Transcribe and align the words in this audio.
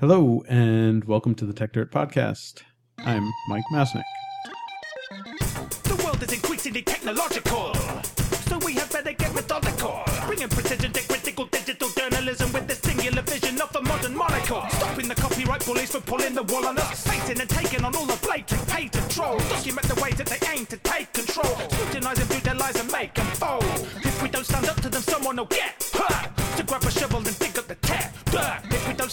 Hello, 0.00 0.44
and 0.48 1.02
welcome 1.06 1.34
to 1.34 1.44
the 1.44 1.52
Techdirt 1.52 1.90
Podcast. 1.90 2.62
I'm 2.98 3.28
Mike 3.48 3.64
Masnick. 3.72 4.04
The 5.82 6.00
world 6.04 6.22
is 6.22 6.32
increasingly 6.32 6.82
technological, 6.82 7.74
so 8.46 8.58
we 8.58 8.74
better 8.76 9.12
get 9.12 9.34
methodical. 9.34 10.04
Bringing 10.26 10.50
precision 10.50 10.92
to 10.92 11.02
critical 11.08 11.46
digital 11.46 11.88
journalism 11.98 12.52
with 12.52 12.68
the 12.68 12.76
singular 12.76 13.22
vision 13.22 13.60
of 13.60 13.74
a 13.74 13.82
modern 13.82 14.16
monocle. 14.16 14.62
Stopping 14.70 15.08
the 15.08 15.16
copyright 15.16 15.66
bullies 15.66 15.90
from 15.90 16.02
pulling 16.02 16.32
the 16.32 16.44
wool 16.44 16.64
on 16.64 16.78
us. 16.78 17.04
And 17.28 17.50
taking 17.50 17.84
on 17.84 17.94
all 17.96 18.06
the 18.06 18.18
blatant. 18.22 18.68
Document 19.18 19.86
the 19.88 20.14
that 20.16 20.26
they 20.26 20.38
aim 20.54 20.64
to 20.66 20.76
take 20.78 21.12
control. 21.12 21.56
Their 21.90 22.54
lies 22.54 22.80
and 22.80 22.90
make 22.92 23.14
them 23.14 23.26
fold. 23.26 23.64
If 24.06 24.22
we 24.22 24.28
don't 24.28 24.46
stand 24.46 24.68
up 24.68 24.80
to 24.80 24.88
them, 24.88 25.02
someone 25.02 25.36
will 25.36 25.46
get 25.46 25.82
hurt. 25.92 26.30
To 26.56 26.62
grab 26.62 26.84
a 26.84 26.90
shovel 26.90 27.18
and 27.18 27.38
dig 27.38 27.57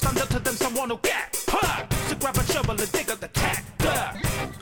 up 0.04 0.27
to 0.30 0.39
them, 0.39 0.55
someone 0.55 0.89
get 1.02 1.46
hurt. 1.48 1.89
To 2.09 2.16
grab 2.16 2.36
a 2.38 2.44
shovel 2.44 2.72
and 2.72 2.91
dig 2.91 3.09
up 3.09 3.20
the 3.20 3.30
dirt. 3.30 4.55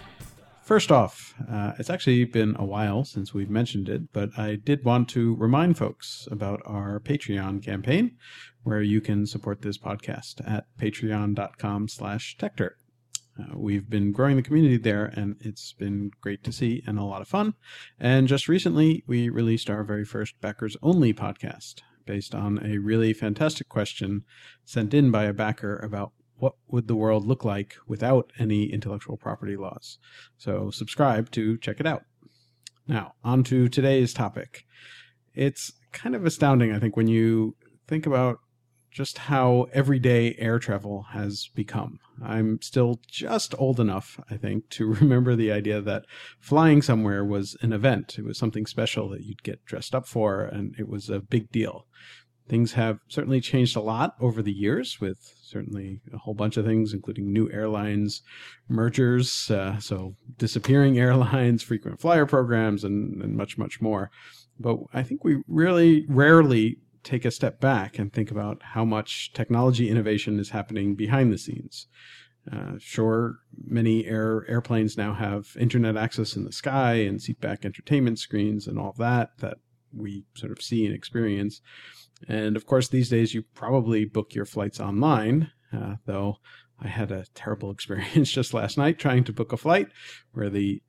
First 0.63 0.91
off, 0.91 1.33
uh, 1.51 1.73
it's 1.77 1.89
actually 1.89 2.23
been 2.25 2.55
a 2.57 2.63
while 2.63 3.03
since 3.03 3.33
we've 3.33 3.49
mentioned 3.49 3.89
it, 3.89 4.13
but 4.13 4.29
I 4.37 4.55
did 4.55 4.85
want 4.85 5.09
to 5.09 5.35
remind 5.35 5.77
folks 5.77 6.27
about 6.31 6.61
our 6.65 6.99
Patreon 6.99 7.63
campaign, 7.63 8.15
where 8.63 8.81
you 8.81 9.01
can 9.01 9.25
support 9.25 9.61
this 9.61 9.77
podcast 9.77 10.35
at 10.49 10.65
patreon.com 10.79 11.89
slash 11.89 12.37
techdirt. 12.37 12.75
Uh, 13.37 13.57
we've 13.57 13.89
been 13.89 14.11
growing 14.11 14.35
the 14.35 14.43
community 14.43 14.77
there, 14.77 15.05
and 15.05 15.35
it's 15.41 15.73
been 15.73 16.11
great 16.21 16.43
to 16.43 16.51
see 16.51 16.81
and 16.85 16.97
a 16.97 17.03
lot 17.03 17.21
of 17.21 17.27
fun. 17.27 17.55
And 17.99 18.27
just 18.27 18.47
recently, 18.47 19.03
we 19.07 19.29
released 19.29 19.69
our 19.69 19.83
very 19.83 20.05
first 20.05 20.39
backers 20.39 20.77
only 20.81 21.13
podcast 21.13 21.81
based 22.05 22.35
on 22.35 22.59
a 22.65 22.77
really 22.77 23.13
fantastic 23.13 23.69
question 23.69 24.23
sent 24.65 24.93
in 24.93 25.11
by 25.11 25.25
a 25.25 25.33
backer 25.33 25.77
about 25.77 26.11
what 26.37 26.53
would 26.67 26.87
the 26.87 26.95
world 26.95 27.25
look 27.25 27.45
like 27.45 27.75
without 27.87 28.31
any 28.37 28.65
intellectual 28.65 29.17
property 29.17 29.55
laws. 29.55 29.97
So 30.37 30.71
subscribe 30.71 31.31
to 31.31 31.57
check 31.57 31.79
it 31.79 31.87
out. 31.87 32.03
Now, 32.87 33.13
on 33.23 33.43
to 33.45 33.69
today's 33.69 34.13
topic. 34.13 34.65
It's 35.33 35.71
kind 35.93 36.15
of 36.15 36.25
astounding, 36.25 36.73
I 36.73 36.79
think, 36.79 36.97
when 36.97 37.07
you 37.07 37.55
think 37.87 38.05
about 38.05 38.39
just 38.93 39.17
how 39.17 39.65
everyday 39.73 40.35
air 40.37 40.59
travel 40.59 41.07
has 41.11 41.49
become. 41.55 41.99
I'm 42.23 42.61
still 42.61 42.99
just 43.07 43.55
old 43.57 43.79
enough, 43.79 44.19
I 44.29 44.37
think, 44.37 44.69
to 44.71 44.85
remember 45.01 45.35
the 45.35 45.51
idea 45.51 45.81
that 45.81 46.05
flying 46.39 46.81
somewhere 46.81 47.25
was 47.25 47.57
an 47.61 47.73
event. 47.73 48.17
It 48.19 48.25
was 48.25 48.37
something 48.37 48.67
special 48.67 49.09
that 49.09 49.23
you'd 49.23 49.43
get 49.43 49.65
dressed 49.65 49.95
up 49.95 50.07
for, 50.07 50.41
and 50.41 50.75
it 50.77 50.87
was 50.87 51.09
a 51.09 51.19
big 51.19 51.51
deal. 51.51 51.87
Things 52.47 52.73
have 52.73 52.99
certainly 53.07 53.41
changed 53.41 53.75
a 53.75 53.81
lot 53.81 54.15
over 54.19 54.41
the 54.41 54.51
years, 54.51 54.99
with 55.01 55.17
certainly 55.41 56.01
a 56.13 56.17
whole 56.17 56.33
bunch 56.33 56.57
of 56.57 56.65
things, 56.65 56.93
including 56.93 57.31
new 57.31 57.49
airlines, 57.51 58.21
mergers, 58.67 59.49
uh, 59.49 59.79
so 59.79 60.15
disappearing 60.37 60.99
airlines, 60.99 61.63
frequent 61.63 61.99
flyer 61.99 62.27
programs, 62.27 62.83
and, 62.83 63.23
and 63.23 63.35
much, 63.35 63.57
much 63.57 63.81
more. 63.81 64.11
But 64.59 64.77
I 64.93 65.01
think 65.01 65.23
we 65.23 65.41
really 65.47 66.05
rarely 66.07 66.77
take 67.03 67.25
a 67.25 67.31
step 67.31 67.59
back 67.59 67.99
and 67.99 68.11
think 68.11 68.31
about 68.31 68.61
how 68.63 68.85
much 68.85 69.31
technology 69.33 69.89
innovation 69.89 70.39
is 70.39 70.51
happening 70.51 70.95
behind 70.95 71.31
the 71.31 71.37
scenes. 71.37 71.87
Uh, 72.51 72.73
sure, 72.77 73.37
many 73.65 74.05
air 74.05 74.45
airplanes 74.49 74.97
now 74.97 75.13
have 75.13 75.55
internet 75.57 75.95
access 75.95 76.35
in 76.35 76.43
the 76.43 76.51
sky 76.51 76.93
and 76.93 77.19
seatback 77.19 77.63
entertainment 77.63 78.19
screens 78.19 78.67
and 78.67 78.77
all 78.77 78.93
that 78.97 79.37
that 79.39 79.57
we 79.93 80.25
sort 80.35 80.51
of 80.51 80.61
see 80.61 80.85
and 80.85 80.93
experience. 80.93 81.61
And 82.27 82.55
of 82.55 82.65
course, 82.65 82.87
these 82.87 83.09
days 83.09 83.33
you 83.33 83.43
probably 83.53 84.05
book 84.05 84.33
your 84.33 84.45
flights 84.45 84.79
online, 84.79 85.51
uh, 85.71 85.95
though 86.05 86.37
I 86.81 86.87
had 86.87 87.11
a 87.11 87.25
terrible 87.33 87.71
experience 87.77 88.31
just 88.31 88.53
last 88.53 88.77
night 88.77 88.99
trying 88.99 89.23
to 89.25 89.33
book 89.33 89.53
a 89.53 89.57
flight 89.57 89.87
where 90.33 90.49
the 90.49 90.81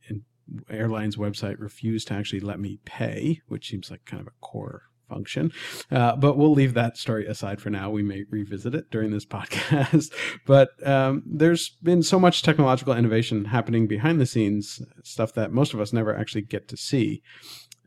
airline's 0.68 1.16
website 1.16 1.60
refused 1.60 2.08
to 2.08 2.14
actually 2.14 2.40
let 2.40 2.58
me 2.58 2.80
pay, 2.84 3.40
which 3.46 3.68
seems 3.68 3.90
like 3.90 4.04
kind 4.04 4.20
of 4.20 4.26
a 4.26 4.32
core 4.40 4.82
function. 5.08 5.52
Uh, 5.90 6.16
but 6.16 6.36
we'll 6.36 6.52
leave 6.52 6.74
that 6.74 6.96
story 6.96 7.26
aside 7.26 7.60
for 7.60 7.70
now. 7.70 7.90
We 7.90 8.02
may 8.02 8.24
revisit 8.30 8.74
it 8.74 8.90
during 8.90 9.10
this 9.10 9.24
podcast. 9.26 10.12
but 10.46 10.70
um, 10.86 11.22
there's 11.26 11.70
been 11.82 12.02
so 12.02 12.18
much 12.18 12.42
technological 12.42 12.94
innovation 12.94 13.46
happening 13.46 13.86
behind 13.86 14.20
the 14.20 14.26
scenes, 14.26 14.82
stuff 15.02 15.32
that 15.34 15.52
most 15.52 15.74
of 15.74 15.80
us 15.80 15.92
never 15.92 16.16
actually 16.16 16.42
get 16.42 16.68
to 16.68 16.76
see. 16.76 17.22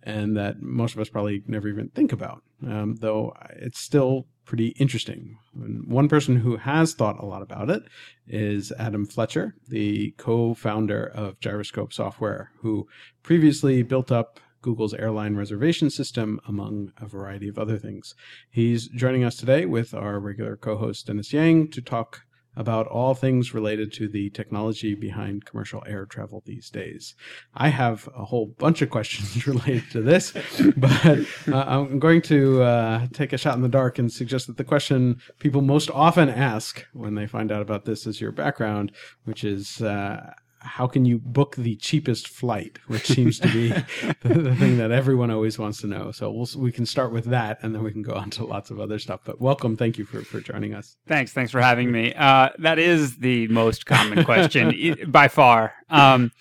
And 0.04 0.38
that 0.38 0.62
most 0.62 0.94
of 0.94 1.02
us 1.02 1.10
probably 1.10 1.44
never 1.48 1.68
even 1.68 1.90
think 1.90 2.14
about, 2.14 2.42
um, 2.66 2.96
though 3.02 3.34
it's 3.58 3.80
still 3.80 4.28
pretty 4.48 4.70
interesting. 4.80 5.38
And 5.54 5.86
one 5.86 6.08
person 6.08 6.38
who 6.38 6.56
has 6.56 6.94
thought 6.94 7.22
a 7.22 7.26
lot 7.26 7.42
about 7.42 7.70
it 7.70 7.84
is 8.26 8.72
Adam 8.80 9.06
Fletcher, 9.06 9.56
the 9.68 10.16
co 10.18 10.54
founder 10.54 11.06
of 11.14 11.40
Gyroscope 11.42 11.94
Software, 11.94 12.52
who 12.62 12.88
previously 13.22 13.84
built 13.84 14.12
up 14.12 14.40
Google's 14.62 14.94
airline 14.94 15.36
reservation 15.36 15.90
system, 15.90 16.40
among 16.48 16.92
a 16.98 17.08
variety 17.08 17.48
of 17.48 17.58
other 17.58 17.78
things. 17.78 18.14
He's 18.50 18.88
joining 18.88 19.24
us 19.24 19.36
today 19.36 19.66
with 19.66 19.94
our 19.94 20.20
regular 20.20 20.56
co 20.56 20.78
host, 20.78 21.08
Dennis 21.08 21.34
Yang, 21.34 21.72
to 21.72 21.82
talk 21.82 22.24
about 22.58 22.88
all 22.88 23.14
things 23.14 23.54
related 23.54 23.94
to 23.94 24.08
the 24.08 24.32
technology 24.32 24.96
behind 24.96 25.46
commercial 25.46 25.84
air 25.88 26.06
travel 26.06 26.42
these 26.46 26.70
days. 26.72 27.14
I 27.54 27.70
have 27.70 28.10
a 28.18 28.26
whole 28.26 28.48
bunch 28.58 28.82
of 28.82 28.90
questions 28.90 29.46
related 29.48 29.90
to 29.92 30.02
this, 30.02 30.34
but 30.76 31.20
uh, 31.48 31.64
I'm 31.68 32.00
going 32.00 32.24
to 32.24 32.64
uh, 32.64 33.08
take 33.14 33.32
a 33.32 33.38
shot 33.38 33.56
in 33.56 33.62
the 33.62 33.70
dark 33.70 34.00
and 34.00 34.12
suggest 34.12 34.48
that 34.48 34.58
the 34.58 34.64
question 34.64 35.22
people 35.40 35.62
most 35.62 35.92
often 35.92 36.30
ask 36.30 36.86
when 36.94 37.14
they 37.14 37.28
find 37.28 37.52
out 37.52 37.62
about 37.62 37.86
this 37.86 38.08
is 38.08 38.20
your 38.20 38.32
background, 38.32 38.92
which 39.26 39.44
is 39.44 39.82
uh, 39.82 40.34
how 40.68 40.86
can 40.86 41.06
you 41.06 41.18
book 41.18 41.56
the 41.56 41.76
cheapest 41.78 42.28
flight, 42.28 42.78
which 42.88 43.08
seems 43.08 43.40
to 43.40 43.48
be 43.48 43.70
the, 44.22 44.42
the, 44.42 44.56
thing 44.56 44.78
that 44.78 44.92
everyone 44.92 45.32
always 45.32 45.58
wants 45.58 45.82
to 45.82 45.88
know. 45.88 46.12
So 46.12 46.30
we'll, 46.30 46.48
we 46.58 46.72
can 46.72 46.86
start 46.86 47.12
with 47.12 47.26
that, 47.26 47.60
and 47.64 47.74
then 47.74 47.84
we 47.84 47.92
can 47.92 48.02
go 48.04 48.14
on 48.14 48.30
to 48.32 48.46
lots 48.46 48.70
of 48.70 48.80
other 48.80 49.00
stuff. 49.00 49.22
But 49.24 49.40
welcome, 49.40 49.78
thank 49.78 49.98
you 49.98 50.06
for, 50.06 50.22
for 50.22 50.42
joining 50.42 50.74
us. 50.74 50.98
Thanks, 51.08 51.32
thanks 51.32 51.52
for 51.52 51.62
having 51.62 51.92
me. 51.92 52.14
Uh, 52.14 52.50
that 52.60 52.80
is 52.80 53.18
the 53.18 53.48
most 53.48 53.86
common 53.86 54.24
question 54.26 54.96
by 55.08 55.30
far, 55.30 55.74
um, 55.90 56.32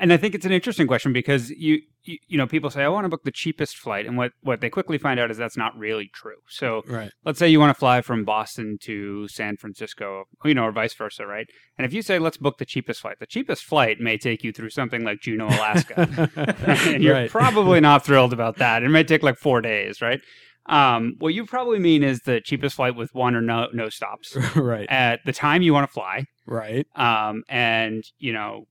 and 0.00 0.12
I 0.12 0.16
think 0.16 0.34
it's 0.34 0.46
an 0.46 0.52
interesting 0.52 0.86
question 0.86 1.12
because 1.12 1.50
you 1.50 1.82
you, 2.04 2.18
you 2.26 2.38
know, 2.38 2.46
people 2.46 2.70
say, 2.70 2.82
I 2.82 2.88
want 2.88 3.04
to 3.04 3.08
book 3.08 3.24
the 3.24 3.30
cheapest 3.30 3.76
flight. 3.76 4.06
And 4.06 4.16
what, 4.16 4.32
what 4.40 4.60
they 4.60 4.70
quickly 4.70 4.98
find 4.98 5.20
out 5.20 5.30
is 5.30 5.36
that's 5.36 5.56
not 5.56 5.76
really 5.78 6.10
true. 6.12 6.36
So 6.48 6.82
right. 6.86 7.10
let's 7.24 7.38
say 7.38 7.48
you 7.48 7.60
want 7.60 7.74
to 7.74 7.78
fly 7.78 8.00
from 8.00 8.24
Boston 8.24 8.78
to 8.82 9.28
San 9.28 9.56
Francisco, 9.56 10.24
you 10.44 10.54
know, 10.54 10.64
or 10.64 10.72
vice 10.72 10.94
versa, 10.94 11.26
right? 11.26 11.46
And 11.76 11.84
if 11.84 11.92
you 11.92 12.02
say, 12.02 12.18
let's 12.18 12.36
book 12.36 12.58
the 12.58 12.64
cheapest 12.64 13.02
flight, 13.02 13.18
the 13.20 13.26
cheapest 13.26 13.64
flight 13.64 14.00
may 14.00 14.16
take 14.16 14.42
you 14.42 14.52
through 14.52 14.70
something 14.70 15.04
like 15.04 15.20
Juneau, 15.20 15.48
Alaska. 15.48 16.30
and 16.88 17.02
you're 17.02 17.14
Right. 17.14 17.30
probably 17.30 17.80
not 17.82 18.04
thrilled 18.04 18.32
about 18.32 18.56
that. 18.56 18.82
It 18.82 18.88
may 18.88 19.04
take 19.04 19.22
like 19.22 19.36
four 19.36 19.60
days, 19.60 20.00
right? 20.00 20.20
Um, 20.66 21.16
what 21.18 21.34
you 21.34 21.44
probably 21.44 21.80
mean 21.80 22.02
is 22.02 22.20
the 22.20 22.40
cheapest 22.40 22.76
flight 22.76 22.94
with 22.94 23.12
one 23.12 23.34
or 23.34 23.40
no 23.40 23.68
no 23.72 23.88
stops 23.88 24.36
right, 24.54 24.86
at 24.88 25.20
the 25.24 25.32
time 25.32 25.62
you 25.62 25.72
want 25.72 25.88
to 25.88 25.92
fly, 25.92 26.26
right. 26.46 26.86
um, 26.94 27.42
and 27.48 28.04
you 28.18 28.32
know 28.32 28.66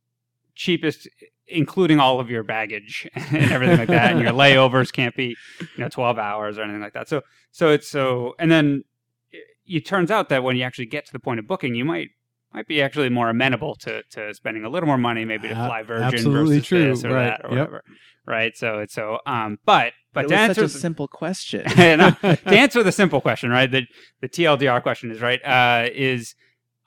cheapest 0.59 1.07
including 1.47 2.01
all 2.01 2.19
of 2.19 2.29
your 2.29 2.43
baggage 2.43 3.09
and 3.15 3.49
everything 3.49 3.77
like 3.77 3.87
that 3.87 4.11
and 4.11 4.19
your 4.19 4.31
layovers 4.43 4.91
can't 4.91 5.15
be 5.15 5.35
you 5.59 5.67
know 5.77 5.87
12 5.87 6.19
hours 6.19 6.57
or 6.57 6.63
anything 6.63 6.81
like 6.81 6.93
that 6.93 7.07
so 7.07 7.21
so 7.51 7.69
it's 7.69 7.87
so 7.87 8.33
and 8.37 8.51
then 8.51 8.83
it, 9.31 9.45
it 9.65 9.85
turns 9.85 10.11
out 10.11 10.27
that 10.27 10.43
when 10.43 10.57
you 10.57 10.63
actually 10.63 10.85
get 10.85 11.05
to 11.05 11.13
the 11.13 11.19
point 11.19 11.39
of 11.39 11.47
booking 11.47 11.75
you 11.75 11.85
might 11.85 12.09
might 12.53 12.67
be 12.67 12.81
actually 12.81 13.07
more 13.07 13.29
amenable 13.29 13.73
to 13.73 14.03
to 14.11 14.33
spending 14.33 14.65
a 14.65 14.69
little 14.69 14.87
more 14.87 14.97
money 14.97 15.23
maybe 15.23 15.47
to 15.47 15.55
fly 15.55 15.81
virgin 15.81 16.03
absolutely 16.03 16.57
versus 16.57 16.67
true, 16.67 16.89
this 16.89 17.05
or 17.05 17.13
right, 17.13 17.23
that 17.23 17.45
or 17.45 17.55
yep. 17.55 17.59
whatever 17.59 17.83
right 18.27 18.57
so 18.57 18.79
it's 18.79 18.93
so 18.93 19.19
um 19.25 19.57
but 19.65 19.93
but 20.13 20.25
it 20.25 20.27
to 20.27 20.35
answer 20.35 20.53
such 20.55 20.71
a 20.71 20.73
the- 20.73 20.79
simple 20.79 21.07
question. 21.21 21.63
no, 21.77 22.11
to 22.11 22.49
answer 22.49 22.83
the 22.83 22.91
simple 22.91 23.21
question, 23.21 23.51
right? 23.51 23.69
The 23.69 23.83
the 24.21 24.29
TLDR 24.29 24.81
question 24.81 25.11
is 25.11 25.21
right. 25.21 25.39
Uh, 25.45 25.87
is 25.93 26.33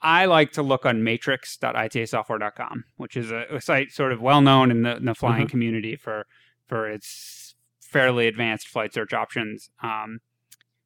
I 0.03 0.25
like 0.25 0.51
to 0.53 0.61
look 0.61 0.85
on 0.85 1.03
matrix.itasoftware.com, 1.03 2.83
which 2.97 3.15
is 3.17 3.31
a, 3.31 3.45
a 3.49 3.61
site 3.61 3.91
sort 3.91 4.11
of 4.11 4.21
well 4.21 4.41
known 4.41 4.69
in 4.71 4.83
the, 4.83 4.97
in 4.97 5.05
the 5.05 5.15
flying 5.15 5.47
Mhm. 5.47 5.51
community 5.51 5.95
for 5.95 6.25
for 6.67 6.89
its 6.89 7.55
fairly 7.81 8.27
advanced 8.27 8.67
flight 8.67 8.93
search 8.93 9.13
options. 9.13 9.69
Um, 9.81 10.19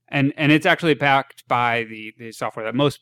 and 0.08 0.34
and 0.38 0.52
it's 0.52 0.66
actually 0.66 0.94
backed 0.94 1.48
by 1.48 1.84
the 1.84 2.14
the 2.18 2.32
software 2.32 2.66
that 2.66 2.76
most 2.76 3.00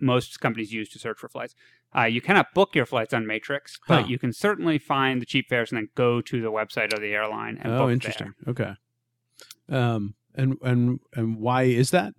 most 0.00 0.40
companies 0.40 0.72
use 0.72 0.88
to 0.90 0.98
search 0.98 1.18
for 1.18 1.28
flights. 1.28 1.54
Uh, 1.94 2.04
you 2.04 2.20
cannot 2.20 2.54
book 2.54 2.74
your 2.74 2.86
flights 2.86 3.12
on 3.12 3.26
Matrix, 3.26 3.78
but 3.88 4.02
Huh. 4.02 4.08
you 4.08 4.18
can 4.18 4.32
certainly 4.32 4.78
find 4.78 5.20
the 5.20 5.26
cheap 5.26 5.48
fares 5.48 5.72
and 5.72 5.76
then 5.76 5.88
go 5.96 6.20
to 6.20 6.40
the 6.40 6.50
website 6.52 6.92
of 6.94 7.00
the 7.00 7.12
airline 7.12 7.56
and 7.60 7.64
book 7.72 7.80
Oh, 7.80 7.86
there. 7.86 7.92
interesting. 7.92 8.34
Okay. 8.46 8.74
Um, 9.68 10.14
and 10.34 10.56
and 10.62 11.00
and 11.14 11.36
why 11.38 11.62
is 11.64 11.90
that? 11.90 12.14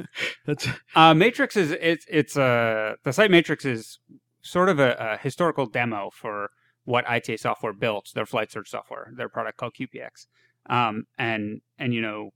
That's 0.46 0.68
Uh, 0.94 1.14
Matrix 1.14 1.56
is 1.56 1.72
it's 1.72 2.06
it's 2.08 2.36
uh, 2.36 2.94
the 3.04 3.12
site 3.12 3.30
Matrix 3.30 3.64
is 3.64 3.98
sort 4.42 4.68
of 4.68 4.78
a, 4.78 4.96
a 4.98 5.16
historical 5.16 5.66
demo 5.66 6.10
for 6.12 6.50
what 6.84 7.04
ITA 7.08 7.36
software 7.38 7.72
built, 7.72 8.10
their 8.14 8.26
flight 8.26 8.50
search 8.52 8.70
software, 8.70 9.12
their 9.16 9.28
product 9.28 9.58
called 9.58 9.74
QPX. 9.74 10.26
Um, 10.68 11.04
and 11.18 11.60
and 11.78 11.92
you 11.92 12.00
know, 12.00 12.30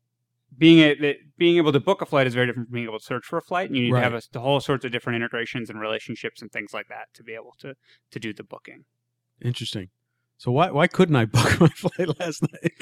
being 0.58 0.80
a, 0.80 0.94
that 0.96 1.16
being 1.38 1.56
able 1.56 1.72
to 1.72 1.80
book 1.80 2.02
a 2.02 2.06
flight 2.06 2.26
is 2.26 2.34
very 2.34 2.46
different 2.46 2.68
from 2.68 2.74
being 2.74 2.86
able 2.86 2.98
to 2.98 3.04
search 3.04 3.24
for 3.24 3.38
a 3.38 3.42
flight, 3.42 3.68
and 3.68 3.76
you 3.76 3.84
need 3.84 3.92
Right. 3.92 4.00
to 4.08 4.10
have 4.10 4.24
a, 4.34 4.38
whole 4.40 4.60
sorts 4.60 4.84
of 4.84 4.90
different 4.92 5.16
integrations 5.16 5.70
and 5.70 5.80
relationships 5.80 6.42
and 6.42 6.50
things 6.50 6.72
like 6.74 6.88
that 6.88 7.06
to 7.14 7.22
be 7.22 7.34
able 7.34 7.54
to 7.60 7.74
to 8.10 8.18
do 8.18 8.32
the 8.32 8.42
booking. 8.44 8.84
Interesting. 9.42 9.90
So 10.40 10.50
why 10.52 10.70
why 10.70 10.86
couldn't 10.86 11.16
I 11.16 11.26
book 11.26 11.60
my 11.60 11.68
flight 11.68 12.18
last 12.18 12.40
night? 12.40 12.72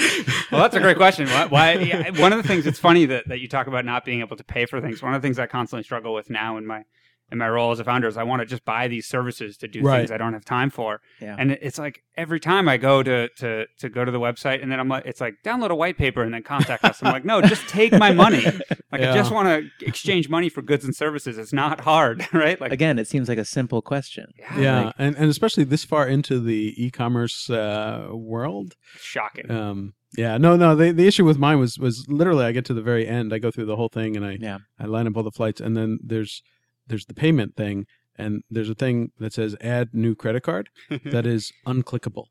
Well, 0.53 0.63
that's 0.63 0.77
a 0.77 0.81
great 0.81 0.97
question. 0.97 1.27
Why? 1.27 1.47
why 1.47 1.73
yeah, 1.73 2.11
one 2.21 2.33
of 2.33 2.41
the 2.41 2.47
things 2.47 2.69
it's 2.69 2.79
funny 2.79 3.05
that, 3.07 3.27
that 3.27 3.41
you 3.41 3.49
talk 3.49 3.67
about 3.67 3.85
not 3.85 4.05
being 4.05 4.21
able 4.21 4.37
to 4.37 4.45
pay 4.45 4.65
for 4.65 4.81
things. 4.81 5.03
One 5.03 5.13
of 5.13 5.21
the 5.21 5.27
things 5.27 5.41
I 5.41 5.49
constantly 5.49 5.83
struggle 5.83 6.15
with 6.15 6.31
now 6.31 6.57
in 6.57 6.65
my 6.65 6.85
in 7.31 7.39
my 7.39 7.49
role 7.49 7.71
as 7.73 7.79
a 7.81 7.85
founder 7.85 8.09
is 8.09 8.17
I 8.17 8.23
want 8.23 8.41
to 8.41 8.47
just 8.47 8.65
buy 8.65 8.89
these 8.89 9.07
services 9.07 9.57
to 9.59 9.69
do 9.69 9.83
Right. 9.83 9.99
things 9.99 10.11
I 10.11 10.17
don't 10.17 10.33
have 10.33 10.45
time 10.45 10.71
for. 10.71 11.01
Yeah. 11.21 11.37
And 11.39 11.53
it's 11.53 11.79
like 11.79 12.03
every 12.17 12.41
time 12.41 12.69
I 12.69 12.77
go 12.79 13.03
to 13.03 13.29
to 13.39 13.67
to 13.81 13.89
go 13.89 14.05
to 14.05 14.11
the 14.11 14.19
website 14.21 14.63
and 14.63 14.73
then 14.73 14.81
I'm 14.81 14.89
like, 14.89 15.05
it's 15.07 15.21
like 15.21 15.35
download 15.45 15.71
a 15.71 15.75
white 15.75 15.99
paper 15.99 16.23
and 16.23 16.33
then 16.33 16.43
contact 16.43 16.85
us. 16.85 17.03
I'm 17.03 17.13
like, 17.13 17.25
no, 17.25 17.41
just 17.43 17.69
take 17.69 17.93
my 17.93 18.13
money. 18.13 18.45
Like 18.91 19.03
Yeah. 19.03 19.13
I 19.13 19.17
just 19.17 19.31
want 19.31 19.49
to 19.49 19.87
exchange 19.87 20.31
money 20.31 20.49
for 20.49 20.63
goods 20.63 20.83
and 20.83 20.97
services. 20.97 21.37
It's 21.37 21.53
not 21.53 21.81
hard, 21.83 22.27
right? 22.33 22.59
Like 22.59 22.73
Again, 22.73 22.99
it 22.99 23.07
seems 23.07 23.29
like 23.29 23.37
a 23.37 23.45
simple 23.45 23.83
question. 23.83 24.29
yeah, 24.57 24.85
Like- 24.87 24.95
and, 24.99 25.15
and 25.17 25.29
especially 25.29 25.65
this 25.65 25.85
far 25.85 26.09
into 26.09 26.41
the 26.41 26.73
e-commerce 26.83 27.51
uh, 27.51 28.09
world. 28.13 28.77
shocking. 28.97 29.51
Um, 29.51 29.93
yeah, 30.17 30.39
no, 30.39 30.57
no. 30.57 30.75
The, 30.75 30.93
the 30.93 31.07
issue 31.07 31.27
with 31.27 31.37
mine 31.39 31.59
was 31.59 31.79
was 31.79 32.07
literally 32.09 32.47
I 32.47 32.53
get 32.53 32.65
to 32.65 32.73
the 32.75 32.81
very 32.81 33.07
end, 33.07 33.35
I 33.35 33.39
go 33.39 33.51
through 33.51 33.67
the 33.67 33.77
whole 33.77 33.91
thing, 33.91 34.17
and 34.17 34.25
I 34.25 34.39
Yeah. 34.41 34.59
I 34.81 34.87
line 34.87 35.07
up 35.07 35.17
all 35.19 35.23
the 35.23 35.31
flights, 35.31 35.61
and 35.61 35.77
then 35.77 35.99
there's 36.03 36.43
there's 36.89 37.07
the 37.07 37.15
payment 37.15 37.57
thing, 37.57 37.87
and 38.17 38.43
there's 38.51 38.71
a 38.71 38.75
thing 38.75 39.13
that 39.19 39.33
says 39.33 39.57
add 39.61 39.91
new 39.93 40.15
credit 40.15 40.43
card 40.43 40.71
that 41.05 41.27
is 41.27 41.53
unclickable, 41.67 42.27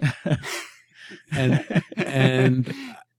and 1.32 1.82
and 1.96 2.74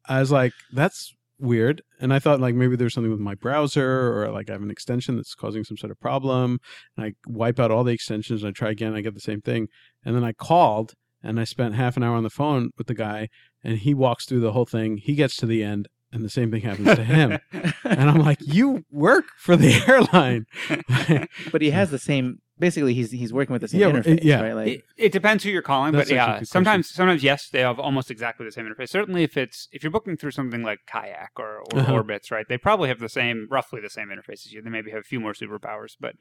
I 0.07 0.19
was 0.19 0.31
like, 0.31 0.53
that's 0.73 1.13
weird. 1.39 1.81
And 1.99 2.13
I 2.13 2.19
thought 2.19 2.39
like 2.39 2.55
maybe 2.55 2.75
there's 2.75 2.93
something 2.93 3.11
with 3.11 3.19
my 3.19 3.35
browser 3.35 4.21
or 4.21 4.31
like 4.31 4.49
I 4.49 4.53
have 4.53 4.61
an 4.61 4.71
extension 4.71 5.15
that's 5.15 5.35
causing 5.35 5.63
some 5.63 5.77
sort 5.77 5.91
of 5.91 5.99
problem. 5.99 6.59
And 6.97 7.05
I 7.05 7.13
wipe 7.27 7.59
out 7.59 7.71
all 7.71 7.83
the 7.83 7.93
extensions 7.93 8.43
and 8.43 8.49
I 8.49 8.51
try 8.51 8.71
again. 8.71 8.93
I 8.93 9.01
get 9.01 9.13
the 9.13 9.21
same 9.21 9.41
thing. 9.41 9.67
And 10.03 10.15
then 10.15 10.23
I 10.23 10.33
called 10.33 10.93
and 11.23 11.39
I 11.39 11.43
spent 11.43 11.75
half 11.75 11.97
an 11.97 12.03
hour 12.03 12.15
on 12.15 12.23
the 12.23 12.29
phone 12.29 12.71
with 12.77 12.87
the 12.87 12.93
guy 12.93 13.29
and 13.63 13.77
he 13.77 13.93
walks 13.93 14.25
through 14.25 14.41
the 14.41 14.51
whole 14.51 14.65
thing. 14.65 14.97
He 14.97 15.15
gets 15.15 15.35
to 15.37 15.45
the 15.45 15.63
end 15.63 15.87
and 16.11 16.23
the 16.23 16.29
same 16.29 16.51
thing 16.51 16.61
happens 16.61 16.95
to 16.95 17.03
him. 17.03 17.37
and 17.83 18.09
I'm 18.09 18.19
like, 18.19 18.39
you 18.41 18.85
work 18.91 19.25
for 19.37 19.55
the 19.55 19.73
airline. 19.87 20.45
but 21.51 21.61
he 21.61 21.71
has 21.71 21.91
the 21.91 21.99
same. 21.99 22.39
Basically, 22.57 22.93
he's 22.93 23.11
he's 23.11 23.31
working 23.31 23.53
with 23.53 23.61
the 23.61 23.69
same 23.69 23.79
Yeah, 23.79 23.91
interface, 23.91 24.19
yeah. 24.23 24.41
right? 24.41 24.53
Like, 24.53 24.67
it, 24.67 24.83
it 24.97 25.11
depends 25.13 25.43
who 25.45 25.49
you're 25.49 25.61
calling, 25.61 25.93
That's 25.93 26.09
but 26.09 26.15
yeah, 26.15 26.39
good 26.39 26.47
sometimes 26.47 26.89
sometimes 26.89 27.23
yes, 27.23 27.47
they 27.49 27.61
have 27.61 27.79
almost 27.79 28.11
exactly 28.11 28.45
the 28.45 28.51
same 28.51 28.65
interface. 28.65 28.89
Certainly, 28.89 29.23
if 29.23 29.37
it's 29.37 29.69
if 29.71 29.81
you're 29.81 29.91
booking 29.91 30.17
through 30.17 30.31
something 30.31 30.61
like 30.61 30.79
Kayak 30.85 31.31
or, 31.37 31.59
or 31.59 31.79
Uh-huh. 31.79 31.93
Orbitz, 32.03 32.31
right? 32.31 32.45
They 32.49 32.57
probably 32.57 32.89
have 32.89 32.99
the 32.99 33.07
same, 33.07 33.47
roughly 33.49 33.79
the 33.79 33.89
same 33.89 34.09
interface 34.09 34.45
as 34.45 34.51
you. 34.51 34.61
They 34.61 34.69
maybe 34.69 34.91
have 34.91 34.99
a 35.01 35.03
few 35.03 35.19
more 35.21 35.33
superpowers, 35.33 35.95
but 35.99 36.15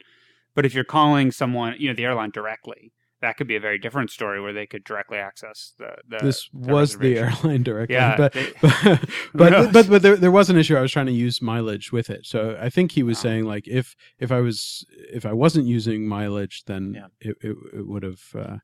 but 0.55 0.65
if 0.65 0.73
you're 0.73 0.85
calling 0.85 1.31
someone, 1.31 1.75
you 1.77 1.89
know, 1.89 1.93
the 1.95 2.05
airline 2.05 2.31
directly, 2.31 2.93
that 3.21 3.35
could 3.37 3.47
be 3.47 3.55
a 3.55 3.59
very 3.59 3.77
different 3.77 4.09
story 4.11 4.39
where 4.41 4.53
they 4.53 4.65
could 4.65 4.83
directly 4.83 5.17
access 5.17 5.73
the. 5.77 5.95
the 6.07 6.17
this 6.25 6.49
the 6.53 6.73
was 6.73 6.97
the 6.97 7.17
airline 7.17 7.63
directly. 7.63 7.95
Yeah, 7.95 8.15
but 8.17 8.33
they- 8.33 8.53
but 8.61 8.99
but, 9.33 9.73
but 9.73 9.89
but 9.89 10.01
there 10.01 10.15
there 10.15 10.31
was 10.31 10.49
an 10.49 10.57
issue. 10.57 10.75
I 10.75 10.81
was 10.81 10.91
trying 10.91 11.07
to 11.07 11.11
use 11.11 11.41
mileage 11.41 11.91
with 11.91 12.09
it, 12.09 12.25
so 12.25 12.57
I 12.59 12.69
think 12.69 12.91
he 12.93 13.03
was 13.03 13.17
Oh. 13.19 13.21
saying 13.23 13.45
like 13.45 13.67
if 13.67 13.95
if 14.19 14.31
I 14.31 14.39
was 14.41 14.85
if 15.11 15.25
I 15.25 15.33
wasn't 15.33 15.65
using 15.67 16.07
mileage, 16.07 16.63
then 16.65 16.93
Yeah. 16.95 17.07
it, 17.19 17.37
it 17.41 17.55
it 17.73 17.87
would 17.87 18.03
have. 18.03 18.21
Uh, 18.35 18.57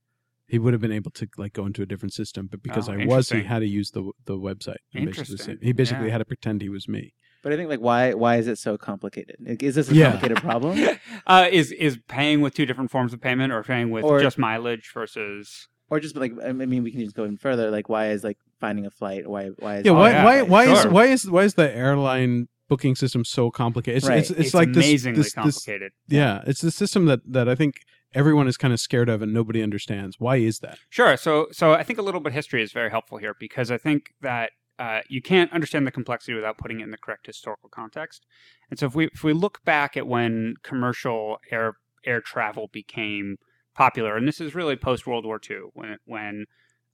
he 0.47 0.59
would 0.59 0.73
have 0.73 0.81
been 0.81 0.91
able 0.91 1.09
to 1.11 1.27
like 1.37 1.53
go 1.53 1.65
into 1.65 1.81
a 1.81 1.87
different 1.87 2.13
system, 2.13 2.47
but 2.51 2.61
because 2.61 2.87
Oh, 2.87 2.93
I 2.93 3.05
was, 3.07 3.29
he 3.31 3.41
had 3.41 3.59
to 3.59 3.67
use 3.67 3.89
the 3.91 4.11
the 4.25 4.35
website. 4.37 4.77
basically 4.93 5.57
He 5.61 5.73
basically 5.73 6.05
Yeah. 6.05 6.11
had 6.11 6.17
to 6.19 6.25
pretend 6.25 6.61
he 6.61 6.69
was 6.69 6.87
me. 6.87 7.13
But 7.45 7.53
I 7.53 7.57
think 7.57 7.69
like 7.69 7.79
why 7.79 8.15
why 8.15 8.37
is 8.37 8.47
it 8.47 8.57
so 8.57 8.75
complicated? 8.75 9.35
Like, 9.39 9.61
Is 9.61 9.75
this 9.75 9.91
a 9.91 9.93
Yeah. 9.93 10.09
complicated 10.09 10.37
problem? 10.43 10.79
uh, 11.27 11.47
is 11.51 11.71
is 11.71 11.99
paying 12.07 12.41
with 12.41 12.55
two 12.55 12.65
different 12.65 12.89
forms 12.89 13.13
of 13.13 13.21
payment, 13.21 13.53
or 13.53 13.61
paying 13.61 13.91
with 13.91 14.03
Or- 14.03 14.19
just 14.19 14.39
mileage 14.39 14.89
versus? 14.91 15.67
or 15.91 15.99
just 15.99 16.15
like 16.15 16.33
I 16.43 16.51
mean, 16.53 16.81
we 16.83 16.89
can 16.91 17.01
just 17.01 17.15
go 17.15 17.23
even 17.23 17.37
further. 17.37 17.69
Like, 17.69 17.87
why 17.87 18.09
is 18.09 18.23
like 18.23 18.37
finding 18.59 18.87
a 18.87 18.89
flight? 18.89 19.27
Why 19.29 19.49
why 19.59 19.77
is 19.77 19.85
Yeah, 19.85 19.91
why 19.91 20.09
yeah, 20.09 20.25
why 20.25 20.41
why 20.41 20.63
is 20.65 20.81
sure. 20.81 20.91
why 20.91 21.05
is 21.05 21.29
why 21.29 21.43
is 21.43 21.53
the 21.53 21.71
airline 21.71 22.47
booking 22.67 22.95
system 22.95 23.23
so 23.23 23.51
complicated? 23.51 23.97
It's 23.97 24.07
Right. 24.09 24.17
it's, 24.17 24.31
it's, 24.31 24.53
like 24.55 24.73
this, 24.73 24.83
amazingly 24.83 25.17
this, 25.17 25.27
this 25.27 25.33
complicated. 25.35 25.91
yeah, 26.07 26.41
it's 26.47 26.61
the 26.61 26.71
system 26.71 27.05
that 27.05 27.19
that 27.31 27.47
I 27.47 27.53
think 27.53 27.75
everyone 28.15 28.47
is 28.47 28.57
kind 28.57 28.73
of 28.73 28.79
scared 28.79 29.09
of 29.09 29.21
and 29.21 29.31
nobody 29.31 29.61
understands. 29.61 30.15
Why 30.19 30.37
is 30.37 30.59
that? 30.61 30.79
Sure. 30.89 31.15
So, 31.17 31.47
so 31.51 31.73
I 31.73 31.83
think 31.83 31.99
a 31.99 32.01
little 32.01 32.21
bit 32.21 32.29
of 32.29 32.33
history 32.33 32.63
is 32.63 32.71
very 32.71 32.89
helpful 32.89 33.17
here 33.19 33.35
because 33.39 33.69
I 33.69 33.77
think 33.77 34.13
that 34.21 34.51
uh, 34.79 35.01
you 35.09 35.21
can't 35.21 35.51
understand 35.53 35.87
the 35.87 35.91
complexity 35.91 36.33
without 36.33 36.57
putting 36.57 36.79
it 36.79 36.83
in 36.83 36.91
the 36.91 36.97
correct 36.97 37.25
historical 37.27 37.69
context. 37.69 38.25
And 38.69 38.77
so, 38.79 38.85
if 38.87 38.95
we 38.95 39.05
if 39.07 39.23
we 39.23 39.33
look 39.33 39.63
back 39.63 39.95
at 39.97 40.07
when 40.07 40.55
commercial 40.63 41.37
air 41.51 41.73
air 42.05 42.21
travel 42.21 42.69
became 42.71 43.37
popular, 43.75 44.15
and 44.15 44.27
this 44.27 44.41
is 44.41 44.55
really 44.55 44.75
post 44.75 45.07
World 45.07 45.25
War 45.25 45.39
II, 45.49 45.69
when 45.73 45.97
when 46.05 46.45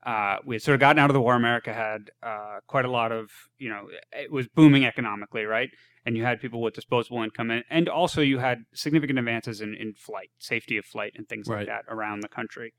uh, 0.03 0.37
we 0.45 0.55
had 0.55 0.61
sort 0.63 0.73
of 0.73 0.79
gotten 0.79 0.99
out 0.99 1.09
of 1.09 1.13
the 1.13 1.21
war. 1.21 1.35
America 1.35 1.73
had 1.73 2.09
uh, 2.23 2.59
quite 2.65 2.85
a 2.85 2.89
lot 2.91 3.11
of, 3.11 3.29
you 3.59 3.69
know, 3.69 3.87
it 4.11 4.31
was 4.31 4.47
booming 4.47 4.83
economically, 4.83 5.45
right? 5.45 5.69
And 6.05 6.17
you 6.17 6.23
had 6.23 6.41
people 6.41 6.59
with 6.59 6.73
disposable 6.73 7.21
income, 7.21 7.51
and, 7.51 7.63
and 7.69 7.87
also 7.87 8.21
you 8.21 8.39
had 8.39 8.63
significant 8.73 9.19
advances 9.19 9.61
in, 9.61 9.75
in 9.75 9.93
flight, 9.93 10.31
safety 10.39 10.77
of 10.77 10.85
flight, 10.85 11.13
and 11.15 11.29
things 11.29 11.47
Right. 11.47 11.59
like 11.59 11.67
that 11.67 11.85
around 11.87 12.21
the 12.21 12.27
country. 12.29 12.73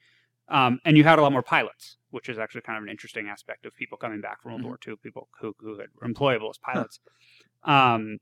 Um, 0.49 0.81
and 0.85 0.97
you 0.97 1.05
had 1.05 1.21
a 1.21 1.23
lot 1.23 1.31
more 1.31 1.43
pilots, 1.45 1.97
which 2.13 2.29
is 2.29 2.39
actually 2.39 2.61
kind 2.61 2.79
of 2.79 2.85
an 2.85 2.89
interesting 2.89 3.27
aspect 3.29 3.67
of 3.67 3.75
people 3.75 3.99
coming 3.99 4.21
back 4.21 4.41
from 4.41 4.53
World 4.53 4.63
Mhm. 4.63 4.67
War 4.67 4.79
II, 4.87 4.95
people 5.03 5.29
who, 5.41 5.55
who 5.59 5.79
had 5.79 5.89
were 6.01 6.07
employable 6.09 6.49
as 6.51 6.59
pilots. 6.59 7.01
Um, 7.65 8.19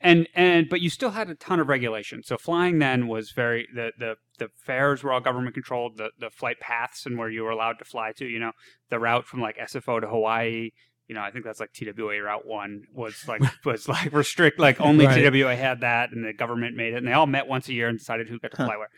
and 0.00 0.28
and 0.34 0.68
but 0.68 0.80
you 0.80 0.90
still 0.90 1.10
had 1.10 1.30
a 1.30 1.34
ton 1.34 1.60
of 1.60 1.68
regulation. 1.68 2.22
So 2.22 2.36
flying 2.36 2.78
then 2.78 3.06
was 3.08 3.30
very 3.30 3.66
the 3.74 3.92
the 3.98 4.16
the 4.38 4.48
fares 4.66 5.02
were 5.02 5.12
all 5.12 5.20
government 5.20 5.54
controlled. 5.54 5.96
The 5.96 6.10
the 6.18 6.30
flight 6.30 6.60
paths 6.60 7.06
and 7.06 7.16
where 7.16 7.30
you 7.30 7.42
were 7.44 7.50
allowed 7.50 7.78
to 7.78 7.84
fly 7.84 8.12
to. 8.18 8.26
You 8.26 8.38
know, 8.40 8.52
the 8.90 8.98
route 8.98 9.24
from 9.26 9.40
like 9.40 9.56
SFO 9.56 10.00
to 10.00 10.06
Hawaii. 10.08 10.70
You 11.06 11.14
know, 11.14 11.20
I 11.22 11.30
think 11.30 11.44
that's 11.44 11.60
like 11.60 11.72
TWA 11.72 12.20
Route 12.22 12.46
One 12.46 12.82
was 12.92 13.26
like 13.28 13.42
was 13.64 13.88
like 13.88 14.12
restrict 14.12 14.58
like 14.58 14.80
only 14.80 15.06
Right. 15.06 15.22
TWA 15.32 15.54
had 15.54 15.80
that, 15.80 16.10
and 16.12 16.24
the 16.24 16.32
government 16.32 16.76
made 16.76 16.92
it, 16.94 16.96
and 16.96 17.06
they 17.06 17.12
all 17.12 17.26
met 17.26 17.46
once 17.46 17.68
a 17.68 17.72
year 17.72 17.88
and 17.88 17.98
decided 17.98 18.28
who 18.28 18.38
got 18.40 18.50
to 18.52 18.56
Huh. 18.58 18.66
fly 18.66 18.76
where. 18.76 18.88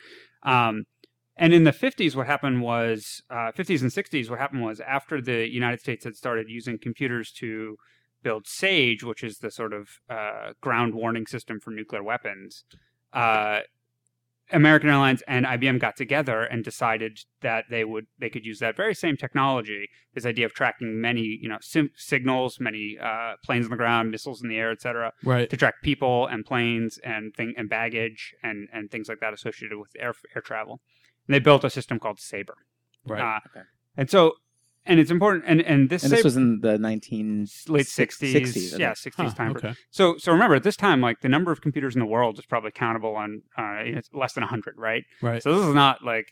Um, 0.43 0.85
and 1.37 1.53
in 1.53 1.65
the 1.65 1.73
50s, 1.73 2.15
what 2.17 2.27
happened 2.27 2.63
was, 2.63 3.23
uh, 3.31 3.53
50s 3.53 3.83
and 3.83 3.91
60s, 3.91 4.31
what 4.31 4.39
happened 4.39 4.63
was 4.63 4.81
after 4.81 5.21
the 5.21 5.49
United 5.49 5.81
States 5.81 6.05
had 6.05 6.17
started 6.17 6.47
using 6.49 6.79
computers 6.79 7.31
to 7.33 7.77
build 8.23 8.47
SAGE, 8.47 9.05
which 9.05 9.23
is 9.23 9.39
the 9.39 9.51
sort 9.51 9.73
of 9.73 9.89
uh, 10.09 10.53
ground 10.61 10.95
warning 10.95 11.27
system 11.27 11.61
for 11.61 11.71
nuclear 11.71 12.03
weapons, 12.03 12.65
uh, 13.13 13.61
American 14.53 14.89
Airlines 14.89 15.23
and 15.27 15.45
IBM 15.45 15.81
got 15.81 15.97
together 15.97 16.43
and 16.43 16.63
decided 16.63 17.19
that 17.41 17.65
they 17.69 17.85
would 17.85 18.07
they 18.19 18.31
could 18.31 18.47
use 18.47 18.61
that 18.61 18.77
very 18.77 18.95
same 18.95 19.17
technology, 19.17 19.89
this 20.15 20.25
idea 20.25 20.47
of 20.47 20.55
tracking 20.55 21.01
many 21.01 21.39
you 21.41 21.49
know 21.49 21.59
sim- 21.61 21.91
signals, 21.97 22.61
many 22.61 22.97
uh, 23.03 23.35
planes 23.45 23.67
on 23.67 23.71
the 23.71 23.77
ground, 23.77 24.11
missiles 24.11 24.43
in 24.43 24.49
the 24.49 24.57
air, 24.57 24.71
etc 24.71 25.13
Right. 25.25 25.51
to 25.51 25.57
track 25.57 25.75
people 25.83 26.27
and 26.29 26.45
planes 26.45 26.99
and 26.99 27.35
thing 27.35 27.55
and 27.57 27.69
baggage 27.69 28.35
and 28.43 28.69
and 28.73 28.91
things 28.91 29.09
like 29.09 29.19
that 29.21 29.35
associated 29.35 29.79
with 29.79 29.91
air 29.99 30.15
air 30.35 30.43
travel. 30.43 30.81
And 31.27 31.35
they 31.35 31.39
built 31.41 31.65
a 31.65 31.71
system 31.71 31.99
called 31.99 32.19
Sabre. 32.21 32.57
Right. 33.07 33.21
Uh, 33.23 33.41
Okay. 33.51 33.65
And 33.99 34.11
so, 34.11 34.33
and 34.85 35.01
it's 35.01 35.11
important. 35.11 35.45
And 35.47 35.61
and 35.63 35.89
this, 35.89 36.03
And 36.05 36.13
this 36.13 36.23
was 36.23 36.37
in 36.37 36.61
the 36.61 36.79
nineteen 36.79 37.47
late 37.69 37.87
60s, 37.87 38.79
yeah, 38.79 38.93
sixties 38.95 39.31
Huh, 39.33 39.35
time. 39.35 39.51
okay. 39.57 39.75
So 39.91 40.17
so 40.19 40.31
remember 40.33 40.55
at 40.55 40.63
this 40.65 40.77
time, 40.77 41.01
like 41.01 41.21
the 41.23 41.29
number 41.29 41.51
of 41.51 41.61
computers 41.61 41.95
in 41.97 42.01
the 42.01 42.07
world 42.07 42.39
is 42.39 42.47
probably 42.47 42.71
countable 42.73 43.17
on 43.17 43.43
uh, 43.59 43.79
it's 43.81 44.11
less 44.13 44.35
than 44.35 44.45
hundred, 44.45 44.75
right? 44.77 45.05
Right. 45.23 45.43
So 45.43 45.59
this 45.59 45.67
is 45.67 45.75
not 45.75 46.05
like 46.05 46.29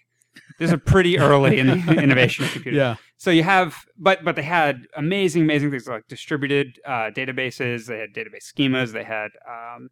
this 0.58 0.68
is 0.68 0.72
a 0.72 0.78
pretty 0.78 1.18
early 1.18 1.58
in 1.58 1.66
the 1.86 2.02
innovation 2.02 2.44
of 2.44 2.52
computers. 2.52 2.76
Yeah. 2.78 2.96
So 3.16 3.30
you 3.30 3.42
have, 3.44 3.76
but 3.96 4.22
but 4.24 4.36
they 4.36 4.42
had 4.42 4.86
amazing, 4.96 5.42
amazing 5.44 5.70
things 5.70 5.88
like 5.88 6.06
distributed 6.06 6.78
uh, 6.84 7.10
databases. 7.10 7.86
They 7.86 7.98
had 7.98 8.12
database 8.12 8.52
schemas. 8.52 8.92
They 8.92 9.04
had 9.04 9.30
um, 9.48 9.88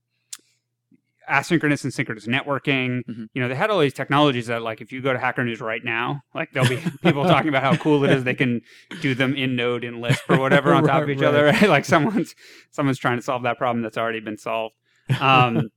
asynchronous 1.31 1.85
and 1.85 1.93
synchronous 1.95 2.27
networking. 2.27 3.03
Mhm. 3.09 3.29
You 3.33 3.43
know, 3.43 3.49
they 3.49 3.55
had 3.55 3.71
all 3.71 3.79
these 3.79 3.93
technologies 3.95 4.47
that, 4.49 4.63
like, 4.63 4.81
if 4.81 4.91
you 4.93 5.01
go 5.01 5.13
to 5.13 5.19
Hacker 5.19 5.45
News 5.45 5.61
right 5.61 5.85
now, 5.85 6.23
like 6.35 6.51
there'll 6.53 6.69
be 6.69 6.77
people 7.03 7.25
talking 7.25 7.49
about 7.49 7.63
how 7.63 7.77
cool 7.77 8.05
it 8.05 8.11
is. 8.11 8.25
They 8.25 8.35
can 8.35 8.61
do 9.01 9.15
them 9.15 9.35
in 9.37 9.55
Node, 9.57 9.85
in 9.85 10.01
Lisp, 10.01 10.29
or 10.29 10.39
whatever 10.39 10.75
on 10.75 10.85
top 10.85 11.03
of 11.03 11.09
Right, 11.09 11.17
each 11.17 11.23
other. 11.23 11.45
Right? 11.47 11.63
Like 11.69 11.85
someone's 11.85 12.35
someone's 12.71 12.99
trying 12.99 13.19
to 13.19 13.23
solve 13.23 13.43
that 13.45 13.59
problem 13.59 13.83
that's 13.83 13.97
already 13.99 14.21
been 14.21 14.39
solved 14.39 14.75
um, 15.21 15.71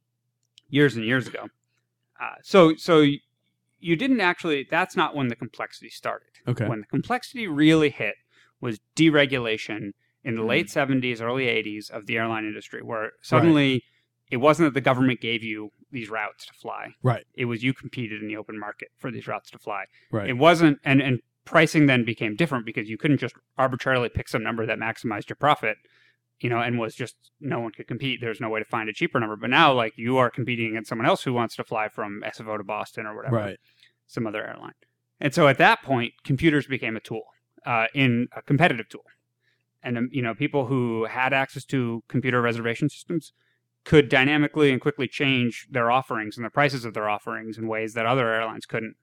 years 0.70 0.96
and 0.96 1.06
years 1.06 1.28
ago. 1.28 1.48
Uh, 2.20 2.36
so 2.42 2.76
so 2.76 3.06
you 3.80 3.96
didn't 3.96 4.22
actually. 4.22 4.68
That's 4.70 4.96
not 4.96 5.16
when 5.16 5.28
the 5.28 5.36
complexity 5.36 5.90
started. 5.90 6.30
Okay. 6.48 6.68
When 6.68 6.80
the 6.82 6.88
complexity 6.88 7.48
really 7.48 7.90
hit 7.90 8.16
was 8.62 8.80
deregulation 8.96 9.92
in 10.24 10.36
the 10.36 10.42
Mhm. 10.42 10.48
late 10.48 10.68
70s, 10.70 11.22
early 11.22 11.48
80s 11.48 11.90
of 11.92 12.08
the 12.08 12.18
airline 12.18 12.46
industry, 12.46 12.82
where 12.82 13.12
suddenly 13.22 13.84
it 14.32 14.38
wasn't 14.38 14.68
that 14.68 14.74
the 14.74 14.82
government 14.82 15.22
gave 15.22 15.44
you 15.44 15.72
these 15.92 16.10
routes 16.10 16.46
to 16.48 16.54
fly. 16.54 16.94
Right. 17.04 17.26
It 17.36 17.46
was 17.46 17.64
you 17.64 17.74
competed 17.74 18.22
in 18.22 18.28
the 18.28 18.38
open 18.38 18.60
market 18.60 18.90
for 18.98 19.12
these 19.12 19.28
routes 19.28 19.52
to 19.52 19.60
fly. 19.60 19.86
Right. 20.12 20.30
It 20.30 20.34
wasn't, 20.38 20.80
and, 20.84 21.02
and 21.02 21.20
pricing 21.46 21.86
then 21.86 22.04
became 22.06 22.36
different 22.36 22.66
because 22.66 22.90
you 22.90 22.98
couldn't 22.98 23.20
just 23.20 23.36
arbitrarily 23.58 24.10
pick 24.10 24.28
some 24.28 24.44
number 24.44 24.66
that 24.66 24.80
maximized 24.80 25.30
your 25.30 25.36
profit. 25.38 25.78
you 26.42 26.50
know, 26.50 26.60
and 26.60 26.78
was 26.80 26.96
just 26.96 27.16
no 27.40 27.60
one 27.62 27.72
could 27.72 27.88
compete. 27.88 28.20
There's 28.20 28.42
no 28.42 28.50
way 28.50 28.60
to 28.60 28.66
find 28.66 28.90
a 28.90 28.94
cheaper 28.94 29.20
number. 29.20 29.36
But 29.38 29.52
now, 29.52 29.72
like 29.74 29.94
you 29.96 30.18
are 30.18 30.30
competing 30.30 30.72
against 30.72 30.90
someone 30.90 31.08
else 31.08 31.24
who 31.24 31.32
wants 31.34 31.56
to 31.56 31.64
fly 31.64 31.88
from 31.88 32.22
SFO 32.26 32.58
to 32.58 32.64
Boston 32.64 33.06
or 33.06 33.16
whatever, 33.16 33.36
Right. 33.38 33.58
some 34.08 34.28
other 34.28 34.46
airline. 34.46 34.74
And 35.22 35.34
so 35.34 35.48
at 35.48 35.58
that 35.60 35.82
point, 35.82 36.12
computers 36.26 36.68
became 36.68 36.98
a 36.98 37.00
tool, 37.00 37.24
uh, 37.66 37.86
in 37.94 38.28
a 38.36 38.42
competitive 38.42 38.90
tool. 38.90 39.06
And 39.82 39.98
um, 39.98 40.10
you 40.12 40.22
know, 40.22 40.34
people 40.36 40.66
who 40.66 41.06
had 41.06 41.32
access 41.32 41.64
to 41.66 42.04
computer 42.10 42.42
reservation 42.42 42.90
systems 42.90 43.32
could 43.86 44.10
dynamically 44.10 44.72
and 44.72 44.82
quickly 44.82 45.08
change 45.08 45.68
their 45.70 45.90
offerings 45.90 46.36
and 46.38 46.46
the 46.46 46.50
prices 46.50 46.86
of 46.86 46.94
their 46.94 47.08
offerings 47.08 47.58
in 47.58 47.68
ways 47.68 47.94
that 47.94 48.06
other 48.06 48.34
airlines 48.34 48.66
couldn't. 48.66 48.96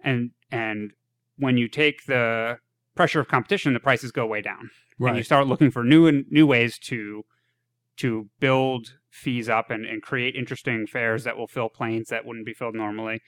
And 0.00 0.30
and 0.50 0.92
when 1.36 1.56
you 1.56 1.68
take 1.68 2.06
the 2.06 2.58
pressure 2.94 3.20
of 3.20 3.28
competition, 3.28 3.74
the 3.74 3.80
prices 3.80 4.12
go 4.12 4.26
way 4.26 4.40
down 4.42 4.70
right. 4.98 5.10
and 5.10 5.18
you 5.18 5.24
start 5.24 5.46
looking 5.46 5.70
for 5.70 5.84
new 5.84 6.06
and 6.06 6.24
new 6.30 6.46
ways 6.46 6.78
to 6.78 7.24
to 7.96 8.28
build 8.40 8.98
fees 9.08 9.48
up 9.48 9.70
and, 9.70 9.86
and 9.86 10.02
create 10.02 10.36
interesting 10.36 10.86
fares 10.86 11.24
that 11.24 11.36
will 11.36 11.46
fill 11.46 11.68
planes 11.68 12.08
that 12.08 12.26
wouldn't 12.26 12.46
be 12.46 12.52
filled 12.52 12.74
normally 12.74 13.22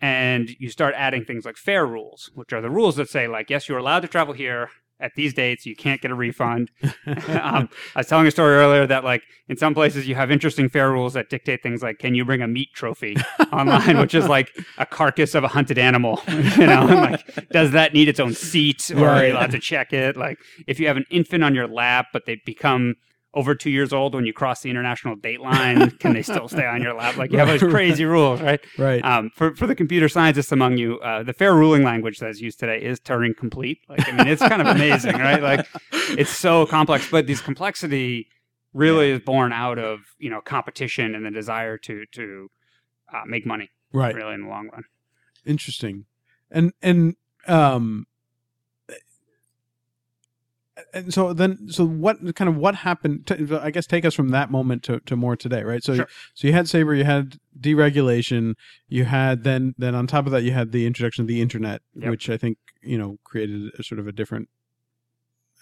and 0.00 0.50
you 0.58 0.68
start 0.68 0.94
adding 0.96 1.24
things 1.24 1.44
like 1.44 1.56
fare 1.56 1.86
rules 1.86 2.30
which 2.34 2.52
are 2.52 2.60
the 2.60 2.70
rules 2.70 2.96
that 2.96 3.08
say 3.08 3.28
like 3.28 3.48
yes 3.50 3.68
you're 3.68 3.78
allowed 3.78 4.00
to 4.00 4.08
travel 4.08 4.34
here 4.34 4.70
at 5.00 5.14
these 5.14 5.34
dates 5.34 5.66
you 5.66 5.76
can't 5.76 6.00
get 6.00 6.10
a 6.10 6.14
refund. 6.14 6.70
Um, 7.28 7.68
i 7.94 8.00
was 8.00 8.06
telling 8.06 8.26
a 8.26 8.30
story 8.30 8.54
earlier 8.56 8.86
that 8.86 9.04
like 9.04 9.22
in 9.48 9.56
some 9.56 9.74
places 9.74 10.08
you 10.08 10.14
have 10.14 10.30
interesting 10.30 10.68
fare 10.68 10.90
rules 10.90 11.14
that 11.14 11.30
dictate 11.30 11.62
things 11.62 11.82
like 11.82 11.98
can 11.98 12.14
you 12.14 12.24
bring 12.24 12.42
a 12.42 12.48
meat 12.48 12.68
trophy 12.74 13.16
online 13.52 13.98
which 13.98 14.14
is 14.14 14.28
like 14.28 14.50
a 14.78 14.86
carcass 14.86 15.34
of 15.34 15.44
a 15.44 15.48
hunted 15.48 15.78
animal 15.78 16.20
you 16.28 16.66
know 16.66 16.88
and, 16.88 17.12
like 17.12 17.48
does 17.50 17.70
that 17.72 17.94
need 17.94 18.08
its 18.08 18.20
own 18.20 18.34
seat? 18.34 18.90
Or 18.94 19.08
are 19.08 19.26
you 19.26 19.32
allowed 19.32 19.50
to 19.52 19.58
check 19.58 19.92
it? 19.92 20.16
Like 20.16 20.38
if 20.66 20.80
you 20.80 20.86
have 20.88 20.96
an 20.96 21.06
infant 21.10 21.44
on 21.44 21.54
your 21.54 21.68
lap 21.68 22.06
but 22.12 22.26
they 22.26 22.40
become 22.44 22.96
over 23.38 23.54
two 23.54 23.70
years 23.70 23.92
old 23.92 24.14
when 24.14 24.26
you 24.26 24.32
cross 24.32 24.62
the 24.62 24.70
international 24.70 25.14
date 25.16 25.40
line 25.40 25.90
can 25.92 26.12
they 26.12 26.22
still 26.22 26.48
stay 26.48 26.66
on 26.66 26.82
your 26.82 26.94
lap 26.94 27.16
like 27.16 27.30
you 27.32 27.38
have 27.38 27.48
those 27.48 27.60
crazy 27.74 28.04
rules 28.04 28.40
right 28.40 28.60
right. 28.76 29.04
um, 29.04 29.30
for 29.34 29.54
for 29.54 29.66
the 29.66 29.74
computer 29.74 30.08
scientists 30.08 30.52
among 30.52 30.76
you, 30.78 30.98
uh, 31.00 31.22
the 31.22 31.32
fare 31.32 31.54
ruling 31.54 31.82
language 31.82 32.18
that's 32.18 32.40
used 32.40 32.58
today 32.58 32.82
is 32.82 32.98
Turing 33.00 33.36
complete. 33.36 33.78
Like, 33.88 34.08
I 34.08 34.12
mean, 34.12 34.26
it's 34.26 34.42
kind 34.42 34.60
of 34.60 34.68
amazing, 34.68 35.16
right? 35.16 35.42
Like, 35.42 35.66
it's 36.10 36.30
so 36.30 36.66
complex, 36.66 37.08
but 37.10 37.26
this 37.26 37.40
complexity 37.40 38.28
really 38.74 39.10
is 39.10 39.20
born 39.20 39.52
out 39.52 39.78
of 39.78 40.00
you 40.18 40.28
know 40.28 40.40
competition 40.40 41.14
and 41.14 41.24
the 41.24 41.30
desire 41.30 41.78
to 41.78 42.04
to 42.12 42.48
uh, 43.14 43.22
make 43.26 43.46
money, 43.46 43.70
right. 43.92 44.14
really 44.14 44.34
in 44.34 44.42
the 44.42 44.48
long 44.48 44.68
run. 44.72 44.82
Interesting. 45.46 46.06
And 46.50 46.72
and 46.82 47.14
um 47.46 48.06
and 50.92 51.12
so 51.12 51.32
then 51.32 51.68
so 51.68 51.84
what 51.84 52.16
kind 52.36 52.48
of 52.48 52.56
what 52.56 52.74
happened 52.76 53.26
to, 53.26 53.60
I 53.62 53.70
guess 53.70 53.86
take 53.86 54.04
us 54.04 54.14
from 54.14 54.28
that 54.30 54.50
moment 54.50 54.82
to, 54.84 55.00
to 55.00 55.16
more 55.16 55.36
today, 55.36 55.62
right? 55.62 55.82
So 55.82 55.94
Sure. 55.94 56.08
so 56.34 56.46
you 56.46 56.52
had 56.52 56.68
Sabre, 56.68 56.94
you 56.94 57.04
had 57.04 57.38
deregulation, 57.58 58.54
you 58.88 59.04
had 59.04 59.44
then 59.44 59.74
then 59.78 59.94
on 59.94 60.06
top 60.06 60.26
of 60.26 60.32
that 60.32 60.42
you 60.42 60.52
had 60.52 60.72
the 60.72 60.86
introduction 60.86 61.22
of 61.22 61.28
the 61.28 61.40
internet, 61.40 61.82
Yep. 61.94 62.10
which 62.10 62.30
I 62.30 62.36
think, 62.36 62.58
you 62.82 62.98
know, 62.98 63.18
created 63.24 63.72
a 63.78 63.82
sort 63.82 63.98
of 63.98 64.06
a 64.06 64.12
different 64.12 64.48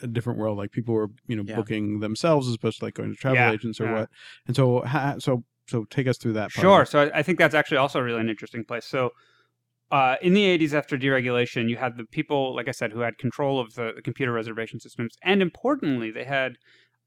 a 0.02 0.06
different 0.06 0.38
world 0.38 0.58
like 0.58 0.72
people 0.72 0.94
were, 0.94 1.08
you 1.26 1.36
know, 1.36 1.44
Yeah. 1.46 1.56
booking 1.56 2.00
themselves 2.00 2.48
as 2.48 2.54
opposed 2.54 2.78
to 2.80 2.84
like 2.84 2.94
going 2.94 3.10
to 3.10 3.16
travel 3.16 3.36
Yeah, 3.38 3.52
agents 3.52 3.80
or 3.80 3.84
yeah. 3.84 3.94
what. 4.00 4.10
And 4.46 4.54
so 4.54 4.80
ha, 4.82 5.16
so 5.18 5.44
so 5.68 5.84
take 5.84 6.06
us 6.06 6.18
through 6.18 6.34
that 6.34 6.52
part. 6.52 6.62
Sure. 6.62 6.84
So 6.84 7.10
I 7.14 7.22
think 7.22 7.38
that's 7.38 7.54
actually 7.54 7.78
also 7.78 8.00
really 8.00 8.20
an 8.20 8.28
interesting 8.28 8.64
place. 8.64 8.84
So 8.84 9.10
uh, 9.90 10.16
in 10.20 10.34
the 10.34 10.58
80s, 10.58 10.72
after 10.72 10.98
deregulation, 10.98 11.68
you 11.68 11.76
had 11.76 11.96
the 11.96 12.04
people, 12.04 12.54
like 12.54 12.68
I 12.68 12.72
said, 12.72 12.92
who 12.92 13.00
had 13.00 13.18
control 13.18 13.60
of 13.60 13.74
the, 13.74 13.92
the 13.94 14.02
computer 14.02 14.32
reservation 14.32 14.80
systems. 14.80 15.16
And 15.22 15.40
importantly, 15.40 16.10
they 16.10 16.24
had 16.24 16.56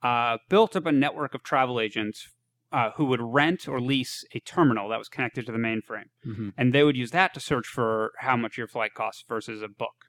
uh, 0.01 0.37
built 0.49 0.75
up 0.75 0.85
a 0.85 0.91
network 0.91 1.33
of 1.33 1.43
travel 1.43 1.79
agents 1.79 2.29
uh, 2.71 2.91
who 2.95 3.05
would 3.05 3.21
rent 3.21 3.67
or 3.67 3.81
lease 3.81 4.23
a 4.33 4.39
terminal 4.39 4.87
that 4.89 4.99
was 4.99 5.09
connected 5.09 5.45
to 5.45 5.51
the 5.51 5.57
mainframe. 5.57 6.09
Mhm. 6.25 6.53
And 6.57 6.73
they 6.73 6.83
would 6.83 6.95
use 6.95 7.11
that 7.11 7.33
to 7.33 7.39
search 7.39 7.67
for 7.67 8.11
how 8.19 8.37
much 8.37 8.57
your 8.57 8.67
flight 8.67 8.93
costs 8.93 9.23
versus 9.27 9.61
a 9.61 9.67
book. 9.67 10.05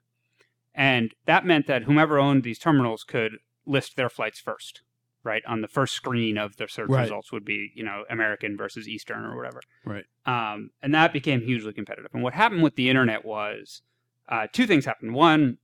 And 0.73 1.13
that 1.25 1.45
meant 1.45 1.67
that 1.67 1.83
whomever 1.83 2.19
owned 2.19 2.43
these 2.43 2.59
terminals 2.59 3.03
could 3.03 3.33
list 3.65 3.95
their 3.95 4.09
flights 4.09 4.39
first, 4.39 4.81
right? 5.23 5.43
On 5.47 5.61
the 5.61 5.67
first 5.67 5.93
screen 5.93 6.37
of 6.37 6.57
the 6.57 6.67
search 6.67 6.89
Right. 6.89 7.01
results 7.03 7.31
would 7.31 7.45
be, 7.45 7.71
you 7.75 7.83
know, 7.83 8.03
American 8.09 8.57
versus 8.57 8.87
Eastern 8.87 9.23
or 9.23 9.35
whatever. 9.35 9.61
Right. 9.85 10.05
Um, 10.25 10.71
and 10.81 10.93
that 10.93 11.13
became 11.13 11.41
hugely 11.41 11.73
competitive. 11.73 12.11
And 12.13 12.23
what 12.23 12.33
happened 12.33 12.63
with 12.63 12.75
the 12.75 12.89
internet 12.89 13.23
was 13.25 13.81
uh, 14.29 14.47
two 14.51 14.65
things 14.65 14.85
happened. 14.85 15.13
One, 15.13 15.57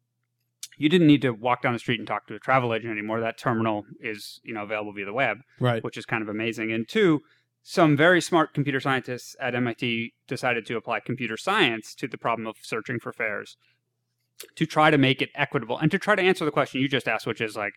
you 0.78 0.90
didn't 0.90 1.08
need 1.08 1.22
to 1.24 1.32
walk 1.32 1.62
down 1.64 1.74
the 1.74 1.80
street 1.80 2.00
and 2.00 2.08
talk 2.08 2.28
to 2.28 2.36
a 2.36 2.40
travel 2.40 2.74
agent 2.74 2.92
anymore. 2.92 3.20
That 3.20 3.38
terminal 3.38 3.86
is, 4.00 4.40
you 4.44 4.54
know, 4.54 4.64
available 4.64 4.94
via 4.94 5.06
the 5.06 5.14
web 5.14 5.40
Right. 5.60 5.84
which 5.84 5.98
is 5.98 6.06
kind 6.06 6.22
of 6.22 6.30
amazing. 6.30 6.72
And 6.72 6.88
two, 6.88 7.22
some 7.64 7.98
very 7.98 8.22
smart 8.22 8.54
computer 8.54 8.80
scientists 8.80 9.36
at 9.42 9.56
MIT 9.56 10.14
decided 10.28 10.66
to 10.68 10.78
apply 10.78 11.00
computer 11.00 11.36
science 11.36 11.96
to 11.96 12.08
the 12.08 12.18
problem 12.18 12.48
of 12.48 12.58
searching 12.62 13.00
for 13.00 13.12
fares 13.12 13.58
to 14.56 14.66
try 14.68 14.92
to 14.92 14.98
make 15.00 15.22
it 15.22 15.30
equitable 15.34 15.78
and 15.80 15.90
to 15.90 15.98
try 15.98 16.16
to 16.16 16.22
answer 16.22 16.46
the 16.46 16.52
question 16.52 16.80
you 16.80 16.88
just 16.88 17.08
asked, 17.08 17.26
which 17.26 17.42
is 17.42 17.56
like, 17.56 17.74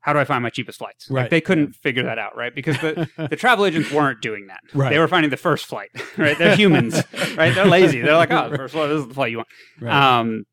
how 0.00 0.12
do 0.12 0.18
I 0.20 0.24
find 0.24 0.42
my 0.42 0.50
cheapest 0.50 0.78
flights? 0.78 1.10
Right. 1.10 1.22
Like 1.22 1.30
they 1.30 1.40
couldn't 1.40 1.74
figure 1.74 2.04
that 2.04 2.18
out, 2.18 2.36
right? 2.36 2.54
Because 2.54 2.78
the, 2.78 3.08
the 3.30 3.36
travel 3.44 3.66
agents 3.66 3.90
weren't 3.90 4.20
doing 4.22 4.46
that. 4.46 4.60
Right. 4.72 4.90
They 4.90 4.98
were 4.98 5.08
finding 5.08 5.30
the 5.30 5.36
first 5.36 5.66
flight, 5.66 5.90
right? 6.16 6.38
They're 6.38 6.56
humans, 6.56 6.94
right? 7.36 7.54
They're 7.54 7.66
lazy. 7.66 8.00
They're 8.00 8.16
like, 8.16 8.30
oh, 8.30 8.48
the 8.48 8.56
first 8.56 8.74
flight, 8.74 8.88
this 8.88 9.00
is 9.00 9.08
the 9.08 9.14
flight 9.14 9.30
you 9.32 9.38
want. 9.38 9.48
right. 9.80 10.18
Um, 10.18 10.44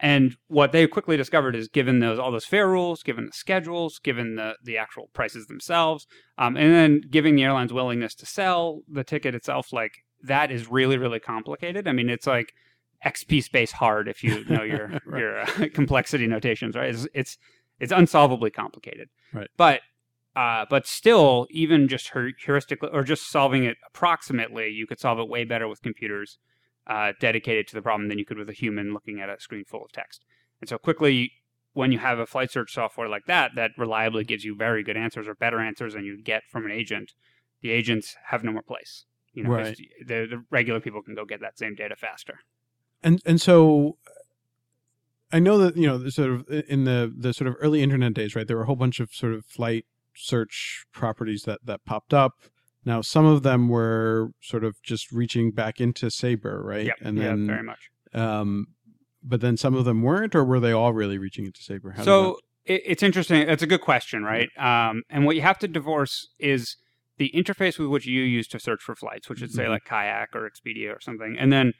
and 0.00 0.36
what 0.46 0.70
they 0.70 0.86
quickly 0.86 1.16
discovered 1.16 1.56
is, 1.56 1.66
given 1.68 1.98
those 1.98 2.20
all 2.20 2.30
those 2.30 2.44
fare 2.44 2.68
rules, 2.68 3.02
given 3.02 3.26
the 3.26 3.32
schedules, 3.32 3.98
given 3.98 4.36
the 4.36 4.54
the 4.62 4.78
actual 4.78 5.10
prices 5.12 5.46
themselves, 5.48 6.06
um, 6.38 6.56
and 6.56 6.72
then 6.72 7.00
giving 7.10 7.34
the 7.34 7.42
airline's 7.42 7.72
willingness 7.72 8.14
to 8.14 8.26
sell 8.26 8.82
the 8.88 9.02
ticket 9.02 9.34
itself, 9.34 9.72
like 9.72 10.04
that 10.22 10.52
is 10.52 10.68
really 10.70 10.98
really 10.98 11.18
complicated. 11.18 11.88
I 11.88 11.92
mean, 11.92 12.08
it's 12.10 12.28
like 12.28 12.52
EXPSPACE 13.04 13.72
hard 13.72 14.08
if 14.08 14.22
you 14.22 14.44
know 14.44 14.62
your 14.62 14.88
Right. 15.04 15.20
your 15.20 15.40
uh, 15.40 15.46
complexity 15.74 16.26
notations, 16.28 16.76
right? 16.76 16.90
It's, 16.90 17.08
it's 17.12 17.38
it's 17.80 17.92
unsolvably 17.92 18.50
complicated, 18.50 19.08
Right. 19.32 19.48
But 19.56 19.80
uh, 20.36 20.66
but 20.70 20.86
still, 20.86 21.46
even 21.50 21.88
just 21.88 22.12
heuristically 22.12 22.90
or 22.92 23.02
just 23.02 23.28
solving 23.30 23.64
it 23.64 23.76
approximately, 23.88 24.68
you 24.68 24.86
could 24.86 25.00
solve 25.00 25.18
it 25.18 25.28
way 25.28 25.44
better 25.44 25.66
with 25.66 25.82
computers 25.82 26.38
uh, 26.86 27.12
dedicated 27.20 27.66
to 27.68 27.74
the 27.74 27.82
problem 27.82 28.08
than 28.08 28.18
you 28.18 28.24
could 28.24 28.38
with 28.38 28.48
a 28.48 28.52
human 28.52 28.92
looking 28.92 29.20
at 29.20 29.28
a 29.28 29.40
screen 29.40 29.64
full 29.64 29.84
of 29.84 29.90
text. 29.92 30.24
And 30.60 30.68
so 30.68 30.78
quickly, 30.78 31.32
when 31.72 31.90
you 31.92 31.98
have 31.98 32.18
a 32.20 32.26
flight 32.26 32.50
search 32.52 32.72
software 32.72 33.08
like 33.08 33.26
that, 33.26 33.52
that 33.56 33.72
reliably 33.76 34.22
gives 34.24 34.44
you 34.44 34.54
very 34.56 34.82
good 34.84 34.96
answers 34.96 35.26
or 35.26 35.34
better 35.34 35.60
answers 35.60 35.94
than 35.94 36.04
you'd 36.04 36.24
get 36.24 36.42
from 36.50 36.64
an 36.64 36.70
agent, 36.72 37.12
the 37.60 37.70
agents 37.70 38.16
have 38.26 38.44
no 38.44 38.52
more 38.52 38.62
place. 38.62 39.04
You 39.32 39.42
know, 39.44 39.50
Right. 39.50 39.76
the, 40.06 40.26
the 40.26 40.44
regular 40.50 40.80
people 40.80 41.02
can 41.02 41.14
go 41.14 41.24
get 41.24 41.40
that 41.40 41.58
same 41.58 41.74
data 41.74 41.96
faster. 41.96 42.40
and 43.02 43.20
and 43.26 43.40
so 43.40 43.98
I 45.32 45.38
know 45.38 45.58
that 45.58 45.76
you 45.76 45.86
know 45.86 45.98
the 45.98 46.10
sort 46.10 46.30
of 46.30 46.48
in 46.68 46.84
the 46.84 47.12
the 47.16 47.32
sort 47.34 47.48
of 47.48 47.56
early 47.60 47.82
internet 47.82 48.14
days, 48.14 48.34
right? 48.34 48.46
There 48.46 48.56
were 48.56 48.62
a 48.64 48.66
whole 48.66 48.76
bunch 48.76 49.00
of 49.00 49.10
sort 49.12 49.34
of 49.34 49.44
flight 49.44 49.84
search 50.16 50.84
properties 50.92 51.42
that 51.42 51.60
that 51.64 51.84
popped 51.84 52.12
up. 52.14 52.32
Now, 52.84 53.02
some 53.02 53.26
of 53.26 53.42
them 53.42 53.68
were 53.68 54.30
sort 54.40 54.64
of 54.64 54.80
just 54.82 55.12
reaching 55.12 55.50
back 55.50 55.80
into 55.80 56.10
Sabre, 56.10 56.62
right? 56.62 56.86
Yep. 56.86 56.96
And 57.02 57.18
yeah, 57.18 57.24
then, 57.24 57.46
very 57.46 57.62
much. 57.62 57.90
um, 58.14 58.68
but 59.22 59.40
then 59.40 59.56
some 59.58 59.74
of 59.74 59.84
them 59.84 60.02
weren't, 60.02 60.34
or 60.34 60.44
were 60.44 60.60
they 60.60 60.72
all 60.72 60.92
really 60.94 61.18
reaching 61.18 61.44
into 61.44 61.60
Sabre? 61.62 61.90
How 61.92 62.02
so 62.04 62.38
it, 62.64 62.82
it's 62.86 63.02
interesting. 63.02 63.46
That's 63.46 63.62
a 63.62 63.66
good 63.66 63.82
question, 63.82 64.22
right? 64.22 64.48
Um, 64.56 65.02
and 65.10 65.26
what 65.26 65.36
you 65.36 65.42
have 65.42 65.58
to 65.58 65.68
divorce 65.68 66.28
is 66.38 66.76
the 67.18 67.30
interface 67.34 67.78
with 67.78 67.88
which 67.88 68.06
you 68.06 68.22
use 68.22 68.46
to 68.48 68.60
search 68.60 68.80
for 68.80 68.94
flights, 68.94 69.28
which 69.28 69.40
would 69.40 69.50
say 69.50 69.64
Mhm. 69.64 69.70
like 69.70 69.84
Kayak 69.84 70.30
or 70.34 70.48
Expedia 70.48 70.96
or 70.96 71.00
something, 71.00 71.36
and 71.38 71.52
then 71.52 71.72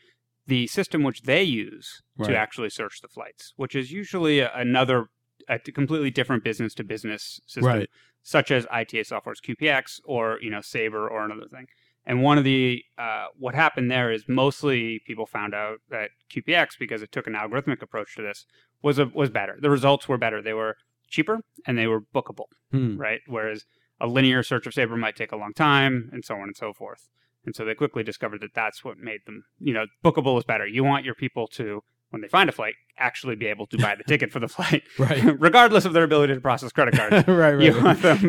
the 0.49 0.67
system 0.67 1.03
which 1.05 1.23
they 1.23 1.43
use 1.45 2.03
Right. 2.17 2.31
to 2.31 2.37
actually 2.37 2.71
search 2.71 3.01
the 3.01 3.09
flights, 3.09 3.53
which 3.57 3.75
is 3.77 3.93
usually 3.93 4.41
a, 4.41 4.53
another 4.55 5.07
a 5.49 5.59
completely 5.61 6.11
different 6.11 6.43
business 6.45 6.75
to 6.75 6.85
business 6.85 7.41
system, 7.47 7.65
Right. 7.73 7.91
such 8.23 8.51
as 8.51 8.67
ITA 8.71 9.05
Software's 9.05 9.41
QPX 9.41 10.01
or 10.05 10.39
you 10.43 10.51
know 10.51 10.61
Sabre 10.61 11.09
or 11.09 11.25
another 11.25 11.47
thing. 11.49 11.67
And 12.05 12.23
one 12.23 12.39
of 12.39 12.45
the 12.45 12.83
uh, 12.99 13.27
what 13.39 13.55
happened 13.55 13.91
there 13.91 14.11
is 14.11 14.25
mostly 14.29 15.01
people 15.07 15.27
found 15.27 15.55
out 15.55 15.79
that 15.91 16.11
QPX 16.31 16.79
because 16.79 17.03
it 17.03 17.13
took 17.13 17.27
an 17.27 17.35
algorithmic 17.35 17.81
approach 17.83 18.17
to 18.17 18.23
this 18.23 18.45
was 18.83 18.99
a, 18.99 19.07
was 19.07 19.31
better. 19.31 19.57
The 19.61 19.71
results 19.71 20.09
were 20.09 20.19
better. 20.19 20.41
They 20.43 20.55
were 20.55 20.77
cheaper 21.09 21.41
and 21.67 21.79
they 21.79 21.87
were 21.87 22.01
bookable, 22.01 22.47
Hmm. 22.73 22.97
right? 22.97 23.21
Whereas 23.27 23.65
a 24.01 24.07
linear 24.07 24.43
search 24.43 24.67
of 24.67 24.75
Sabre 24.75 24.97
might 24.97 25.17
take 25.17 25.33
a 25.33 25.37
long 25.37 25.53
time 25.55 26.11
and 26.13 26.25
so 26.25 26.35
on 26.37 26.43
and 26.45 26.57
so 26.57 26.73
forth. 26.73 27.09
And 27.45 27.55
so 27.57 27.65
they 27.65 27.75
quickly 27.75 28.03
discovered 28.03 28.41
that 28.43 28.51
that's 28.55 28.85
what 28.85 28.99
made 28.99 29.21
them, 29.27 29.45
you 29.59 29.73
know, 29.73 29.87
bookable 30.05 30.37
is 30.39 30.45
better. 30.45 30.67
You 30.67 30.85
want 30.85 31.05
your 31.05 31.15
people 31.15 31.47
to, 31.49 31.83
when 32.11 32.21
they 32.21 32.29
find 32.29 32.49
a 32.49 32.53
flight, 32.53 32.75
actually 32.99 33.37
be 33.37 33.47
able 33.47 33.67
to 33.69 33.79
buy 33.79 33.95
the 33.95 34.05
ticket 34.05 34.31
for 34.33 34.39
the 34.41 34.49
flight, 34.57 34.83
Right. 34.99 35.23
regardless 35.41 35.85
of 35.85 35.93
their 35.95 36.05
ability 36.05 36.35
to 36.35 36.41
process 36.41 36.73
credit 36.73 36.95
cards. 36.95 37.27
right, 37.29 37.53
right. 37.55 37.61
you 37.61 37.73
right. 37.73 37.83
want 37.85 38.03
them, 38.03 38.23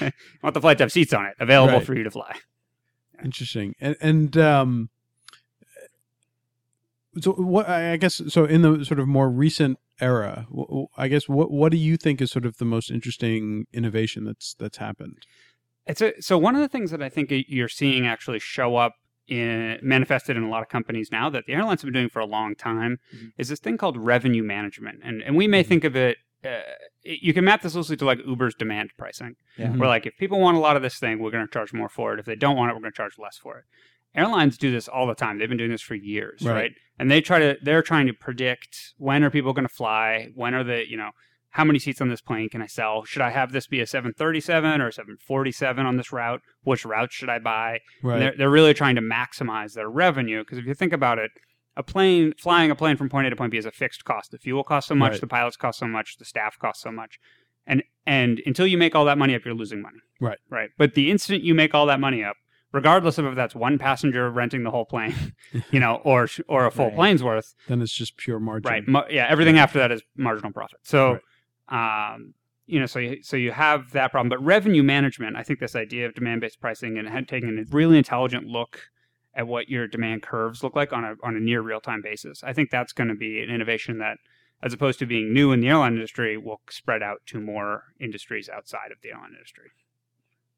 you 0.00 0.10
want 0.42 0.54
the 0.54 0.60
flight 0.60 0.78
to 0.78 0.84
have 0.84 0.92
seats 0.92 1.12
on 1.12 1.26
it, 1.26 1.34
available 1.38 1.74
Right. 1.78 1.86
for 1.86 1.94
you 1.96 2.02
to 2.02 2.10
fly. 2.10 2.34
Interesting. 3.22 3.74
And 3.80 3.96
and 4.00 4.36
um 4.36 4.90
so 7.20 7.32
what 7.32 7.68
I 7.68 7.92
I 7.92 7.96
guess 7.96 8.20
so 8.28 8.44
in 8.44 8.62
the 8.62 8.84
sort 8.84 8.98
of 9.00 9.06
more 9.06 9.30
recent 9.30 9.78
era, 10.00 10.46
I 10.96 11.06
guess 11.08 11.28
what 11.28 11.50
what 11.50 11.70
do 11.70 11.78
you 11.78 11.96
think 11.96 12.20
is 12.20 12.30
sort 12.32 12.44
of 12.44 12.56
the 12.58 12.64
most 12.64 12.90
interesting 12.90 13.66
innovation 13.72 14.24
that's 14.24 14.54
that's 14.54 14.78
happened? 14.78 15.18
It's 15.86 16.00
a, 16.00 16.12
so 16.20 16.38
one 16.38 16.54
of 16.54 16.60
the 16.62 16.68
things 16.68 16.90
that 16.90 17.02
I 17.02 17.08
think 17.08 17.30
you're 17.48 17.68
seeing 17.68 18.06
actually 18.06 18.38
show 18.38 18.76
up 18.76 18.94
in 19.26 19.78
manifested 19.82 20.36
in 20.36 20.42
a 20.42 20.48
lot 20.50 20.62
of 20.62 20.68
companies 20.68 21.10
now 21.10 21.30
that 21.30 21.44
the 21.46 21.52
airlines 21.54 21.80
have 21.82 21.86
been 21.86 21.94
doing 22.00 22.08
for 22.10 22.20
a 22.20 22.26
long 22.26 22.54
time 22.54 22.98
Mhm. 23.14 23.32
is 23.38 23.48
this 23.48 23.58
thing 23.58 23.78
called 23.78 23.96
revenue 23.96 24.42
management, 24.42 25.00
and 25.02 25.22
and 25.22 25.34
we 25.36 25.46
may 25.48 25.62
Mhm. 25.64 25.66
think 25.66 25.84
of 25.84 25.96
it. 25.96 26.18
Uh, 26.44 26.60
you 27.02 27.32
can 27.32 27.42
map 27.44 27.62
this 27.62 27.74
loosely 27.74 27.96
to 27.96 28.04
like 28.04 28.18
Uber's 28.26 28.54
demand 28.54 28.90
pricing. 28.98 29.34
Yeah. 29.56 29.70
Where 29.76 29.88
like 29.88 30.04
if 30.04 30.14
people 30.18 30.40
want 30.40 30.58
a 30.58 30.60
lot 30.60 30.76
of 30.76 30.82
this 30.82 30.98
thing, 30.98 31.18
we're 31.18 31.30
going 31.30 31.46
to 31.46 31.50
charge 31.52 31.72
more 31.72 31.88
for 31.88 32.12
it. 32.12 32.20
If 32.20 32.26
they 32.26 32.36
don't 32.36 32.54
want 32.56 32.70
it, 32.70 32.74
we're 32.74 32.80
going 32.82 32.92
to 32.92 32.96
charge 32.96 33.14
less 33.18 33.38
for 33.38 33.58
it. 33.58 33.64
Airlines 34.14 34.58
do 34.58 34.70
this 34.70 34.86
all 34.88 35.06
the 35.06 35.14
time. 35.14 35.38
They've 35.38 35.48
been 35.48 35.56
doing 35.58 35.70
this 35.70 35.80
for 35.82 35.94
years, 35.94 36.42
Right. 36.44 36.52
right? 36.54 36.72
And 36.98 37.10
they 37.10 37.20
try 37.22 37.38
to 37.38 37.56
they're 37.62 37.82
trying 37.82 38.06
to 38.08 38.12
predict 38.12 38.92
when 38.98 39.24
are 39.24 39.30
people 39.30 39.54
going 39.54 39.66
to 39.66 39.74
fly, 39.74 40.28
when 40.34 40.54
are 40.54 40.62
the, 40.64 40.88
you 40.88 40.96
know, 40.98 41.12
how 41.54 41.64
many 41.64 41.78
seats 41.78 42.00
on 42.00 42.08
this 42.08 42.20
plane 42.20 42.48
can 42.48 42.60
I 42.62 42.66
sell? 42.66 43.04
Should 43.04 43.22
I 43.22 43.30
have 43.30 43.52
this 43.52 43.66
be 43.66 43.80
a 43.80 43.86
737 43.86 44.80
or 44.80 44.88
a 44.88 44.92
747 44.92 45.86
on 45.86 45.96
this 45.96 46.12
route? 46.12 46.40
Which 46.64 46.84
route 46.84 47.12
should 47.12 47.28
I 47.28 47.38
buy? 47.38 47.78
Right. 48.02 48.18
They're, 48.18 48.34
they're 48.36 48.50
really 48.50 48.74
trying 48.74 48.96
to 48.96 49.00
maximize 49.00 49.74
their 49.74 49.88
revenue 49.88 50.42
because 50.42 50.58
if 50.58 50.66
you 50.66 50.74
think 50.74 50.92
about 50.92 51.18
it, 51.18 51.30
a 51.76 51.82
plane 51.82 52.34
flying 52.38 52.70
a 52.70 52.74
plane 52.74 52.96
from 52.96 53.08
point 53.08 53.26
A 53.26 53.30
to 53.30 53.36
point 53.36 53.52
B 53.52 53.58
is 53.58 53.66
a 53.66 53.70
fixed 53.72 54.04
cost. 54.04 54.30
The 54.30 54.38
fuel 54.38 54.62
costs 54.64 54.88
so 54.88 54.94
much, 54.94 55.12
Right. 55.12 55.20
the 55.20 55.26
pilots 55.26 55.56
cost 55.56 55.78
so 55.78 55.86
much, 55.88 56.16
the 56.18 56.24
staff 56.24 56.56
costs 56.58 56.82
so 56.82 56.90
much, 56.92 57.18
and 57.66 57.82
and 58.06 58.40
until 58.46 58.66
you 58.66 58.76
make 58.78 58.94
all 58.94 59.04
that 59.06 59.18
money 59.18 59.34
up, 59.34 59.42
you're 59.44 59.54
losing 59.54 59.80
money. 59.82 59.98
Right. 60.20 60.38
Right. 60.50 60.70
But 60.78 60.94
the 60.94 61.10
instant 61.10 61.42
you 61.42 61.54
make 61.54 61.74
all 61.74 61.86
that 61.86 61.98
money 62.00 62.22
up, 62.22 62.36
regardless 62.72 63.18
of 63.18 63.26
if 63.26 63.34
that's 63.34 63.54
one 63.54 63.78
passenger 63.78 64.30
renting 64.30 64.62
the 64.64 64.70
whole 64.70 64.84
plane, 64.84 65.14
you 65.70 65.80
know, 65.80 66.00
or 66.04 66.28
or 66.48 66.66
a 66.66 66.70
full 66.70 66.86
Right. 66.86 66.94
plane's 66.94 67.22
worth, 67.24 67.54
Then 67.68 67.80
it's 67.82 67.92
just 67.94 68.16
pure 68.16 68.38
margin. 68.40 68.70
right? 68.70 68.86
Mo- 68.88 69.06
yeah, 69.10 69.26
everything 69.28 69.58
after 69.58 69.78
that 69.78 69.90
is 69.92 70.02
marginal 70.16 70.52
profit. 70.52 70.78
So, 70.82 71.18
um, 71.68 72.34
you 72.66 72.80
know, 72.80 72.86
so 72.86 72.98
you, 72.98 73.22
so 73.22 73.36
you 73.36 73.52
have 73.52 73.92
that 73.92 74.10
problem. 74.10 74.28
But 74.28 74.42
revenue 74.42 74.82
management, 74.82 75.36
I 75.36 75.42
think 75.42 75.60
this 75.60 75.76
idea 75.76 76.06
of 76.06 76.14
demand 76.14 76.40
based 76.40 76.60
pricing 76.60 76.98
and 76.98 77.28
taking 77.28 77.58
a 77.58 77.64
really 77.74 77.98
intelligent 77.98 78.46
look 78.46 78.80
at 79.34 79.46
what 79.46 79.68
your 79.68 79.86
demand 79.86 80.22
curves 80.22 80.62
look 80.62 80.76
like 80.76 80.92
on 80.92 81.04
a 81.04 81.14
on 81.22 81.36
a 81.36 81.40
near 81.40 81.60
real 81.60 81.80
time 81.80 82.00
basis, 82.02 82.42
I 82.42 82.52
think 82.52 82.70
that's 82.70 82.92
going 82.92 83.08
to 83.08 83.14
be 83.14 83.42
an 83.42 83.50
innovation 83.50 83.98
that, 83.98 84.18
as 84.62 84.72
opposed 84.72 84.98
to 85.00 85.06
being 85.06 85.32
new 85.32 85.52
in 85.52 85.60
the 85.60 85.68
airline 85.68 85.94
industry, 85.94 86.36
will 86.36 86.60
spread 86.70 87.02
out 87.02 87.20
to 87.26 87.40
more 87.40 87.84
industries 88.00 88.48
outside 88.48 88.92
of 88.92 88.98
the 89.02 89.10
airline 89.10 89.32
industry. 89.32 89.70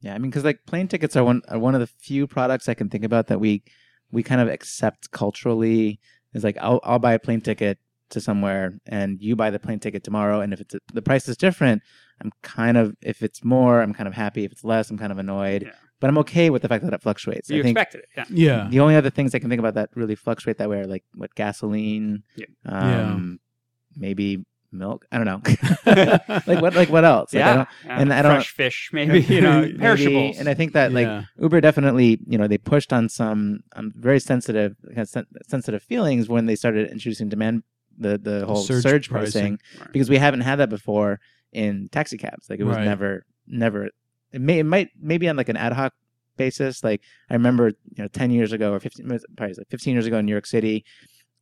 Yeah, 0.00 0.14
I 0.14 0.18
mean, 0.18 0.30
because 0.30 0.44
like 0.44 0.66
plane 0.66 0.88
tickets 0.88 1.16
are 1.16 1.24
one 1.24 1.42
are 1.48 1.58
one 1.58 1.74
of 1.74 1.80
the 1.80 1.86
few 1.86 2.26
products 2.26 2.68
I 2.68 2.74
can 2.74 2.88
think 2.88 3.04
about 3.04 3.26
that 3.28 3.40
we 3.40 3.64
we 4.10 4.22
kind 4.22 4.40
of 4.40 4.48
accept 4.48 5.10
culturally. 5.10 5.98
Is 6.34 6.44
like 6.44 6.58
I'll 6.60 6.80
I'll 6.84 6.98
buy 6.98 7.14
a 7.14 7.18
plane 7.18 7.40
ticket 7.40 7.78
to 8.10 8.20
somewhere, 8.20 8.78
and 8.86 9.20
you 9.20 9.36
buy 9.36 9.50
the 9.50 9.58
plane 9.58 9.78
ticket 9.80 10.04
tomorrow, 10.04 10.40
and 10.40 10.52
if 10.52 10.60
it's 10.60 10.74
the 10.92 11.02
price 11.02 11.28
is 11.28 11.36
different, 11.36 11.82
I'm 12.20 12.30
kind 12.42 12.76
of 12.76 12.94
if 13.02 13.22
it's 13.22 13.42
more, 13.44 13.80
I'm 13.82 13.92
kind 13.94 14.06
of 14.08 14.14
happy. 14.14 14.44
If 14.44 14.52
it's 14.52 14.64
less, 14.64 14.90
I'm 14.90 14.98
kind 14.98 15.12
of 15.12 15.18
annoyed. 15.18 15.62
Yeah. 15.64 15.72
But 15.98 16.08
I'm 16.10 16.18
okay 16.18 16.50
with 16.50 16.60
the 16.62 16.68
fact 16.68 16.84
that 16.84 16.92
it 16.92 17.00
fluctuates. 17.02 17.48
You 17.48 17.60
I 17.60 17.62
think 17.62 17.78
expected 17.78 18.02
it, 18.02 18.08
yeah. 18.16 18.24
Yeah. 18.62 18.68
the 18.70 18.80
only 18.80 18.96
other 18.96 19.08
things 19.10 19.34
I 19.34 19.38
can 19.38 19.48
think 19.48 19.60
about 19.60 19.74
that 19.74 19.88
really 19.94 20.14
fluctuate 20.14 20.58
that 20.58 20.68
way 20.68 20.80
are 20.80 20.86
like 20.86 21.04
what 21.14 21.34
gasoline, 21.34 22.22
Yeah. 22.36 22.46
um, 22.66 23.40
maybe 23.96 24.44
milk. 24.72 25.06
I 25.10 25.16
don't 25.16 25.26
know. 25.26 25.40
like 26.46 26.60
what 26.60 26.74
like 26.74 26.90
what 26.90 27.04
else? 27.04 27.32
Like, 27.32 27.42
I 27.44 27.46
yeah, 27.46 27.54
don't- 27.56 27.68
yeah. 27.86 28.00
and 28.00 28.12
I 28.12 28.22
don't- 28.22 28.32
fresh 28.34 28.50
fish, 28.50 28.90
maybe 28.92 29.20
you 29.20 29.40
know, 29.40 29.60
Maybe. 29.62 29.78
perishables. 29.78 30.38
And 30.38 30.48
I 30.50 30.54
think 30.54 30.72
that 30.74 30.92
like 30.92 31.06
Yeah. 31.06 31.22
Uber 31.40 31.60
definitely, 31.62 32.18
you 32.26 32.36
know, 32.36 32.46
they 32.46 32.58
pushed 32.58 32.92
on 32.92 33.08
some 33.08 33.60
um, 33.74 33.92
very 33.96 34.20
sensitive, 34.20 34.76
kind 34.88 34.98
of 35.00 35.08
sen- 35.08 35.26
sensitive 35.48 35.82
feelings 35.82 36.28
when 36.28 36.44
they 36.46 36.56
started 36.56 36.90
introducing 36.90 37.28
demand, 37.30 37.62
the 37.98 38.18
the 38.18 38.46
whole 38.46 38.56
surge 38.56 38.82
surge, 38.82 39.08
pricing. 39.08 39.58
pricing, 39.58 39.80
Right. 39.80 39.92
because 39.92 40.10
we 40.10 40.18
haven't 40.18 40.40
had 40.42 40.56
that 40.56 40.68
before 40.70 41.20
in 41.52 41.88
taxi 41.90 42.18
cabs. 42.18 42.48
Like 42.50 42.60
it 42.60 42.64
was 42.64 42.76
Right. 42.76 42.84
never, 42.84 43.24
never. 43.46 43.88
It 44.32 44.40
may, 44.40 44.58
it 44.58 44.64
might, 44.64 44.88
maybe 45.00 45.28
on 45.28 45.36
like 45.36 45.48
an 45.48 45.56
ad 45.56 45.72
hoc 45.72 45.94
basis. 46.36 46.84
Like 46.84 47.00
I 47.30 47.34
remember, 47.34 47.68
you 47.68 48.02
know, 48.02 48.08
ten 48.08 48.30
years 48.30 48.52
ago 48.52 48.72
or 48.72 48.80
fifteen, 48.80 49.06
probably 49.36 49.54
like 49.56 49.68
fifteen 49.70 49.94
years 49.94 50.06
ago 50.06 50.18
in 50.18 50.26
New 50.26 50.32
York 50.32 50.46
City. 50.46 50.84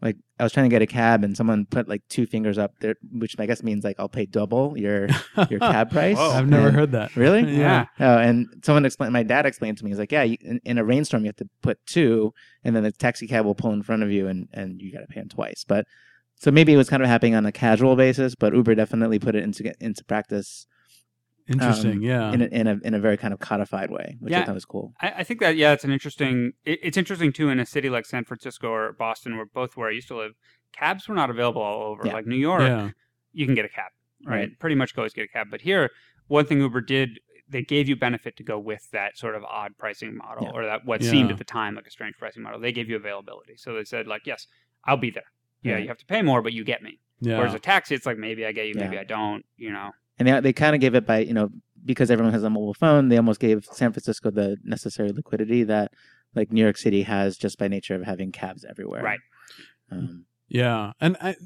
Like 0.02 0.16
I 0.38 0.42
was 0.42 0.52
trying 0.52 0.68
to 0.68 0.74
get 0.74 0.82
a 0.82 0.86
cab 0.86 1.24
and 1.24 1.34
someone 1.36 1.64
put 1.66 1.88
like 1.88 2.02
two 2.10 2.26
fingers 2.26 2.58
up 2.58 2.72
there, 2.80 2.94
which 3.10 3.36
I 3.38 3.46
guess 3.46 3.62
means 3.62 3.84
like 3.84 3.96
I'll 3.98 4.08
pay 4.08 4.26
double 4.26 4.76
your 4.76 5.06
your 5.50 5.60
cab 5.60 5.90
price. 5.90 6.16
Whoa. 6.18 6.30
I've 6.30 6.48
never 6.48 6.66
And- 6.68 6.76
heard 6.76 6.92
that. 6.92 7.16
Really? 7.16 7.56
yeah. 7.56 7.86
Oh, 7.98 8.18
and 8.18 8.46
someone 8.62 8.84
explained. 8.84 9.14
My 9.14 9.22
dad 9.22 9.46
explained 9.46 9.78
to 9.78 9.84
me. 9.84 9.90
He's 9.92 9.98
like, 9.98 10.12
"Yeah, 10.12 10.24
you, 10.24 10.36
in, 10.42 10.60
in 10.64 10.78
a 10.78 10.84
rainstorm, 10.84 11.22
you 11.24 11.28
have 11.28 11.36
to 11.36 11.48
put 11.62 11.78
two, 11.86 12.34
and 12.64 12.76
then 12.76 12.82
the 12.82 12.92
taxi 12.92 13.26
cab 13.26 13.46
will 13.46 13.54
pull 13.54 13.72
in 13.72 13.82
front 13.82 14.02
of 14.02 14.10
you, 14.12 14.26
and 14.28 14.48
and 14.52 14.82
you 14.82 14.92
got 14.92 15.00
to 15.00 15.06
pay 15.06 15.20
him 15.20 15.28
twice." 15.28 15.64
But 15.66 15.86
so 16.44 16.50
maybe 16.50 16.74
it 16.74 16.76
was 16.76 16.90
kind 16.90 17.02
of 17.02 17.08
happening 17.08 17.34
on 17.34 17.46
a 17.46 17.52
casual 17.52 17.96
basis, 17.96 18.34
but 18.34 18.52
Uber 18.54 18.74
definitely 18.74 19.18
put 19.18 19.34
it 19.34 19.42
into 19.42 19.72
into 19.80 20.04
practice 20.04 20.66
Interesting. 21.48 21.92
um, 21.92 22.02
yeah. 22.02 22.32
in 22.32 22.42
a, 22.42 22.44
in 22.46 22.66
a 22.66 22.76
in 22.84 22.94
a 22.94 22.98
very 22.98 23.16
kind 23.16 23.32
of 23.34 23.40
codified 23.40 23.90
way, 23.90 24.16
which 24.20 24.32
I 24.32 24.38
Yeah. 24.38 24.44
thought 24.44 24.54
was 24.54 24.64
cool. 24.66 24.92
I, 25.00 25.08
I 25.18 25.24
think 25.24 25.40
that 25.40 25.56
yeah, 25.56 25.72
it's 25.72 25.84
an 25.84 25.90
interesting. 25.90 26.52
It, 26.64 26.78
it's 26.82 26.96
interesting 26.96 27.32
too 27.32 27.48
in 27.48 27.58
a 27.60 27.66
city 27.66 27.88
like 27.90 28.04
San 28.06 28.24
Francisco 28.24 28.68
or 28.68 28.92
Boston, 28.92 29.36
where 29.36 29.46
both 29.46 29.76
where 29.76 29.88
I 29.88 29.92
used 29.92 30.08
to 30.08 30.16
live, 30.16 30.32
cabs 30.72 31.08
were 31.08 31.14
not 31.14 31.30
available 31.30 31.62
all 31.62 31.82
over. 31.92 32.02
Yeah. 32.06 32.12
Like 32.14 32.26
New 32.26 32.36
York, 32.36 32.60
yeah. 32.62 32.90
you 33.32 33.46
can 33.46 33.54
get 33.54 33.64
a 33.64 33.68
cab, 33.70 33.90
right? 34.26 34.36
Right. 34.36 34.58
Pretty 34.58 34.74
much 34.76 34.96
always 34.98 35.12
get 35.14 35.24
a 35.24 35.28
cab. 35.28 35.48
But 35.50 35.62
here, 35.62 35.90
one 36.28 36.46
thing 36.46 36.60
Uber 36.60 36.80
did, 36.80 37.20
they 37.48 37.62
gave 37.62 37.88
you 37.90 37.96
benefit 37.96 38.36
to 38.38 38.42
go 38.42 38.58
with 38.58 38.90
that 38.92 39.18
sort 39.18 39.34
of 39.34 39.44
odd 39.44 39.72
pricing 39.78 40.16
model, 40.16 40.44
Yeah. 40.44 40.50
or 40.54 40.64
that 40.64 40.86
what 40.86 41.02
Yeah. 41.02 41.10
seemed 41.10 41.30
at 41.30 41.36
the 41.38 41.44
time 41.44 41.74
like 41.74 41.86
a 41.86 41.90
strange 41.90 42.16
pricing 42.18 42.42
model. 42.42 42.58
They 42.58 42.72
gave 42.72 42.88
you 42.88 42.96
availability, 42.96 43.56
so 43.56 43.74
they 43.74 43.84
said 43.84 44.06
like, 44.06 44.22
yes, 44.26 44.46
I'll 44.86 44.96
be 44.96 45.10
there. 45.10 45.24
Yeah, 45.64 45.72
Yeah. 45.72 45.78
you 45.78 45.88
have 45.88 45.98
to 45.98 46.06
pay 46.06 46.22
more, 46.22 46.40
but 46.42 46.52
you 46.52 46.62
get 46.64 46.82
me. 46.82 47.00
Yeah. 47.20 47.38
Whereas 47.38 47.54
a 47.54 47.58
taxi, 47.58 47.94
it's 47.94 48.06
like 48.06 48.18
maybe 48.18 48.44
I 48.46 48.52
get 48.52 48.66
you, 48.68 48.74
maybe 48.76 48.94
Yeah. 48.94 49.00
I 49.00 49.04
don't. 49.04 49.44
You 49.56 49.72
know, 49.72 49.90
And 50.18 50.28
they 50.28 50.38
they 50.40 50.52
kind 50.52 50.74
of 50.76 50.80
gave 50.80 50.94
it 50.94 51.06
by 51.06 51.18
you 51.20 51.34
know 51.34 51.48
because 51.84 52.10
everyone 52.10 52.32
has 52.32 52.44
a 52.44 52.50
mobile 52.50 52.74
phone, 52.74 53.08
they 53.08 53.16
almost 53.16 53.40
gave 53.40 53.64
San 53.66 53.92
Francisco 53.92 54.30
the 54.30 54.56
necessary 54.64 55.10
liquidity 55.12 55.64
that 55.64 55.92
like 56.34 56.50
New 56.52 56.62
York 56.62 56.76
City 56.76 57.02
has 57.02 57.36
just 57.36 57.58
by 57.58 57.68
nature 57.68 57.94
of 57.94 58.02
having 58.04 58.32
cabs 58.32 58.64
everywhere. 58.64 59.02
Right. 59.02 59.20
Um, 59.90 60.26
Yeah, 60.48 60.92
and 61.00 61.16
I, 61.20 61.36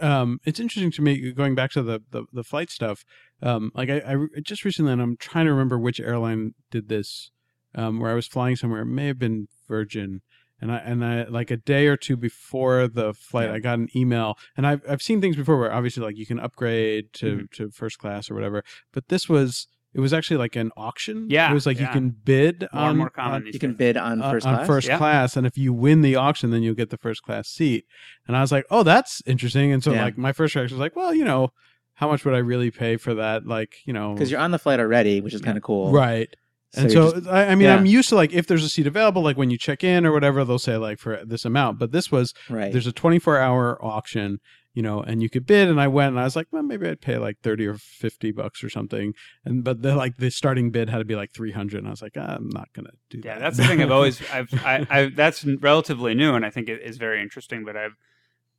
um, 0.00 0.38
it's 0.44 0.58
interesting 0.60 0.90
to 0.92 1.02
me 1.02 1.32
going 1.32 1.54
back 1.54 1.70
to 1.72 1.82
the 1.82 2.00
the, 2.10 2.24
the 2.32 2.44
flight 2.44 2.70
stuff. 2.70 3.04
Um, 3.42 3.70
like 3.74 3.88
I, 3.90 3.98
I 4.14 4.16
just 4.42 4.64
recently, 4.64 4.92
and 4.92 5.00
I'm 5.02 5.16
trying 5.16 5.46
to 5.46 5.52
remember 5.52 5.78
which 5.78 6.00
airline 6.00 6.54
did 6.70 6.88
this, 6.88 7.30
um, 7.74 8.00
where 8.00 8.10
I 8.10 8.14
was 8.14 8.26
flying 8.26 8.56
somewhere. 8.56 8.82
It 8.82 8.86
may 8.86 9.06
have 9.06 9.18
been 9.18 9.48
Virgin, 9.68 10.20
and 10.60 10.70
I 10.72 10.76
and 10.78 11.04
I 11.04 11.24
like 11.24 11.50
a 11.50 11.56
day 11.56 11.86
or 11.86 11.96
two 11.96 12.16
before 12.16 12.88
the 12.88 13.12
flight, 13.14 13.48
Yeah. 13.48 13.54
I 13.54 13.58
got 13.60 13.78
an 13.78 13.88
email, 13.96 14.36
and 14.56 14.66
I've 14.66 14.82
I've 14.88 15.02
seen 15.02 15.20
things 15.20 15.36
before 15.36 15.58
where 15.58 15.72
obviously 15.72 16.02
like 16.02 16.16
you 16.16 16.26
can 16.26 16.38
upgrade 16.40 17.12
to 17.14 17.26
Mm-hmm. 17.26 17.44
to 17.64 17.70
first 17.70 17.98
class 17.98 18.30
or 18.30 18.34
whatever, 18.34 18.62
but 18.92 19.08
this 19.08 19.28
was. 19.28 19.66
It 19.96 20.00
was 20.00 20.12
actually 20.12 20.38
like 20.38 20.56
an 20.56 20.72
auction. 20.76 21.28
Yeah, 21.30 21.48
it 21.48 21.54
was 21.54 21.66
like 21.66 21.78
you 21.78 21.86
can 21.86 22.10
bid 22.10 22.66
more 22.72 22.82
on 22.82 22.96
more 22.96 23.10
common. 23.10 23.42
on- 23.46 23.52
you 23.52 23.60
can 23.60 23.74
bid 23.74 23.96
on 23.96 24.20
uh, 24.20 24.28
first 24.32 24.44
on 24.44 24.54
class. 24.56 24.66
first 24.66 24.88
Yeah. 24.88 24.98
class, 24.98 25.36
and 25.36 25.46
if 25.46 25.56
you 25.56 25.72
win 25.72 26.00
the 26.00 26.16
auction, 26.16 26.50
then 26.50 26.64
you'll 26.64 26.74
get 26.74 26.90
the 26.90 26.96
first 26.98 27.22
class 27.22 27.46
seat. 27.48 27.84
And 28.26 28.36
I 28.36 28.40
was 28.40 28.50
like, 28.50 28.64
oh, 28.72 28.82
that's 28.82 29.22
interesting. 29.24 29.70
And 29.70 29.84
so 29.84 29.92
Yeah. 29.92 30.02
like 30.02 30.18
my 30.18 30.32
first 30.32 30.56
reaction 30.56 30.76
was 30.78 30.80
like, 30.80 30.96
well, 30.96 31.14
you 31.14 31.24
know, 31.24 31.50
how 31.94 32.08
much 32.08 32.24
would 32.24 32.34
I 32.34 32.38
really 32.38 32.72
pay 32.72 32.96
for 32.96 33.14
that? 33.14 33.46
Like, 33.46 33.76
you 33.86 33.92
know, 33.92 34.14
because 34.14 34.32
you're 34.32 34.40
on 34.40 34.50
the 34.50 34.58
flight 34.58 34.80
already, 34.80 35.20
which 35.20 35.32
is 35.32 35.40
kind 35.40 35.56
of 35.56 35.62
cool. 35.62 35.92
right. 35.92 36.28
And 36.76 36.92
you're 36.92 37.10
so 37.10 37.20
just- 37.20 37.28
I, 37.30 37.46
I 37.48 37.54
mean, 37.54 37.66
yeah. 37.66 37.76
I'm 37.76 37.86
used 37.86 38.08
to 38.10 38.14
like 38.16 38.32
if 38.32 38.46
there's 38.46 38.64
a 38.64 38.68
seat 38.68 38.86
available, 38.86 39.22
like 39.22 39.36
when 39.36 39.50
you 39.50 39.58
check 39.58 39.82
in 39.84 40.04
or 40.06 40.12
whatever, 40.12 40.44
they'll 40.44 40.58
say 40.58 40.76
like 40.76 40.98
for 40.98 41.24
this 41.24 41.44
amount. 41.44 41.78
But 41.78 41.92
this 41.92 42.10
was 42.12 42.34
right. 42.50 42.72
there's 42.72 42.86
a 42.86 42.92
24 42.92 43.38
hour 43.38 43.84
auction. 43.84 44.40
You 44.76 44.82
know, 44.82 45.00
and 45.02 45.22
you 45.22 45.30
could 45.30 45.46
bid, 45.46 45.68
and 45.68 45.80
I 45.80 45.86
went, 45.86 46.08
and 46.08 46.18
I 46.18 46.24
was 46.24 46.34
like, 46.34 46.48
well, 46.50 46.64
maybe 46.64 46.88
I'd 46.88 47.00
pay 47.00 47.16
like 47.16 47.38
thirty 47.44 47.64
or 47.64 47.74
fifty 47.74 48.32
bucks 48.32 48.64
or 48.64 48.68
something, 48.68 49.14
and 49.44 49.62
but 49.62 49.82
the 49.82 49.94
like 49.94 50.16
the 50.16 50.32
starting 50.32 50.72
bid 50.72 50.90
had 50.90 50.98
to 50.98 51.04
be 51.04 51.14
like 51.14 51.30
three 51.30 51.52
hundred, 51.52 51.78
and 51.78 51.86
I 51.86 51.90
was 51.90 52.02
like, 52.02 52.16
ah, 52.16 52.34
I'm 52.34 52.48
not 52.48 52.72
gonna 52.72 52.90
do 53.08 53.18
Yeah, 53.18 53.34
that. 53.34 53.36
Yeah, 53.36 53.38
that's 53.38 53.56
the 53.58 53.66
thing 53.68 53.80
I've 53.80 53.92
always 53.92 54.20
I've 54.32 54.52
I, 54.64 54.84
I 54.90 55.04
that's 55.14 55.44
relatively 55.44 56.14
new 56.14 56.34
and 56.34 56.44
I 56.44 56.50
think 56.50 56.68
it 56.68 56.82
is 56.82 56.96
very 56.96 57.22
interesting, 57.22 57.64
but 57.64 57.76
I've 57.76 57.94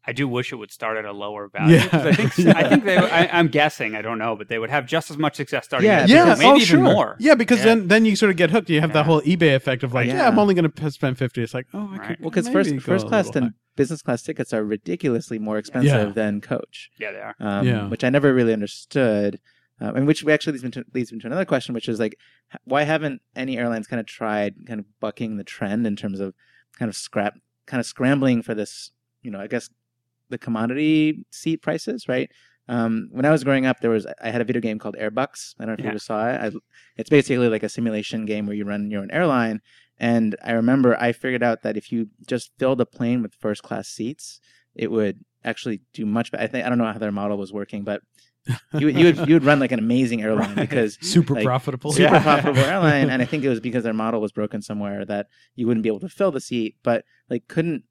I 0.08 0.12
do 0.14 0.28
wish 0.28 0.52
it 0.52 0.56
would 0.58 0.72
start 0.72 0.98
at 0.98 1.06
a 1.06 1.12
lower 1.12 1.48
value. 1.48 1.76
Yeah. 1.78 1.88
'Cause 1.88 2.06
I 2.06 2.12
think 2.14 2.40
I 2.56 2.70
think 2.70 2.84
they 2.84 2.98
I, 2.98 3.28
I'm 3.40 3.48
guessing 3.48 3.96
I 3.96 4.02
don't 4.02 4.18
know, 4.20 4.36
but 4.36 4.48
they 4.50 4.60
would 4.60 4.70
have 4.70 4.86
just 4.86 5.10
as 5.10 5.18
much 5.18 5.36
success 5.36 5.66
starting 5.66 5.90
Yeah, 5.90 6.02
at 6.02 6.10
yeah, 6.10 6.24
zero, 6.26 6.38
maybe 6.38 6.46
oh, 6.46 6.56
even 6.56 6.66
sure. 6.68 6.80
more. 6.80 7.16
Yeah, 7.20 7.36
because 7.36 7.60
Yeah. 7.60 7.66
then 7.66 7.88
then 7.88 8.06
you 8.06 8.16
sort 8.16 8.30
of 8.30 8.38
get 8.38 8.52
hooked. 8.52 8.70
You 8.70 8.82
have 8.82 8.94
that 8.94 9.06
whole 9.06 9.22
eBay 9.22 9.56
effect 9.56 9.84
of 9.84 9.94
like, 9.94 10.08
Yeah. 10.08 10.18
yeah, 10.18 10.28
I'm 10.28 10.38
only 10.40 10.54
going 10.54 10.70
to 10.72 10.92
spend 10.92 11.18
fifty. 11.18 11.42
It's 11.42 11.54
like, 11.54 11.68
oh, 11.74 11.90
I 11.92 11.98
Right. 11.98 12.08
could 12.10 12.20
well, 12.22 12.30
because 12.30 12.48
first 12.50 12.80
first 12.82 13.08
class 13.08 13.26
little 13.28 13.44
and 13.46 13.54
business 13.76 14.02
class 14.02 14.22
tickets 14.22 14.54
are 14.54 14.64
ridiculously 14.64 15.40
more 15.40 15.58
expensive 15.58 16.08
Yeah. 16.10 16.14
than 16.14 16.40
coach, 16.42 16.90
Yeah, 17.00 17.12
they 17.12 17.20
are. 17.20 17.36
um, 17.40 17.68
Yeah. 17.68 17.88
which 17.90 18.04
I 18.04 18.10
never 18.10 18.34
really 18.34 18.54
understood. 18.54 19.40
Um, 19.82 19.98
and 19.98 20.08
which 20.08 20.24
we 20.24 20.32
actually 20.32 20.54
leads 20.54 20.64
me, 20.64 20.72
to, 20.72 20.86
leads 20.94 21.12
me 21.12 21.20
to 21.20 21.28
another 21.28 21.44
question, 21.44 21.74
which 21.76 21.90
is 21.90 22.00
like, 22.00 22.18
why 22.64 22.84
haven't 22.84 23.22
any 23.36 23.58
airlines 23.58 23.88
kind 23.88 24.00
of 24.00 24.06
tried 24.06 24.56
kind 24.66 24.80
of 24.80 24.86
bucking 25.02 25.36
the 25.36 25.44
trend 25.44 25.86
in 25.86 25.98
terms 25.98 26.22
of 26.22 26.34
kind 26.80 26.88
of 26.88 26.96
scrap, 26.96 27.34
kind 27.66 27.80
of 27.82 27.86
scrambling 27.86 28.42
for 28.42 28.54
this, 28.56 28.92
you 29.22 29.30
know, 29.32 29.42
I 29.42 29.48
guess 29.48 29.70
the 30.30 30.38
commodity 30.38 31.26
seat 31.32 31.62
prices, 31.62 32.08
right? 32.08 32.30
Um, 32.68 33.10
when 33.12 33.26
I 33.26 33.30
was 33.32 33.44
growing 33.44 33.66
up, 33.68 33.80
there 33.82 33.92
was 33.92 34.08
I 34.22 34.30
had 34.32 34.42
a 34.42 34.46
video 34.46 34.62
game 34.62 34.80
called 34.80 34.96
Airbucks. 35.00 35.54
I 35.60 35.66
don't 35.66 35.68
know 35.68 35.74
if 35.74 35.80
Yeah. 35.80 35.86
you 35.86 35.90
ever 35.92 36.00
saw 36.00 36.30
it. 36.30 36.42
I, 36.42 36.52
it's 36.98 37.10
basically 37.10 37.48
like 37.48 37.62
a 37.64 37.70
simulation 37.70 38.26
game 38.26 38.48
where 38.48 38.56
you 38.56 38.66
run 38.66 38.90
your 38.90 39.02
own 39.02 39.12
airline. 39.12 39.62
And 40.00 40.36
I 40.44 40.54
remember 40.54 41.00
I 41.00 41.12
figured 41.12 41.44
out 41.44 41.62
that 41.62 41.78
if 41.78 41.92
you 41.92 42.10
just 42.28 42.52
filled 42.58 42.82
a 42.82 42.86
plane 42.86 43.22
with 43.22 43.34
first 43.36 43.62
class 43.64 43.88
seats, 43.88 44.40
it 44.74 44.90
would 44.92 45.20
actually 45.44 45.82
do 45.94 46.06
much 46.08 46.32
better. 46.32 46.44
I 46.44 46.48
think 46.48 46.66
I 46.66 46.70
don't 46.70 46.78
know 46.80 46.92
how 46.92 46.98
their 46.98 47.12
model 47.12 47.38
was 47.38 47.54
working, 47.54 47.84
but 47.84 48.02
you 48.80 48.88
would 48.88 48.96
you 48.98 49.06
would 49.06 49.28
you 49.28 49.34
would 49.36 49.44
run 49.44 49.60
like 49.60 49.72
an 49.72 49.80
amazing 49.80 50.22
airline 50.24 50.50
Right. 50.56 50.68
because 50.70 50.98
Super 51.02 51.36
like, 51.36 51.46
profitable. 51.46 51.92
super 51.94 52.14
Yeah. 52.16 52.22
profitable 52.24 52.60
airline, 52.74 53.10
and 53.10 53.22
I 53.22 53.26
think 53.26 53.44
it 53.44 53.50
was 53.50 53.60
because 53.60 53.84
their 53.84 53.94
model 53.94 54.22
was 54.22 54.32
broken 54.32 54.62
somewhere 54.62 55.06
that 55.06 55.28
you 55.56 55.66
wouldn't 55.68 55.84
be 55.84 55.90
able 55.90 56.00
to 56.02 56.10
fill 56.10 56.32
the 56.32 56.42
seat, 56.42 56.76
but 56.84 57.04
like 57.30 57.48
couldn't. 57.48 57.84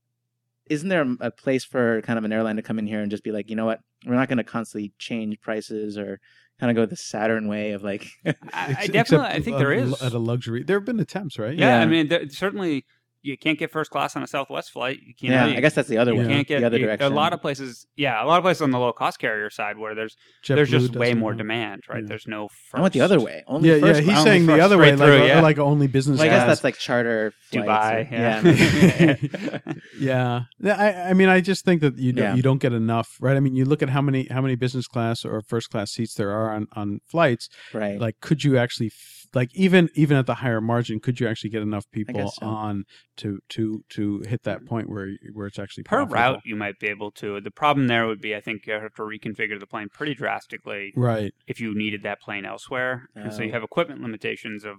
Isn't 0.71 0.89
there 0.89 1.07
a 1.21 1.31
place 1.31 1.65
for 1.65 2.01
kind 2.03 2.19
of 2.19 2.25
an 2.25 2.33
airline 2.33 2.57
to 2.57 2.63
come 2.63 2.79
in 2.79 2.87
here 2.87 3.01
and 3.01 3.11
just 3.11 3.23
be 3.25 3.33
like, 3.33 3.51
you 3.51 3.57
know 3.57 3.67
what, 3.67 3.81
we're 4.07 4.15
not 4.15 4.29
going 4.29 4.39
to 4.39 4.45
constantly 4.45 4.93
change 4.99 5.41
prices 5.41 5.99
or 5.99 6.21
kind 6.59 6.71
of 6.71 6.77
go 6.77 6.87
the 6.87 6.97
Saturn 6.97 7.49
way 7.49 7.73
of 7.73 7.83
like, 7.83 8.07
I, 8.27 8.33
I 8.33 8.87
definitely, 8.87 8.99
except 9.01 9.23
I 9.23 9.41
think 9.41 9.57
a- 9.57 9.59
there 9.59 9.73
is. 9.73 10.03
at 10.03 10.13
a 10.13 10.19
luxury. 10.19 10.63
There 10.63 10.79
have 10.79 10.87
been 10.87 11.01
attempts, 11.01 11.39
right? 11.39 11.55
yeah, 11.57 11.81
I 11.81 11.87
mean, 11.87 12.09
there, 12.09 12.29
certainly 12.29 12.85
you 13.25 13.37
can't 13.39 13.59
get 13.59 13.71
first 13.73 13.91
class 13.91 14.15
on 14.17 14.23
a 14.23 14.27
Southwest 14.27 14.71
flight. 14.71 14.99
You 15.05 15.15
can't. 15.19 15.33
yeah, 15.33 15.47
you, 15.47 15.57
I 15.57 15.61
guess 15.61 15.75
that's 15.75 15.89
the 15.89 15.99
other 15.99 16.15
way. 16.15 16.23
you 16.23 16.29
way, 16.29 16.35
can't 16.35 16.47
get 16.47 16.61
the 16.61 16.67
other 16.67 16.79
you- 16.79 16.85
direction. 16.87 17.11
A 17.13 17.15
lot 17.15 17.33
of 17.33 17.41
places, 17.41 17.87
yeah, 17.97 18.23
a 18.23 18.27
lot 18.27 18.37
of 18.39 18.45
places 18.45 18.63
on 18.63 18.71
the 18.71 18.79
low 18.79 18.93
cost 18.93 19.19
carrier 19.19 19.51
side 19.51 19.79
where 19.79 19.95
there's 19.95 20.15
JetBlue 20.45 20.55
there's 20.57 20.71
just 20.71 20.95
way 20.95 21.15
more 21.15 21.33
now. 21.33 21.39
demand, 21.39 21.83
right? 21.89 22.03
Yeah. 22.03 22.09
There's 22.09 22.27
no. 22.29 22.49
First. 22.71 22.79
I 22.79 22.81
went 22.83 22.93
the 22.95 23.01
other 23.01 23.21
way. 23.21 23.43
Only 23.47 23.71
Yeah, 23.71 23.81
first, 23.81 24.03
yeah. 24.03 24.15
He's 24.15 24.23
saying 24.23 24.47
the 24.47 24.61
other 24.61 24.79
way, 24.79 24.91
like, 24.95 24.99
through, 24.99 25.27
yeah. 25.27 25.41
like 25.41 25.59
only 25.59 25.87
business 25.89 26.19
Well, 26.19 26.27
I 26.29 26.31
guess 26.31 26.45
class. 26.45 26.49
that's 26.49 26.65
like 26.65 26.77
charter. 26.79 27.33
Dubai, 27.53 28.11
yeah. 28.13 28.43
yeah. 28.45 29.73
Yeah, 29.99 30.43
Yeah, 30.61 30.75
I, 30.77 31.11
I 31.11 31.13
mean, 31.15 31.29
I 31.29 31.41
just 31.41 31.65
think 31.65 31.81
that 31.81 31.99
you 31.99 32.13
don't, 32.13 32.25
Yeah. 32.25 32.35
you 32.35 32.43
don't 32.43 32.59
get 32.61 32.73
enough, 32.73 33.09
right? 33.21 33.37
I 33.37 33.41
mean, 33.41 33.55
you 33.55 33.65
look 33.65 33.83
at 33.83 33.89
how 33.91 34.03
many 34.03 34.27
how 34.31 34.41
many 34.41 34.55
business 34.57 34.87
class 34.87 35.25
or 35.25 35.41
first 35.43 35.71
class 35.71 35.93
seats 35.93 36.15
there 36.15 36.31
are 36.31 36.51
on 36.55 36.67
on 36.75 37.01
flights. 37.07 37.49
right. 37.73 37.99
Like, 38.01 38.17
could 38.21 38.45
you 38.45 38.59
actually 38.59 38.89
f- 38.89 39.24
like 39.35 39.51
even 39.55 39.89
even 39.95 40.17
at 40.17 40.27
the 40.27 40.35
higher 40.35 40.61
margin, 40.61 41.01
could 41.01 41.21
you 41.21 41.27
actually 41.29 41.51
get 41.51 41.63
enough 41.63 41.91
people 41.91 42.31
so. 42.31 42.47
on 42.47 42.85
to 43.17 43.41
to 43.51 43.85
to 43.91 44.21
hit 44.29 44.43
that 44.45 44.65
point 44.67 44.89
where 44.89 45.11
where 45.33 45.47
it's 45.47 45.59
actually 45.59 45.85
per 45.85 46.07
profitable? 46.07 46.15
route 46.15 46.41
you 46.45 46.57
might 46.57 46.79
be 46.79 46.89
able 46.89 47.11
to. 47.13 47.41
The 47.41 47.51
problem 47.51 47.87
there 47.89 48.07
would 48.07 48.21
be, 48.21 48.35
I 48.35 48.41
think, 48.41 48.67
you 48.67 48.75
have 48.75 48.95
to 48.95 49.03
reconfigure 49.03 49.59
the 49.59 49.67
plane 49.67 49.89
pretty 49.93 50.15
drastically 50.15 50.93
Right, 50.97 51.35
if 51.47 51.61
you 51.61 51.75
needed 51.75 52.03
that 52.05 52.21
plane 52.21 52.45
elsewhere, 52.45 53.09
and 53.15 53.33
so 53.33 53.43
you 53.43 53.51
Oh. 53.51 53.55
have 53.55 53.63
equipment 53.63 54.01
limitations 54.01 54.65
of 54.65 54.77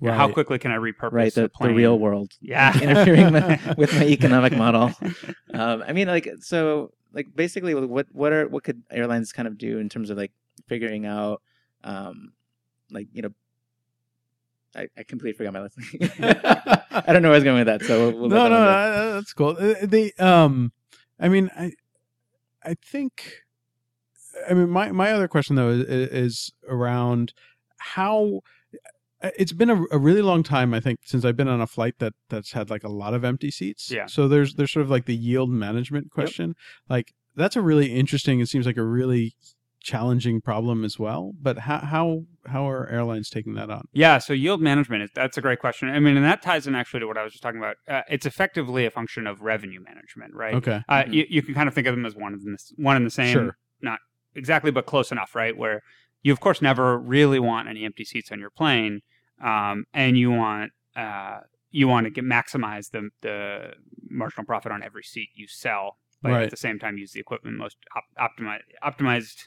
you 0.00 0.06
know, 0.06 0.12
right. 0.12 0.18
how 0.18 0.30
quickly 0.30 0.58
can 0.58 0.70
I 0.70 0.76
repurpose 0.76 1.12
right, 1.12 1.34
the 1.34 1.50
the, 1.58 1.68
the 1.68 1.74
real 1.74 1.98
world. 1.98 2.32
Yeah. 2.40 2.78
interfering 2.82 3.32
with, 3.32 3.76
with 3.78 3.94
my 3.94 4.04
economic 4.06 4.56
model. 4.56 4.92
Um, 5.54 5.82
I 5.86 5.94
mean, 5.94 6.06
like, 6.06 6.28
so, 6.40 6.90
like, 7.14 7.28
basically, 7.34 7.74
what 7.74 8.08
what 8.12 8.30
are 8.30 8.46
what 8.46 8.62
could 8.62 8.82
airlines 8.90 9.32
kind 9.32 9.48
of 9.48 9.56
do 9.56 9.78
in 9.78 9.88
terms 9.88 10.10
of 10.10 10.18
like 10.18 10.32
figuring 10.68 11.06
out, 11.06 11.40
um, 11.82 12.32
like, 12.90 13.06
you 13.14 13.22
know, 13.22 13.30
I, 14.76 14.88
I 14.98 15.02
completely 15.04 15.36
forgot 15.36 15.52
my 15.54 15.60
last. 15.62 15.78
I 17.08 17.12
don't 17.12 17.22
know 17.22 17.28
where 17.28 17.34
I 17.34 17.38
was 17.38 17.44
going 17.44 17.58
with 17.58 17.66
that. 17.66 17.82
So 17.82 18.10
we'll, 18.10 18.20
we'll 18.20 18.28
no, 18.28 18.42
let 18.42 18.48
no, 18.50 18.58
no, 18.58 18.58
one 18.58 18.66
go. 18.66 18.70
uh, 18.70 19.14
that's 19.14 19.32
cool. 19.32 19.56
Uh, 19.58 19.86
The 19.86 20.12
um, 20.18 20.72
I 21.18 21.28
mean, 21.28 21.50
I, 21.56 21.72
I 22.62 22.74
think, 22.74 23.42
I 24.48 24.54
mean, 24.54 24.68
my 24.68 24.92
my 24.92 25.12
other 25.12 25.28
question 25.28 25.56
though 25.56 25.70
is, 25.70 25.82
is 25.88 26.52
around 26.68 27.32
how 27.78 28.40
uh, 29.22 29.30
it's 29.38 29.52
been 29.52 29.70
a, 29.70 29.82
a 29.90 29.98
really 29.98 30.22
long 30.22 30.42
time. 30.42 30.74
I 30.74 30.80
think 30.80 31.00
since 31.04 31.24
I've 31.24 31.36
been 31.36 31.48
on 31.48 31.60
a 31.60 31.66
flight 31.66 31.94
that 31.98 32.12
that's 32.28 32.52
had 32.52 32.68
like 32.68 32.84
a 32.84 32.88
lot 32.90 33.14
of 33.14 33.24
empty 33.24 33.50
seats. 33.50 33.90
Yeah. 33.90 34.06
So 34.06 34.28
there's 34.28 34.54
there's 34.54 34.72
sort 34.72 34.84
of 34.84 34.90
like 34.90 35.06
the 35.06 35.16
yield 35.16 35.50
management 35.50 36.10
question. 36.10 36.54
Like 36.88 37.14
that's 37.34 37.56
a 37.56 37.62
really 37.62 37.94
interesting. 37.94 38.40
It 38.40 38.48
seems 38.48 38.66
like 38.66 38.76
a 38.76 38.84
really 38.84 39.34
challenging 39.86 40.40
problem 40.40 40.84
as 40.84 40.98
well. 40.98 41.32
But 41.40 41.60
how 41.60 41.78
how 41.78 42.24
how 42.46 42.68
are 42.68 42.88
airlines 42.88 43.30
taking 43.30 43.54
that 43.54 43.70
on? 43.70 43.84
Yeah, 43.92 44.18
so 44.18 44.32
yield 44.32 44.60
management 44.60 45.04
is 45.04 45.10
that's 45.14 45.38
a 45.38 45.40
great 45.40 45.60
question. 45.60 45.88
I 45.88 46.00
mean, 46.00 46.16
and 46.16 46.24
that 46.26 46.42
ties 46.42 46.66
in 46.66 46.74
actually 46.74 47.00
to 47.00 47.06
what 47.06 47.16
I 47.16 47.22
was 47.22 47.32
just 47.32 47.42
talking 47.42 47.60
about. 47.60 47.76
Uh, 47.88 48.02
it's 48.10 48.26
effectively 48.26 48.84
a 48.84 48.90
function 48.90 49.26
of 49.26 49.40
revenue 49.42 49.80
management, 49.82 50.34
right? 50.34 50.54
Okay. 50.54 50.82
Uh, 50.88 51.04
Mhm. 51.04 51.12
you, 51.14 51.26
you 51.30 51.42
can 51.42 51.54
kind 51.54 51.68
of 51.68 51.74
think 51.74 51.86
of 51.86 51.94
them 51.94 52.04
as 52.04 52.16
one 52.16 52.32
and 52.32 52.42
the, 52.42 52.58
one 52.76 52.96
and 52.96 53.06
the 53.06 53.10
same, 53.10 53.32
Sure. 53.32 53.56
not 53.80 54.00
exactly, 54.34 54.70
but 54.72 54.86
close 54.86 55.12
enough, 55.12 55.34
right? 55.36 55.56
Where 55.56 55.80
you, 56.22 56.32
of 56.32 56.40
course, 56.40 56.60
never 56.60 56.98
really 56.98 57.38
want 57.38 57.68
any 57.68 57.84
empty 57.84 58.04
seats 58.04 58.32
on 58.32 58.40
your 58.40 58.50
plane, 58.50 59.00
um, 59.42 59.84
and 59.94 60.18
you 60.18 60.30
want 60.32 60.72
uh, 60.96 61.38
you 61.70 61.86
want 61.86 62.06
to 62.06 62.10
get 62.10 62.24
maximize 62.24 62.90
the 62.90 63.10
the 63.22 63.74
marginal 64.10 64.44
profit 64.44 64.72
on 64.72 64.82
every 64.82 65.04
seat 65.04 65.28
you 65.34 65.46
sell, 65.46 65.98
but 66.22 66.32
Right. 66.32 66.42
at 66.44 66.50
the 66.50 66.56
same 66.56 66.78
time 66.80 66.96
use 66.98 67.12
the 67.12 67.20
equipment 67.20 67.56
most 67.56 67.76
op- 67.96 68.30
optimized 68.30 68.60
optimized 68.82 69.38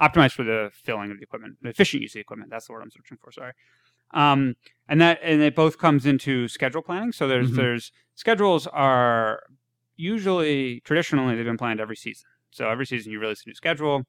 optimized 0.00 0.32
for 0.32 0.44
the 0.44 0.70
filling 0.72 1.10
of 1.10 1.18
the 1.18 1.22
equipment, 1.22 1.56
the 1.62 1.70
efficient 1.70 2.02
use 2.02 2.10
of 2.12 2.14
the 2.14 2.20
equipment. 2.20 2.50
That's 2.50 2.66
the 2.66 2.72
word 2.72 2.82
I'm 2.82 2.90
searching 2.90 3.18
for. 3.22 3.32
Sorry. 3.32 3.52
Um, 4.12 4.54
and 4.88 5.00
that 5.00 5.18
and 5.22 5.42
it 5.42 5.54
both 5.56 5.78
comes 5.78 6.06
into 6.06 6.48
schedule 6.48 6.82
planning. 6.82 7.12
So 7.12 7.26
there's 7.26 7.50
Mhm. 7.50 7.56
there's 7.56 7.92
schedules 8.14 8.66
are 8.68 9.42
usually 9.96 10.80
traditionally 10.80 11.34
they've 11.36 11.44
been 11.44 11.56
planned 11.56 11.80
every 11.80 11.96
season. 11.96 12.28
So 12.50 12.68
every 12.70 12.86
season 12.86 13.12
you 13.12 13.18
release 13.18 13.42
a 13.44 13.48
new 13.48 13.54
schedule 13.54 14.04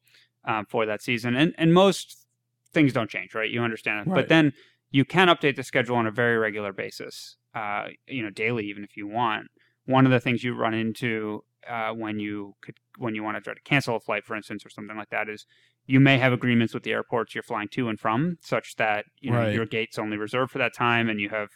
um, 0.45 0.65
for 0.65 0.85
that 0.85 1.01
season, 1.01 1.35
and 1.35 1.53
and 1.57 1.73
most 1.73 2.27
things 2.73 2.93
don't 2.93 3.09
change, 3.09 3.33
right? 3.33 3.49
You 3.49 3.61
understand 3.61 4.01
it, 4.01 4.09
Right. 4.09 4.15
but 4.21 4.29
then 4.29 4.53
you 4.91 5.03
can 5.03 5.27
update 5.27 5.55
the 5.55 5.63
schedule 5.63 5.95
on 5.95 6.05
a 6.07 6.11
very 6.11 6.37
regular 6.37 6.71
basis. 6.71 7.37
Uh, 7.53 7.87
you 8.07 8.21
know, 8.21 8.29
daily 8.29 8.65
even 8.67 8.83
if 8.83 8.95
you 8.95 9.07
want. 9.07 9.47
One 9.85 10.05
of 10.05 10.11
the 10.11 10.19
things 10.19 10.43
you 10.43 10.53
run 10.53 10.73
into 10.73 11.43
uh, 11.67 11.91
when 11.93 12.19
you 12.19 12.55
could 12.61 12.77
when 12.97 13.15
you 13.15 13.23
want 13.23 13.35
to 13.37 13.41
try 13.41 13.53
to 13.53 13.61
cancel 13.61 13.95
a 13.95 13.99
flight, 13.99 14.25
for 14.25 14.35
instance, 14.35 14.65
or 14.65 14.69
something 14.69 14.95
like 14.95 15.09
that, 15.09 15.27
is 15.27 15.45
you 15.87 15.99
may 15.99 16.17
have 16.19 16.33
agreements 16.33 16.73
with 16.73 16.83
the 16.83 16.91
airports 16.91 17.33
you're 17.33 17.41
flying 17.41 17.69
to 17.69 17.87
and 17.89 17.99
from, 17.99 18.37
such 18.41 18.75
that 18.75 19.05
you 19.19 19.31
know 19.31 19.39
Right. 19.39 19.53
your 19.53 19.65
gate's 19.65 19.97
only 19.97 20.17
reserved 20.17 20.51
for 20.51 20.59
that 20.59 20.75
time, 20.75 21.09
and 21.09 21.19
you 21.19 21.29
have 21.29 21.49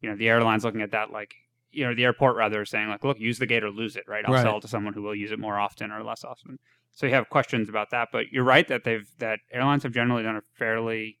you 0.00 0.08
know 0.08 0.16
the 0.16 0.28
airlines 0.28 0.64
looking 0.64 0.82
at 0.82 0.92
that 0.92 1.10
like 1.10 1.34
you 1.70 1.84
know 1.84 1.94
the 1.94 2.04
airport 2.04 2.36
rather 2.36 2.64
saying 2.64 2.88
like, 2.88 3.02
look, 3.02 3.18
use 3.18 3.38
the 3.38 3.46
gate 3.46 3.64
or 3.64 3.70
lose 3.70 3.96
it, 3.96 4.04
right? 4.06 4.24
I'll 4.24 4.34
Right. 4.34 4.42
sell 4.42 4.58
it 4.58 4.60
to 4.62 4.68
someone 4.68 4.94
who 4.94 5.02
will 5.02 5.14
use 5.14 5.32
it 5.32 5.38
more 5.38 5.58
often 5.58 5.90
or 5.90 6.04
less 6.04 6.24
often. 6.24 6.58
So 6.92 7.06
you 7.06 7.12
have 7.14 7.28
questions 7.28 7.68
about 7.68 7.90
that, 7.90 8.08
but 8.12 8.26
you're 8.32 8.44
right 8.44 8.66
that 8.68 8.84
they've 8.84 9.08
that 9.18 9.40
airlines 9.52 9.82
have 9.82 9.92
generally 9.92 10.22
done 10.22 10.36
a 10.36 10.42
fairly 10.58 11.18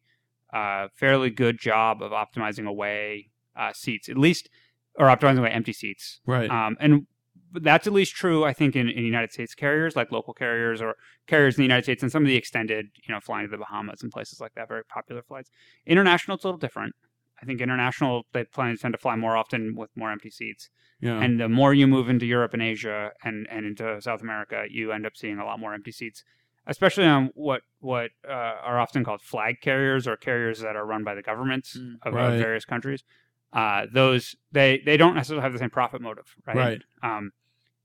uh, 0.52 0.88
fairly 0.94 1.30
good 1.30 1.58
job 1.58 2.02
of 2.02 2.12
optimizing 2.12 2.66
away 2.66 3.30
uh, 3.56 3.72
seats, 3.72 4.08
at 4.08 4.16
least, 4.16 4.48
or 4.94 5.06
optimizing 5.06 5.38
away 5.38 5.50
empty 5.50 5.72
seats. 5.72 6.20
Right. 6.26 6.50
Um, 6.50 6.76
and 6.80 7.06
that's 7.52 7.86
at 7.86 7.92
least 7.92 8.14
true, 8.14 8.44
I 8.44 8.52
think, 8.52 8.76
in, 8.76 8.88
in 8.88 9.04
United 9.04 9.32
States 9.32 9.54
carriers, 9.54 9.96
like 9.96 10.12
local 10.12 10.34
carriers 10.34 10.80
or 10.82 10.94
carriers 11.26 11.56
in 11.56 11.62
the 11.62 11.66
United 11.66 11.84
States, 11.84 12.02
and 12.02 12.12
some 12.12 12.22
of 12.22 12.28
the 12.28 12.36
extended, 12.36 12.86
you 13.06 13.14
know, 13.14 13.20
flying 13.20 13.46
to 13.46 13.50
the 13.50 13.58
Bahamas 13.58 14.02
and 14.02 14.10
places 14.12 14.40
like 14.40 14.52
that, 14.54 14.68
very 14.68 14.84
popular 14.84 15.22
flights. 15.22 15.50
International, 15.86 16.34
it's 16.36 16.44
a 16.44 16.48
little 16.48 16.58
different. 16.58 16.94
I 17.40 17.46
think 17.46 17.60
international, 17.60 18.24
they 18.32 18.44
plan 18.44 18.76
tend 18.76 18.94
to 18.94 18.98
fly 18.98 19.14
more 19.16 19.36
often 19.36 19.74
with 19.76 19.90
more 19.96 20.10
empty 20.10 20.30
seats. 20.30 20.70
yeah. 21.00 21.20
And 21.22 21.38
the 21.40 21.48
more 21.48 21.72
you 21.72 21.86
move 21.86 22.08
into 22.08 22.26
Europe 22.26 22.52
and 22.52 22.62
Asia 22.62 23.12
and, 23.22 23.46
and 23.50 23.64
into 23.64 24.00
South 24.02 24.20
America, 24.22 24.64
you 24.68 24.90
end 24.90 25.06
up 25.06 25.16
seeing 25.16 25.38
a 25.38 25.44
lot 25.44 25.60
more 25.60 25.72
empty 25.72 25.92
seats, 25.92 26.24
especially 26.66 27.06
on 27.06 27.30
what 27.34 27.62
what 27.78 28.10
uh, 28.28 28.32
are 28.32 28.80
often 28.80 29.04
called 29.04 29.22
flag 29.22 29.60
carriers 29.62 30.08
or 30.08 30.16
carriers 30.16 30.58
that 30.60 30.74
are 30.74 30.84
run 30.84 31.04
by 31.04 31.14
the 31.14 31.22
governments 31.22 31.76
Mm. 31.78 31.94
of, 32.02 32.14
Right. 32.14 32.34
of 32.34 32.40
various 32.40 32.64
countries. 32.64 33.04
Uh, 33.52 33.86
those 33.92 34.36
they 34.52 34.82
they 34.84 34.96
don't 34.96 35.14
necessarily 35.14 35.42
have 35.42 35.52
the 35.52 35.58
same 35.58 35.70
profit 35.70 36.00
motive, 36.02 36.34
right? 36.46 36.56
Right. 36.56 36.82
Um, 37.02 37.32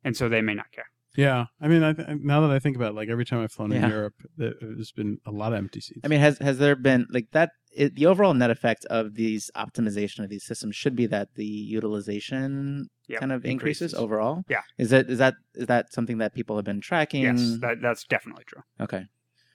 and 0.03 0.15
so 0.17 0.27
they 0.29 0.41
may 0.41 0.53
not 0.53 0.71
care. 0.71 0.85
Yeah, 1.15 1.45
I 1.61 1.67
mean, 1.67 1.83
I 1.83 1.93
th- 1.93 2.07
now 2.21 2.41
that 2.41 2.49
I 2.49 2.57
think 2.57 2.75
about 2.75 2.89
it, 2.93 2.95
like 2.95 3.07
every 3.07 3.23
time 3.23 3.39
I've 3.43 3.51
flown 3.51 3.71
in 3.71 3.87
Europe, 3.87 4.15
there- 4.35 4.55
there's 4.59 4.91
been 4.91 5.19
a 5.27 5.31
lot 5.31 5.53
of 5.53 5.59
empty 5.59 5.79
seats. 5.79 5.99
I 6.03 6.07
mean, 6.07 6.19
has 6.19 6.39
has 6.39 6.57
there 6.57 6.75
been 6.75 7.05
like 7.11 7.27
that? 7.31 7.51
It, 7.75 7.95
the 7.95 8.07
overall 8.07 8.33
net 8.33 8.49
effect 8.51 8.85
of 8.85 9.13
these 9.15 9.49
optimization 9.55 10.23
of 10.23 10.29
these 10.29 10.43
systems 10.43 10.75
should 10.75 10.95
be 10.95 11.05
that 11.07 11.29
the 11.35 11.45
utilization 11.45 12.89
Yep, 13.09 13.19
kind 13.19 13.31
of 13.31 13.45
increases, 13.45 13.93
increases. 13.93 13.99
overall. 13.99 14.43
Yeah. 14.49 14.61
Is 14.77 14.89
that 14.91 15.09
is 15.09 15.17
that 15.19 15.35
is 15.55 15.67
that 15.67 15.91
something 15.93 16.17
that 16.19 16.33
people 16.33 16.55
have 16.55 16.65
been 16.65 16.81
tracking? 16.81 17.23
Yes, 17.23 17.57
that, 17.61 17.81
that's 17.81 18.05
definitely 18.05 18.43
true. 18.45 18.61
Okay. 18.79 18.99
Yeah. 18.99 19.05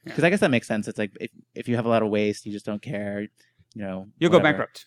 Because 0.05 0.25
I 0.25 0.31
guess 0.31 0.41
that 0.41 0.51
makes 0.51 0.67
sense. 0.69 0.87
It's 0.89 0.99
like 0.99 1.13
if 1.21 1.31
if 1.55 1.69
you 1.69 1.77
have 1.77 1.87
a 1.87 1.89
lot 1.89 2.03
of 2.03 2.09
waste, 2.11 2.47
you 2.47 2.53
just 2.53 2.67
don't 2.67 2.83
care. 2.83 3.23
You 3.75 3.83
know, 3.83 4.07
You'll 4.19 4.31
go 4.31 4.41
bankrupt. 4.41 4.87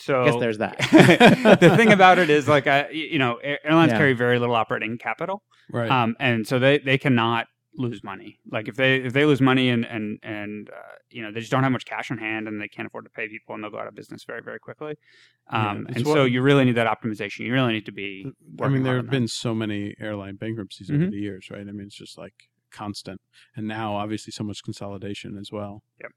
So 0.00 0.22
I 0.22 0.24
guess 0.30 0.40
there's 0.40 0.58
that. 0.58 0.78
the 1.60 1.76
thing 1.76 1.92
about 1.92 2.18
it 2.18 2.30
is 2.30 2.48
like 2.48 2.66
uh, 2.66 2.84
you 2.92 3.18
know 3.18 3.36
airlines 3.64 3.92
Yeah. 3.92 3.98
carry 3.98 4.12
very 4.14 4.38
little 4.38 4.54
operating 4.54 4.96
capital 4.98 5.42
right. 5.70 5.90
um, 5.90 6.16
and 6.18 6.46
so 6.46 6.58
they, 6.58 6.78
they 6.78 6.98
cannot 6.98 7.46
lose 7.76 8.02
money 8.02 8.40
like 8.50 8.66
if 8.66 8.74
they 8.74 8.96
if 8.96 9.12
they 9.12 9.24
lose 9.24 9.40
money 9.40 9.68
and 9.68 9.84
and 9.84 10.18
and 10.24 10.68
uh, 10.70 10.94
you 11.08 11.22
know 11.22 11.30
they 11.30 11.38
just 11.38 11.52
don't 11.52 11.62
have 11.62 11.70
much 11.70 11.84
cash 11.86 12.10
on 12.10 12.18
hand 12.18 12.48
and 12.48 12.60
they 12.60 12.66
can't 12.66 12.86
afford 12.86 13.04
to 13.04 13.10
pay 13.10 13.28
people 13.28 13.54
and 13.54 13.62
they'll 13.62 13.70
go 13.70 13.78
out 13.78 13.86
of 13.86 13.94
business 13.94 14.24
very 14.24 14.42
very 14.42 14.58
quickly 14.58 14.96
um, 15.52 15.86
it's 15.88 15.98
and 15.98 16.06
what- 16.06 16.14
so 16.14 16.24
you 16.24 16.42
really 16.42 16.64
need 16.64 16.74
that 16.76 16.88
optimization 16.88 17.40
you 17.46 17.52
really 17.52 17.72
need 17.72 17.86
to 17.86 17.92
be 17.92 18.26
I 18.60 18.68
mean, 18.68 18.82
there 18.82 18.96
have 18.96 19.08
been 19.10 19.28
so 19.28 19.54
many 19.54 19.94
airline 20.00 20.36
bankruptcies 20.36 20.90
over 20.90 21.04
Mhm. 21.04 21.10
the 21.12 21.18
years, 21.18 21.48
right? 21.50 21.60
I 21.60 21.70
mean, 21.72 21.86
it's 21.86 21.94
just 21.96 22.18
like 22.18 22.34
constant, 22.72 23.20
and 23.56 23.66
now 23.68 23.94
obviously 23.96 24.32
so 24.32 24.44
much 24.44 24.62
consolidation 24.62 25.38
as 25.38 25.50
well. 25.52 25.82
Yep. 26.00 26.12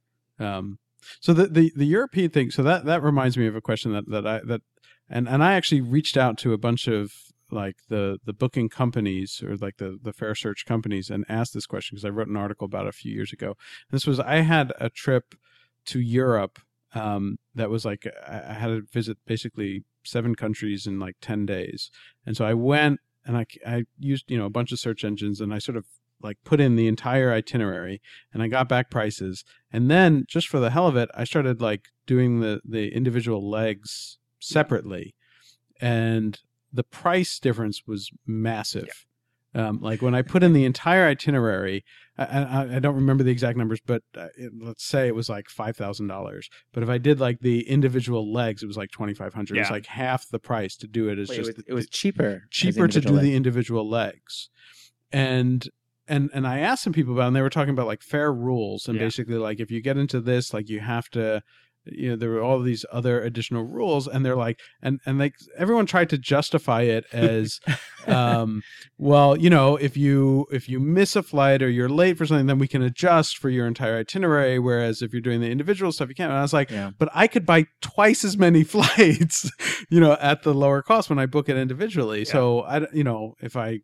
Um, 0.47 0.79
so 1.19 1.33
the, 1.33 1.47
the 1.47 1.71
the 1.75 1.85
European 1.85 2.29
thing. 2.29 2.51
So 2.51 2.63
that 2.63 2.85
that 2.85 3.03
reminds 3.03 3.37
me 3.37 3.47
of 3.47 3.55
a 3.55 3.61
question 3.61 3.93
that 3.93 4.09
that 4.09 4.25
I 4.27 4.41
that 4.45 4.61
and 5.09 5.27
and 5.27 5.43
I 5.43 5.53
actually 5.53 5.81
reached 5.81 6.17
out 6.17 6.37
to 6.39 6.53
a 6.53 6.57
bunch 6.57 6.87
of 6.87 7.13
like 7.51 7.77
the 7.89 8.19
the 8.25 8.33
booking 8.33 8.69
companies 8.69 9.41
or 9.43 9.55
like 9.57 9.77
the 9.77 9.97
the 10.01 10.13
fare 10.13 10.35
search 10.35 10.65
companies 10.65 11.09
and 11.09 11.25
asked 11.29 11.53
this 11.53 11.65
question 11.65 11.95
because 11.95 12.05
I 12.05 12.09
wrote 12.09 12.27
an 12.27 12.37
article 12.37 12.65
about 12.65 12.85
it 12.85 12.89
a 12.89 12.93
few 12.93 13.13
years 13.13 13.31
ago. 13.31 13.55
This 13.91 14.05
was 14.05 14.19
I 14.19 14.37
had 14.37 14.73
a 14.79 14.89
trip 14.89 15.35
to 15.85 15.99
Europe 15.99 16.59
um, 16.95 17.37
that 17.55 17.69
was 17.69 17.85
like 17.85 18.07
I, 18.27 18.41
I 18.49 18.53
had 18.53 18.67
to 18.67 18.81
visit 18.91 19.17
basically 19.25 19.83
seven 20.03 20.35
countries 20.35 20.85
in 20.87 20.99
like 20.99 21.15
ten 21.21 21.45
days, 21.45 21.91
and 22.25 22.35
so 22.35 22.45
I 22.45 22.53
went 22.53 22.99
and 23.25 23.37
I 23.37 23.45
I 23.65 23.85
used 23.99 24.29
you 24.29 24.37
know 24.37 24.45
a 24.45 24.51
bunch 24.51 24.71
of 24.71 24.79
search 24.79 25.03
engines, 25.03 25.39
and 25.39 25.53
I 25.53 25.59
sort 25.59 25.77
of 25.77 25.85
like 26.23 26.37
put 26.43 26.59
in 26.59 26.75
the 26.75 26.87
entire 26.87 27.31
itinerary, 27.31 28.01
and 28.33 28.41
I 28.41 28.47
got 28.47 28.69
back 28.69 28.89
prices, 28.89 29.43
and 29.71 29.91
then 29.91 30.25
just 30.27 30.47
for 30.47 30.59
the 30.59 30.69
hell 30.69 30.87
of 30.87 30.95
it, 30.95 31.09
I 31.13 31.23
started 31.25 31.61
like 31.61 31.87
doing 32.07 32.39
the 32.39 32.61
the 32.63 32.93
individual 32.93 33.49
legs 33.49 34.17
separately, 34.39 35.15
and 35.81 36.39
the 36.71 36.83
price 36.83 37.39
difference 37.39 37.83
was 37.85 38.09
massive. 38.25 39.05
Um, 39.55 39.81
like 39.81 40.01
when 40.01 40.15
I 40.15 40.23
put 40.23 40.41
in 40.41 40.53
the 40.53 40.65
entire 40.65 41.05
itinerary, 41.05 41.85
I, 42.17 42.23
I, 42.23 42.75
I 42.77 42.79
don't 42.79 42.95
remember 42.95 43.23
the 43.23 43.29
exact 43.29 43.55
numbers, 43.55 43.79
but 43.85 44.01
uh, 44.17 44.29
it, 44.35 44.51
let's 44.59 44.83
say 44.83 45.07
it 45.07 45.13
was 45.13 45.29
like 45.29 45.47
five 45.47 45.77
thousand 45.77 46.07
dollars. 46.07 46.49
But 46.73 46.81
if 46.81 46.89
I 46.89 46.97
did 46.97 47.19
like 47.19 47.39
the 47.41 47.69
individual 47.69 48.33
legs, 48.33 48.63
it 48.63 48.67
was 48.67 48.77
like 48.77 48.89
twenty 48.89 49.13
five 49.13 49.35
hundred. 49.35 49.57
It 49.57 49.61
was 49.61 49.69
like 49.69 49.85
half 49.85 50.27
the 50.29 50.39
price 50.39 50.75
to 50.77 50.87
do 50.87 51.07
it. 51.09 51.19
Is 51.19 51.29
just 51.29 51.49
it, 51.51 51.57
was, 51.57 51.65
it 51.67 51.73
was 51.73 51.89
cheaper. 51.89 52.43
cheaper 52.49 52.87
to 52.87 52.99
do 52.99 53.09
individual 53.09 53.21
the 53.21 53.35
individual 53.35 53.89
legs 53.89 54.49
and 55.13 55.69
and 56.07 56.29
and 56.33 56.45
i 56.47 56.59
asked 56.59 56.83
some 56.83 56.93
people 56.93 57.13
about 57.13 57.23
it 57.23 57.27
and 57.27 57.35
they 57.35 57.41
were 57.41 57.49
talking 57.49 57.73
about 57.73 57.87
like 57.87 58.01
fare 58.01 58.33
rules 58.33 58.87
and 58.87 58.97
Yeah. 58.97 59.05
basically 59.05 59.35
like 59.37 59.59
if 59.59 59.71
you 59.71 59.81
get 59.81 59.97
into 59.97 60.19
this 60.19 60.53
like 60.53 60.69
you 60.69 60.79
have 60.79 61.09
to 61.11 61.41
you 61.85 62.09
know 62.11 62.15
there 62.15 62.29
were 62.29 62.41
all 62.41 62.61
these 62.61 62.85
other 62.93 63.21
additional 63.21 63.63
rules 63.65 64.07
and 64.07 64.25
they're 64.25 64.37
like 64.37 64.57
and 64.81 65.01
and 65.05 65.19
like 65.19 65.33
everyone 65.57 65.85
tried 65.85 66.09
to 66.09 66.17
justify 66.17 66.83
it 66.83 67.03
as 67.11 67.59
um 68.07 68.61
well 68.97 69.37
you 69.37 69.49
know 69.49 69.75
if 69.77 69.97
you 69.97 70.45
if 70.51 70.67
you 70.69 70.79
miss 70.79 71.15
a 71.15 71.23
flight 71.23 71.61
or 71.61 71.69
you're 71.69 71.89
late 71.89 72.17
for 72.17 72.25
something 72.25 72.47
then 72.47 72.57
we 72.59 72.67
can 72.67 72.81
adjust 72.81 73.37
for 73.37 73.49
your 73.49 73.67
entire 73.67 73.97
itinerary 73.97 74.59
whereas 74.59 75.01
if 75.01 75.11
you're 75.13 75.21
doing 75.21 75.41
the 75.41 75.49
individual 75.51 75.91
stuff 75.91 76.07
you 76.09 76.15
can't 76.15 76.31
and 76.31 76.39
i 76.39 76.41
was 76.41 76.53
like 76.53 76.69
Yeah. 76.71 76.91
but 76.97 77.09
I 77.13 77.27
could 77.27 77.45
buy 77.45 77.65
twice 77.81 78.23
as 78.23 78.37
many 78.37 78.63
flights, 78.73 79.49
you 79.89 79.99
know, 79.99 80.13
at 80.21 80.43
the 80.43 80.53
lower 80.53 80.81
cost 80.81 81.09
when 81.09 81.19
I 81.19 81.25
book 81.25 81.49
it 81.49 81.57
individually. 81.57 82.23
So 82.25 82.61
I, 82.61 82.87
you 82.93 83.03
know, 83.03 83.35
if 83.41 83.55
I 83.55 83.79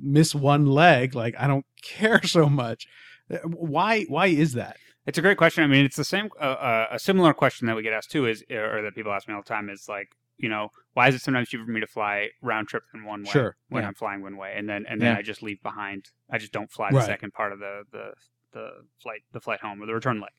miss 0.00 0.34
one 0.34 0.66
leg, 0.66 1.14
like 1.14 1.34
I 1.38 1.46
don't 1.46 1.66
care 1.82 2.22
so 2.24 2.48
much. 2.48 2.86
Uh, 3.30 3.38
Why? 3.48 4.04
Why 4.04 4.26
is 4.26 4.52
that? 4.54 4.76
It's 5.06 5.18
a 5.18 5.22
great 5.22 5.38
question. 5.38 5.62
I 5.62 5.68
mean, 5.68 5.84
it's 5.84 5.94
the 5.96 6.04
same, 6.04 6.30
uh, 6.40 6.44
uh, 6.44 6.86
a 6.90 6.98
similar 6.98 7.32
question 7.32 7.68
that 7.68 7.76
we 7.76 7.82
get 7.84 7.92
asked 7.92 8.10
too, 8.10 8.26
is 8.26 8.42
or 8.50 8.82
that 8.82 8.94
people 8.96 9.12
ask 9.12 9.28
me 9.28 9.34
all 9.34 9.40
the 9.42 9.46
time 9.48 9.70
is 9.70 9.86
like, 9.88 10.08
you 10.36 10.48
know, 10.48 10.70
why 10.94 11.06
is 11.06 11.14
it 11.14 11.20
sometimes 11.22 11.48
cheaper 11.48 11.64
for 11.64 11.70
me 11.70 11.80
to 11.80 11.86
fly 11.86 12.28
round 12.42 12.66
trip 12.66 12.82
than 12.92 13.04
one 13.04 13.22
way 13.22 13.30
Sure, 13.30 13.56
when 13.68 13.82
yeah. 13.82 13.88
I'm 13.88 13.94
flying 13.94 14.20
one 14.22 14.36
way, 14.36 14.54
and 14.56 14.68
then 14.68 14.84
and 14.88 15.00
then 15.00 15.12
Yeah. 15.12 15.18
I 15.18 15.22
just 15.22 15.42
leave 15.44 15.62
behind. 15.62 16.06
I 16.30 16.38
just 16.38 16.52
don't 16.52 16.70
fly 16.72 16.90
the 16.90 16.96
Right. 16.96 17.06
second 17.06 17.32
part 17.34 17.52
of 17.52 17.60
the 17.60 17.82
the 17.92 18.12
the 18.52 18.68
flight 19.00 19.20
the 19.32 19.40
flight 19.40 19.60
home 19.60 19.80
or 19.82 19.86
the 19.86 19.94
return 19.94 20.20
leg. 20.20 20.30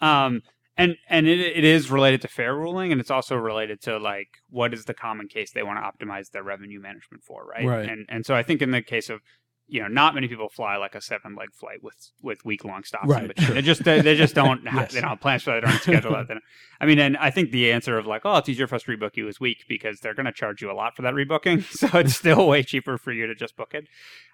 Um, 0.00 0.42
and 0.78 0.96
and 1.08 1.26
it, 1.26 1.40
it 1.40 1.64
is 1.64 1.90
related 1.90 2.22
to 2.22 2.28
fare 2.28 2.54
ruling, 2.54 2.92
and 2.92 3.00
it's 3.00 3.10
also 3.10 3.36
related 3.36 3.82
to 3.82 3.98
like 3.98 4.28
what 4.48 4.72
is 4.72 4.84
the 4.84 4.94
common 4.94 5.26
case 5.26 5.50
they 5.50 5.64
want 5.64 5.78
to 5.78 6.06
optimize 6.06 6.30
their 6.30 6.44
revenue 6.44 6.80
management 6.80 7.24
for, 7.24 7.44
right? 7.44 7.66
Right. 7.66 7.88
And 7.88 8.06
and 8.08 8.24
so 8.24 8.34
I 8.34 8.44
think 8.44 8.62
in 8.62 8.70
the 8.70 8.80
case 8.80 9.10
of 9.10 9.20
you 9.68 9.80
know, 9.82 9.88
not 9.88 10.14
many 10.14 10.26
people 10.28 10.48
fly 10.48 10.76
like 10.76 10.94
a 10.94 11.00
seven 11.00 11.34
leg 11.36 11.48
flight 11.54 11.82
with 11.82 12.10
with 12.22 12.44
week 12.44 12.64
long 12.64 12.82
stops 12.84 13.06
Right, 13.08 13.30
sure. 13.38 13.54
They 13.54 13.62
just 13.62 13.84
they, 13.84 14.00
they 14.00 14.16
just 14.16 14.34
don't 14.34 14.62
Yes. 14.64 14.92
they 14.94 15.00
don't 15.00 15.10
have 15.10 15.20
plans 15.20 15.42
for 15.42 15.50
that. 15.52 15.60
They 15.62 15.70
don't 15.70 15.80
schedule 15.82 16.12
that. 16.12 16.28
Don't- 16.28 16.42
I 16.80 16.86
mean, 16.86 16.98
and 17.00 17.16
I 17.16 17.30
think 17.30 17.50
the 17.50 17.72
answer 17.72 17.98
of 17.98 18.06
like, 18.06 18.22
oh, 18.24 18.36
it's 18.36 18.48
easier 18.48 18.66
for 18.68 18.76
us 18.76 18.84
to 18.84 18.96
rebook 18.96 19.16
you 19.16 19.26
is 19.26 19.40
weak 19.40 19.64
because 19.68 19.98
they're 20.00 20.14
going 20.14 20.26
to 20.26 20.32
charge 20.32 20.62
you 20.62 20.70
a 20.70 20.74
lot 20.74 20.94
for 20.94 21.02
that 21.02 21.14
rebooking. 21.14 21.64
So 21.78 21.98
it's 21.98 22.14
still 22.16 22.46
way 22.46 22.62
cheaper 22.62 22.98
for 22.98 23.12
you 23.12 23.26
to 23.26 23.34
just 23.34 23.56
book 23.56 23.74
it. 23.74 23.88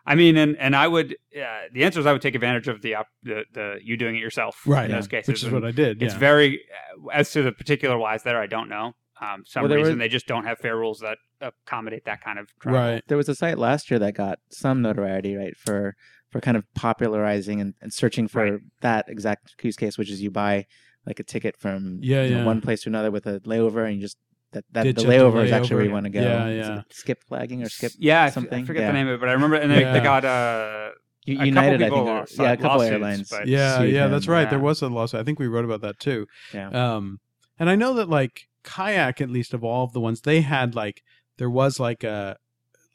I 0.07 0.15
mean, 0.15 0.37
and 0.37 0.57
and 0.59 0.77
I 0.77 0.87
would 0.89 1.13
uh, 1.37 1.63
the 1.73 1.85
answer 1.85 2.01
is 2.01 2.07
I 2.07 2.13
would 2.13 2.23
take 2.23 2.35
advantage 2.35 2.69
of 2.69 2.83
the 2.83 2.95
op- 2.97 3.09
the, 3.23 3.45
the 3.53 3.79
you 3.83 3.97
doing 3.97 4.17
it 4.17 4.21
yourself 4.21 4.61
Right. 4.67 4.85
in 4.85 4.91
yeah, 4.91 4.97
those 4.99 5.09
cases, 5.09 5.29
Which 5.29 5.39
is 5.39 5.45
And 5.45 5.53
what 5.55 5.65
I 5.65 5.71
did. 5.73 6.03
It's 6.03 6.13
yeah. 6.15 6.19
very 6.21 6.61
uh, 7.07 7.09
as 7.13 7.31
to 7.33 7.43
the 7.43 7.53
particular 7.53 7.97
whys 7.99 8.23
there. 8.23 8.39
I 8.41 8.47
don't 8.47 8.69
know. 8.69 8.93
Um, 9.21 9.45
some 9.47 9.63
Well, 9.63 9.77
reason 9.77 9.95
were- 9.95 9.99
they 9.99 10.09
just 10.09 10.27
don't 10.27 10.45
have 10.45 10.59
fare 10.59 10.77
rules 10.77 10.99
that 11.01 11.19
accommodate 11.41 12.05
that 12.05 12.21
kind 12.21 12.39
of 12.39 12.49
travel. 12.59 12.81
right. 12.81 13.03
There 13.07 13.17
was 13.17 13.29
a 13.29 13.35
site 13.35 13.59
last 13.59 13.91
year 13.91 13.99
that 14.01 14.15
got 14.15 14.39
some 14.51 14.83
notoriety, 14.83 15.37
right, 15.37 15.57
for 15.57 15.95
for 16.31 16.41
kind 16.41 16.57
of 16.57 16.65
popularizing 16.75 17.61
and, 17.61 17.75
and 17.81 17.93
searching 17.93 18.27
for 18.27 18.43
Right. 18.43 18.61
that 18.81 19.05
exact 19.09 19.55
use 19.63 19.77
case, 19.77 19.97
which 19.97 20.11
is 20.11 20.21
you 20.21 20.33
buy 20.33 20.67
like 21.07 21.21
a 21.21 21.23
ticket 21.23 21.57
from 21.57 21.99
Yeah, 22.03 22.25
you 22.25 22.35
know, 22.37 22.45
one 22.47 22.61
place 22.61 22.83
to 22.83 22.89
another 22.89 23.13
with 23.13 23.27
a 23.27 23.39
layover, 23.41 23.87
and 23.87 23.95
you 23.97 24.01
just 24.01 24.19
that, 24.51 24.65
that 24.73 24.83
Ditch 24.85 24.97
the 24.97 25.03
at 25.03 25.07
the 25.07 25.13
layover 25.13 25.45
is 25.45 25.53
actually 25.53 25.77
where 25.77 25.85
you 25.85 25.91
want 25.93 26.05
to 26.07 26.11
go. 26.11 26.21
Yeah, 26.21 26.49
yeah. 26.49 26.83
skip 26.91 27.23
flagging 27.25 27.63
or 27.63 27.69
skip. 27.69 27.93
Yeah, 27.99 28.31
something? 28.31 28.63
I 28.65 28.67
forget 28.67 28.83
Yeah. 28.83 28.87
the 28.89 28.93
name 28.95 29.09
of 29.09 29.15
it, 29.15 29.21
but 29.21 29.29
I 29.29 29.33
remember, 29.33 29.57
and 29.57 29.71
they, 29.71 29.81
Yeah. 29.83 29.93
they 29.93 30.01
got 30.01 30.25
uh, 30.25 30.91
U- 31.27 31.35
couple 31.37 31.47
United, 31.47 31.83
I 31.83 31.89
think. 31.91 32.07
lost- 32.07 32.39
yeah, 32.39 32.53
a 32.53 32.57
couple 32.57 32.79
lawsuits, 32.79 32.93
airlines. 32.93 33.33
Yeah, 33.47 33.83
yeah, 33.83 34.03
them. 34.05 34.11
that's 34.13 34.27
right. 34.29 34.49
There 34.51 34.59
was 34.59 34.83
a 34.83 34.89
lawsuit. 34.89 35.21
I 35.21 35.25
think 35.25 35.39
we 35.39 35.47
wrote 35.49 35.65
about 35.65 35.81
that 35.83 35.99
too. 36.01 36.27
Yeah. 36.53 36.69
Um, 36.69 37.19
and 37.59 37.69
I 37.71 37.77
know 37.77 37.95
that 37.95 38.09
like 38.09 38.43
kayak, 38.65 39.21
at 39.21 39.31
least 39.31 39.55
of 39.55 39.63
all 39.63 39.85
of 39.85 39.93
the 39.93 40.01
ones, 40.01 40.23
they 40.23 40.41
had 40.41 40.75
like 40.75 41.03
there 41.39 41.51
was 41.51 41.79
like 41.79 42.03
a 42.03 42.37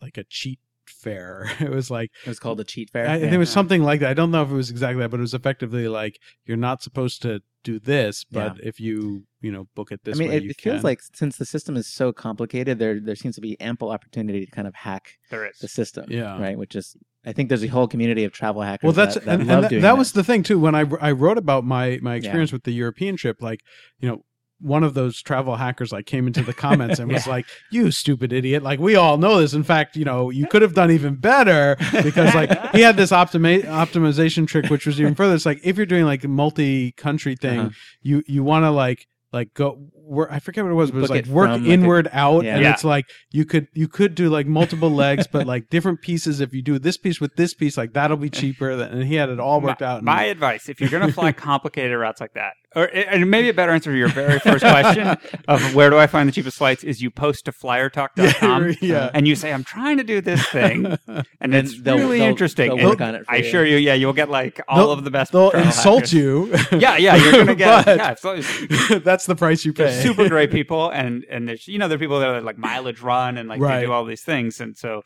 like 0.01 0.17
a 0.17 0.23
cheat 0.23 0.59
fare. 0.89 1.49
It 1.59 1.69
was 1.69 1.89
like 1.91 2.11
It 2.25 2.29
was 2.29 2.39
called 2.39 2.59
a 2.59 2.63
cheat 2.63 2.89
fare. 2.89 3.07
I, 3.07 3.17
yeah. 3.17 3.29
there 3.29 3.39
was 3.39 3.49
something 3.49 3.83
like 3.83 3.99
that. 4.01 4.09
I 4.09 4.13
don't 4.13 4.31
know 4.31 4.43
if 4.43 4.49
it 4.49 4.55
was 4.55 4.69
exactly 4.69 5.01
that, 5.01 5.09
but 5.09 5.19
it 5.19 5.21
was 5.21 5.33
effectively 5.33 5.87
like 5.87 6.19
you're 6.45 6.57
not 6.57 6.81
supposed 6.81 7.21
to 7.21 7.41
do 7.63 7.79
this, 7.79 8.23
but 8.23 8.57
if 8.63 8.79
you 8.79 9.25
you 9.41 9.51
know 9.51 9.67
book 9.75 9.91
it 9.91 10.03
this 10.03 10.15
I 10.15 10.19
mean, 10.19 10.29
way, 10.29 10.37
it, 10.37 10.43
you 10.43 10.49
it 10.51 10.61
feels 10.61 10.83
like 10.83 11.01
since 11.13 11.37
the 11.37 11.45
system 11.45 11.75
is 11.77 11.87
so 11.87 12.11
complicated, 12.11 12.79
there 12.79 12.99
there 12.99 13.15
seems 13.15 13.35
to 13.35 13.41
be 13.41 13.59
ample 13.59 13.91
opportunity 13.91 14.45
to 14.45 14.51
kind 14.51 14.67
of 14.67 14.75
hack 14.75 15.17
there 15.29 15.45
is. 15.45 15.57
the 15.59 15.67
system. 15.67 16.05
Yeah. 16.09 16.39
Right. 16.41 16.57
Which 16.57 16.75
is, 16.75 16.95
I 17.25 17.33
think 17.33 17.49
there's 17.49 17.63
a 17.63 17.67
whole 17.67 17.87
community 17.87 18.23
of 18.23 18.31
travel 18.31 18.61
hackers. 18.61 18.85
well 18.87 18.93
that's 18.93 19.15
that, 19.15 19.25
that 19.25 19.39
and, 19.39 19.47
love 19.47 19.55
and 19.55 19.63
that, 19.65 19.69
doing 19.69 19.81
that 19.81 19.91
this. 19.91 19.99
was 19.99 20.11
the 20.13 20.23
thing 20.23 20.43
too 20.43 20.59
when 20.59 20.73
I, 20.73 20.85
I 21.01 21.11
wrote 21.11 21.37
about 21.37 21.65
my 21.65 21.99
my 22.01 22.15
experience 22.15 22.51
with 22.51 22.63
the 22.63 22.71
european 22.71 23.17
trip 23.17 23.41
like 23.41 23.61
you 23.99 24.07
know 24.07 24.23
one 24.61 24.83
of 24.83 24.93
those 24.93 25.21
travel 25.21 25.55
hackers 25.55 25.91
like 25.91 26.05
came 26.05 26.27
into 26.27 26.41
the 26.43 26.53
comments 26.65 26.99
and 26.99 27.11
was 27.11 27.25
like 27.27 27.45
you 27.71 27.91
stupid 27.91 28.33
idiot. 28.33 28.61
Like 28.63 28.79
we 28.79 28.95
all 28.95 29.17
know 29.17 29.39
this. 29.39 29.53
In 29.53 29.63
fact 29.63 29.95
you 29.95 30.05
know 30.05 30.29
you 30.29 30.47
could 30.47 30.61
have 30.61 30.73
done 30.73 30.91
even 30.91 31.15
better 31.15 31.77
because 32.03 32.33
like 32.35 32.49
he 32.75 32.81
had 32.81 32.97
this 32.97 33.11
optimi- 33.11 33.63
optimization 33.63 34.47
trick 34.47 34.69
which 34.69 34.85
was 34.85 34.99
even 34.99 35.15
further. 35.15 35.35
It's 35.35 35.45
like 35.45 35.59
if 35.63 35.77
you're 35.77 35.85
doing 35.85 36.05
like 36.05 36.23
a 36.23 36.27
multi-country 36.27 37.35
thing 37.35 37.59
Uh-huh. 37.59 37.69
you 38.01 38.23
you 38.27 38.43
want 38.43 38.63
to 38.65 38.71
like 38.71 39.07
like 39.31 39.53
go 39.53 39.79
wor- 40.09 40.31
I 40.31 40.39
forget 40.39 40.63
what 40.63 40.71
it 40.71 40.75
was, 40.75 40.91
but 40.91 40.97
it 40.97 41.01
was 41.01 41.09
like 41.09 41.25
it 41.25 41.31
work 41.31 41.49
from, 41.51 41.61
like, 41.63 41.69
a- 41.69 41.73
inward 41.73 42.09
out, 42.11 42.43
Yeah. 42.43 42.55
and 42.55 42.63
Yeah. 42.63 42.73
it's 42.73 42.83
like 42.83 43.05
you 43.31 43.45
could 43.45 43.67
you 43.73 43.87
could 43.87 44.15
do 44.15 44.29
like 44.29 44.47
multiple 44.47 44.89
legs, 44.91 45.27
but 45.27 45.45
like 45.47 45.69
different 45.69 46.01
pieces. 46.01 46.41
If 46.41 46.53
you 46.53 46.61
do 46.61 46.79
this 46.79 46.97
piece 46.97 47.21
with 47.21 47.35
this 47.35 47.53
piece, 47.53 47.77
like 47.77 47.93
that'll 47.93 48.17
be 48.17 48.29
cheaper. 48.29 48.69
And 48.71 49.03
he 49.05 49.15
had 49.15 49.29
it 49.29 49.39
all 49.39 49.61
worked 49.61 49.81
my, 49.81 49.87
out. 49.87 49.97
and- 49.97 50.05
My 50.05 50.23
advice: 50.25 50.67
if 50.69 50.81
you're 50.81 50.89
going 50.89 51.05
to 51.07 51.13
fly 51.13 51.31
complicated 51.49 51.97
routes 51.97 52.19
like 52.21 52.33
that, 52.33 52.53
or 52.75 52.85
and 52.93 53.29
maybe 53.31 53.49
a 53.49 53.53
better 53.53 53.71
answer 53.71 53.91
to 53.91 53.97
your 53.97 54.09
very 54.09 54.39
first 54.39 54.63
question 54.63 55.15
of 55.47 55.73
where 55.75 55.89
do 55.89 55.97
I 55.97 56.07
find 56.07 56.27
the 56.27 56.33
cheapest 56.33 56.57
flights 56.57 56.83
is 56.83 57.01
you 57.01 57.09
post 57.11 57.45
to 57.45 57.51
flyertalk.com 57.51 58.75
yeah. 58.81 59.09
and 59.13 59.27
you 59.27 59.35
say 59.35 59.51
I'm 59.53 59.63
trying 59.63 59.97
to 59.97 60.03
do 60.03 60.21
this 60.21 60.45
thing, 60.49 60.85
and 61.07 61.25
And 61.41 61.55
it's 61.55 61.81
they'll- 61.81 61.97
really 61.97 62.19
they'll- 62.19 62.27
interesting. 62.29 62.75
they'll 62.75 62.89
work 62.89 63.01
on 63.01 63.15
it 63.15 63.25
for 63.25 63.31
I 63.33 63.37
you. 63.37 63.45
assure 63.47 63.65
you, 63.65 63.77
yeah, 63.77 63.93
you'll 63.95 64.13
get 64.13 64.29
like 64.29 64.61
all 64.67 64.77
They'll- 64.77 64.91
of 64.91 65.03
the 65.03 65.11
best. 65.11 65.31
They'll 65.31 65.49
insult 65.51 66.01
hackers. 66.09 66.13
you. 66.13 66.55
Yeah, 66.71 66.97
yeah, 66.97 67.15
you're 67.15 67.31
going 67.31 67.47
to 67.47 67.55
get. 67.55 67.85
But- 67.85 67.97
yeah, 67.97 68.15
it's, 68.37 69.03
That's 69.03 69.25
the 69.25 69.35
price 69.35 69.65
you 69.65 69.73
pay. 69.73 69.98
super 70.07 70.27
great 70.29 70.51
people, 70.51 70.89
and 70.89 71.25
and 71.29 71.47
there's 71.47 71.67
you 71.67 71.77
know 71.77 71.87
there 71.87 71.95
are 71.95 71.99
people 71.99 72.19
that 72.19 72.29
are 72.29 72.41
like 72.41 72.57
mileage 72.57 73.01
run 73.01 73.37
and 73.37 73.47
like 73.49 73.59
Right. 73.61 73.79
they 73.79 73.85
do 73.85 73.91
all 73.91 74.05
these 74.05 74.21
things, 74.23 74.59
and 74.61 74.77
so 74.77 75.03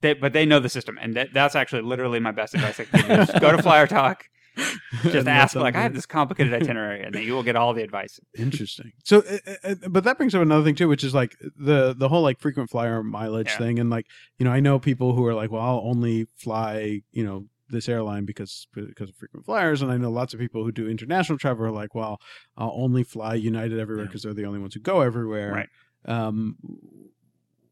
they 0.00 0.12
but 0.14 0.32
they 0.32 0.44
know 0.46 0.60
the 0.60 0.68
system, 0.68 0.98
and 1.00 1.14
that, 1.14 1.32
that's 1.32 1.54
actually 1.56 1.82
literally 1.82 2.20
my 2.20 2.32
best 2.32 2.54
advice. 2.54 2.78
I 2.80 2.84
can 2.84 3.02
give 3.02 3.10
you. 3.10 3.16
Just 3.26 3.40
go 3.40 3.52
to 3.52 3.58
FlyerTalk, 3.68 4.16
just 5.10 5.26
ask 5.26 5.54
like 5.56 5.74
I 5.74 5.82
have 5.82 5.94
this 5.94 6.06
complicated 6.06 6.52
itinerary, 6.54 7.02
and 7.02 7.14
then 7.14 7.22
you 7.22 7.32
will 7.32 7.42
get 7.42 7.56
all 7.56 7.72
the 7.74 7.82
advice. 7.82 8.20
Interesting. 8.36 8.92
So, 9.04 9.22
uh, 9.46 9.54
uh, 9.64 9.74
but 9.88 10.04
that 10.04 10.16
brings 10.18 10.34
up 10.34 10.42
another 10.42 10.64
thing 10.64 10.74
too, 10.74 10.88
which 10.88 11.04
is 11.04 11.14
like 11.14 11.36
the 11.56 11.94
the 11.96 12.08
whole 12.08 12.22
like 12.22 12.38
frequent 12.40 12.70
flyer 12.70 13.02
mileage 13.02 13.48
Yeah. 13.48 13.58
thing, 13.58 13.78
and 13.78 13.90
like 13.90 14.06
you 14.38 14.44
know, 14.44 14.52
I 14.52 14.60
know 14.60 14.78
people 14.78 15.14
who 15.14 15.24
are 15.26 15.34
like, 15.34 15.50
well, 15.50 15.62
I'll 15.62 15.82
only 15.84 16.26
fly, 16.36 17.00
you 17.12 17.24
know, 17.24 17.46
this 17.74 17.88
airline 17.88 18.24
because 18.24 18.66
because 18.74 19.10
of 19.10 19.16
frequent 19.16 19.44
flyers, 19.44 19.82
and 19.82 19.90
I 19.92 19.96
know 19.98 20.10
lots 20.10 20.32
of 20.32 20.40
people 20.40 20.64
who 20.64 20.72
do 20.72 20.88
international 20.88 21.38
travel 21.38 21.66
are 21.66 21.70
like, 21.70 21.94
well, 21.94 22.18
I'll 22.56 22.72
only 22.74 23.04
fly 23.04 23.34
United 23.34 23.78
everywhere 23.78 24.04
Yeah. 24.04 24.08
because 24.08 24.22
they're 24.22 24.32
the 24.34 24.46
only 24.46 24.60
ones 24.60 24.72
who 24.74 24.80
go 24.80 25.02
everywhere. 25.02 25.52
Right. 25.52 25.68
Um, 26.06 26.56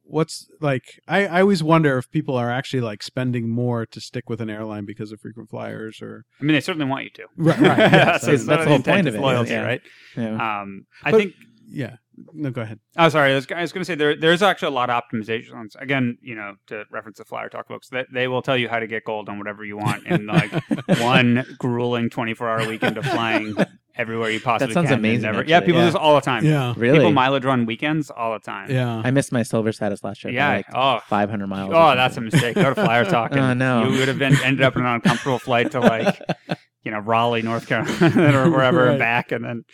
what's 0.04 0.48
like 0.60 1.00
I, 1.08 1.26
I 1.26 1.40
always 1.40 1.62
wonder 1.62 1.96
if 1.96 2.10
people 2.10 2.36
are 2.36 2.50
actually 2.50 2.80
like 2.80 3.02
spending 3.02 3.48
more 3.48 3.86
to 3.86 4.00
stick 4.00 4.28
with 4.28 4.40
an 4.40 4.50
airline 4.50 4.84
because 4.84 5.12
of 5.12 5.20
frequent 5.20 5.48
flyers 5.48 6.02
or 6.02 6.24
I 6.40 6.44
mean, 6.44 6.54
they 6.54 6.60
certainly 6.60 6.86
want 6.86 7.04
you 7.04 7.10
to. 7.10 7.26
Right, 7.36 7.58
right, 7.60 7.78
yes, 7.78 7.92
that's, 7.92 8.24
that's- 8.26 8.44
that's 8.46 8.64
the 8.64 8.68
whole 8.70 8.82
point 8.82 9.06
of 9.08 9.14
it, 9.14 9.20
Loyalty, 9.20 9.52
yeah. 9.52 9.62
right? 9.62 9.80
Yeah. 10.16 10.60
Um, 10.62 10.86
I 11.02 11.10
But- 11.12 11.18
think. 11.18 11.34
yeah 11.68 11.96
no 12.34 12.50
go 12.50 12.60
ahead 12.62 12.78
Oh, 12.98 13.08
sorry. 13.08 13.32
I 13.32 13.34
was, 13.36 13.46
I 13.50 13.60
was 13.62 13.72
going 13.72 13.80
to 13.80 13.84
say 13.86 13.94
there. 13.94 14.14
There's 14.14 14.42
actually 14.42 14.68
a 14.68 14.72
lot 14.72 14.90
of 14.90 15.02
optimizations. 15.02 15.70
Again, 15.80 16.18
you 16.20 16.34
know, 16.34 16.56
to 16.66 16.84
reference 16.90 17.18
the 17.18 17.24
FlyerTalk 17.24 17.66
folks, 17.68 17.88
that 17.88 18.06
they 18.12 18.28
will 18.28 18.42
tell 18.42 18.56
you 18.56 18.68
how 18.68 18.78
to 18.80 18.86
get 18.86 19.04
gold 19.04 19.28
on 19.30 19.38
whatever 19.38 19.64
you 19.64 19.76
want 19.78 20.06
in 20.06 20.26
like 20.26 20.52
one 21.00 21.44
grueling 21.58 22.10
24 22.10 22.48
hour 22.50 22.68
weekend 22.68 22.98
of 22.98 23.06
flying 23.06 23.54
everywhere 23.96 24.30
you 24.30 24.40
possibly 24.40 24.72
sounds 24.74 24.86
can. 24.88 24.94
and 24.94 25.00
amazing, 25.04 25.22
Never, 25.22 25.38
actually, 25.40 25.50
yeah, 25.50 25.60
people 25.60 25.74
yeah. 25.74 25.80
do 25.80 25.86
this 25.86 25.94
all 25.94 26.14
the 26.14 26.20
time. 26.22 26.44
yeah 26.44 26.72
Really? 26.76 26.98
People 26.98 27.12
mileage 27.12 27.44
run 27.44 27.66
weekends 27.66 28.10
all 28.10 28.32
the 28.32 28.38
time. 28.40 28.70
yeah 28.70 29.00
I 29.04 29.10
missed 29.10 29.32
my 29.32 29.42
silver 29.42 29.72
status 29.72 30.02
last 30.04 30.22
year. 30.24 30.32
Yeah. 30.32 30.48
Like 30.48 30.66
oh. 30.74 31.00
500 31.08 31.46
miles. 31.46 31.72
Oh, 31.74 31.94
that's 31.94 32.16
a 32.16 32.20
mistake. 32.20 32.54
Go 32.56 32.72
to 32.74 32.80
FlyerTalk. 32.80 33.30
Oh, 33.32 33.36
and 33.36 33.62
Oh, 33.62 33.80
no. 33.82 33.88
You 33.90 33.98
would 33.98 34.08
have 34.08 34.18
been 34.18 34.36
ended 34.42 34.62
up 34.62 34.76
in 34.76 34.82
an 34.82 34.88
uncomfortable 34.88 35.38
flight 35.38 35.70
to 35.72 35.80
like, 35.80 36.18
you 36.84 36.90
know, 36.90 36.98
Raleigh, 37.00 37.42
North 37.42 37.66
Carolina, 37.66 38.38
or 38.46 38.50
wherever, 38.50 38.84
Right. 38.84 38.90
and 38.90 38.98
back, 38.98 39.30
and 39.32 39.44
then 39.44 39.64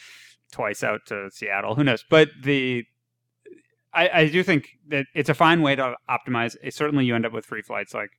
twice 0.52 0.82
out 0.82 1.00
to 1.06 1.30
Seattle. 1.30 1.74
Who 1.74 1.84
knows? 1.84 2.04
But 2.08 2.28
the, 2.42 2.84
I, 3.92 4.08
I 4.08 4.28
do 4.28 4.42
think 4.42 4.68
that 4.88 5.06
it's 5.14 5.28
a 5.28 5.34
fine 5.34 5.62
way 5.62 5.76
to 5.76 5.94
optimize. 6.08 6.56
It, 6.62 6.74
certainly, 6.74 7.04
you 7.04 7.14
end 7.14 7.26
up 7.26 7.32
with 7.32 7.44
free 7.46 7.62
flights. 7.62 7.94
Like 7.94 8.10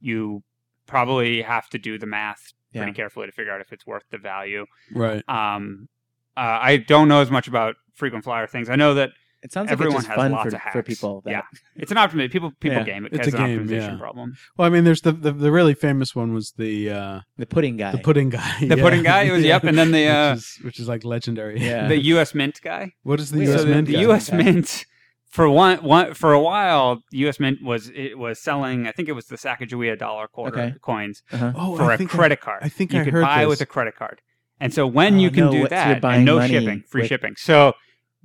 you 0.00 0.42
probably 0.86 1.42
have 1.42 1.68
to 1.70 1.78
do 1.78 1.98
the 1.98 2.06
math 2.06 2.52
pretty 2.72 2.90
Yeah. 2.90 2.94
carefully 2.94 3.26
to 3.26 3.32
figure 3.32 3.52
out 3.52 3.60
if 3.60 3.72
it's 3.72 3.86
worth 3.86 4.04
the 4.10 4.18
value. 4.18 4.64
Right. 4.94 5.22
Um, 5.28 5.88
uh, 6.36 6.58
I 6.62 6.76
don't 6.78 7.08
know 7.08 7.20
as 7.20 7.30
much 7.30 7.48
about 7.48 7.76
frequent 7.94 8.24
flyer 8.24 8.46
things. 8.46 8.68
I 8.70 8.76
know 8.76 8.94
that 8.94 9.10
It 9.42 9.52
sounds 9.52 9.66
like 9.66 9.72
everyone 9.72 9.96
it's 9.98 10.06
just 10.06 10.08
has 10.08 10.16
fun 10.16 10.32
lots 10.32 10.50
for, 10.50 10.56
of 10.56 10.60
hacks. 10.60 10.72
for 10.72 10.82
people. 10.82 11.20
That, 11.24 11.30
yeah, 11.30 11.42
it's 11.76 11.92
an 11.92 11.96
optimization. 11.96 12.32
People 12.32 12.52
people 12.58 12.78
Yeah. 12.78 12.84
game 12.84 13.06
it 13.06 13.12
It's 13.12 13.28
as 13.28 13.34
a 13.34 13.36
an 13.36 13.44
game, 13.46 13.68
optimization 13.68 13.92
yeah. 13.92 13.98
problem. 13.98 14.34
Well, 14.56 14.66
I 14.66 14.70
mean, 14.70 14.84
there's 14.84 15.02
the 15.02 15.12
the, 15.12 15.30
the 15.32 15.52
really 15.52 15.74
famous 15.74 16.14
one 16.16 16.34
was 16.34 16.52
the 16.56 16.90
uh, 16.90 17.20
The 17.36 17.46
pudding 17.46 17.76
guy. 17.76 17.92
the 17.92 17.98
pudding 17.98 18.30
guy. 18.30 18.56
The 18.60 18.76
pudding 18.76 19.02
guy, 19.04 19.22
it 19.22 19.30
was- 19.32 19.44
yep, 19.52 19.62
and 19.64 19.78
then 19.78 19.92
the, 19.92 20.06
uh, 20.08 20.30
which, 20.34 20.38
is, 20.38 20.58
which 20.64 20.80
is 20.80 20.88
like 20.88 21.04
legendary. 21.04 21.60
Yeah. 21.60 21.86
The 21.88 21.98
U.S. 22.14 22.34
Mint 22.34 22.60
guy. 22.62 22.94
What 23.04 23.20
is 23.20 23.30
the 23.30 23.38
Wait, 23.38 23.48
U.S. 23.48 23.60
so 23.62 23.66
Mint? 23.68 23.86
the 23.86 23.92
guy? 23.94 24.00
U.S. 24.00 24.28
Okay. 24.28 24.42
Mint 24.42 24.86
for 25.30 25.48
one, 25.48 25.78
one 25.84 26.14
for 26.14 26.32
a 26.32 26.40
while, 26.40 27.02
U.S. 27.12 27.38
Mint 27.38 27.62
was 27.62 27.90
it 27.94 28.18
was 28.18 28.40
selling. 28.40 28.88
I 28.88 28.92
think 28.92 29.08
it 29.08 29.12
was 29.12 29.26
the 29.26 29.36
Sacagawea 29.36 29.96
dollar 29.98 30.26
quarter 30.26 30.58
Okay. 30.58 30.74
coins 30.80 31.22
uh-huh. 31.30 31.52
Oh, 31.54 31.76
for 31.76 31.90
I 31.92 31.94
a 31.94 31.98
think 31.98 32.12
I- 32.12 32.16
credit 32.16 32.40
card. 32.40 32.60
I 32.64 32.68
think 32.68 32.92
you 32.92 33.02
I 33.02 33.04
could 33.04 33.12
heard 33.12 33.22
buy 33.22 33.40
this. 33.44 33.48
with 33.50 33.60
a 33.60 33.66
credit 33.66 33.94
card. 33.94 34.20
And 34.58 34.74
so 34.74 34.86
when 34.88 35.14
Oh, 35.14 35.18
you 35.18 35.30
can 35.30 35.44
no, 35.44 35.52
do 35.52 35.60
what- 35.60 35.70
so 35.70 35.76
you're 35.76 36.00
that, 36.00 36.04
and 36.04 36.24
no 36.24 36.44
shipping, 36.44 36.82
free 36.88 37.02
with- 37.02 37.08
shipping. 37.08 37.34
So 37.36 37.74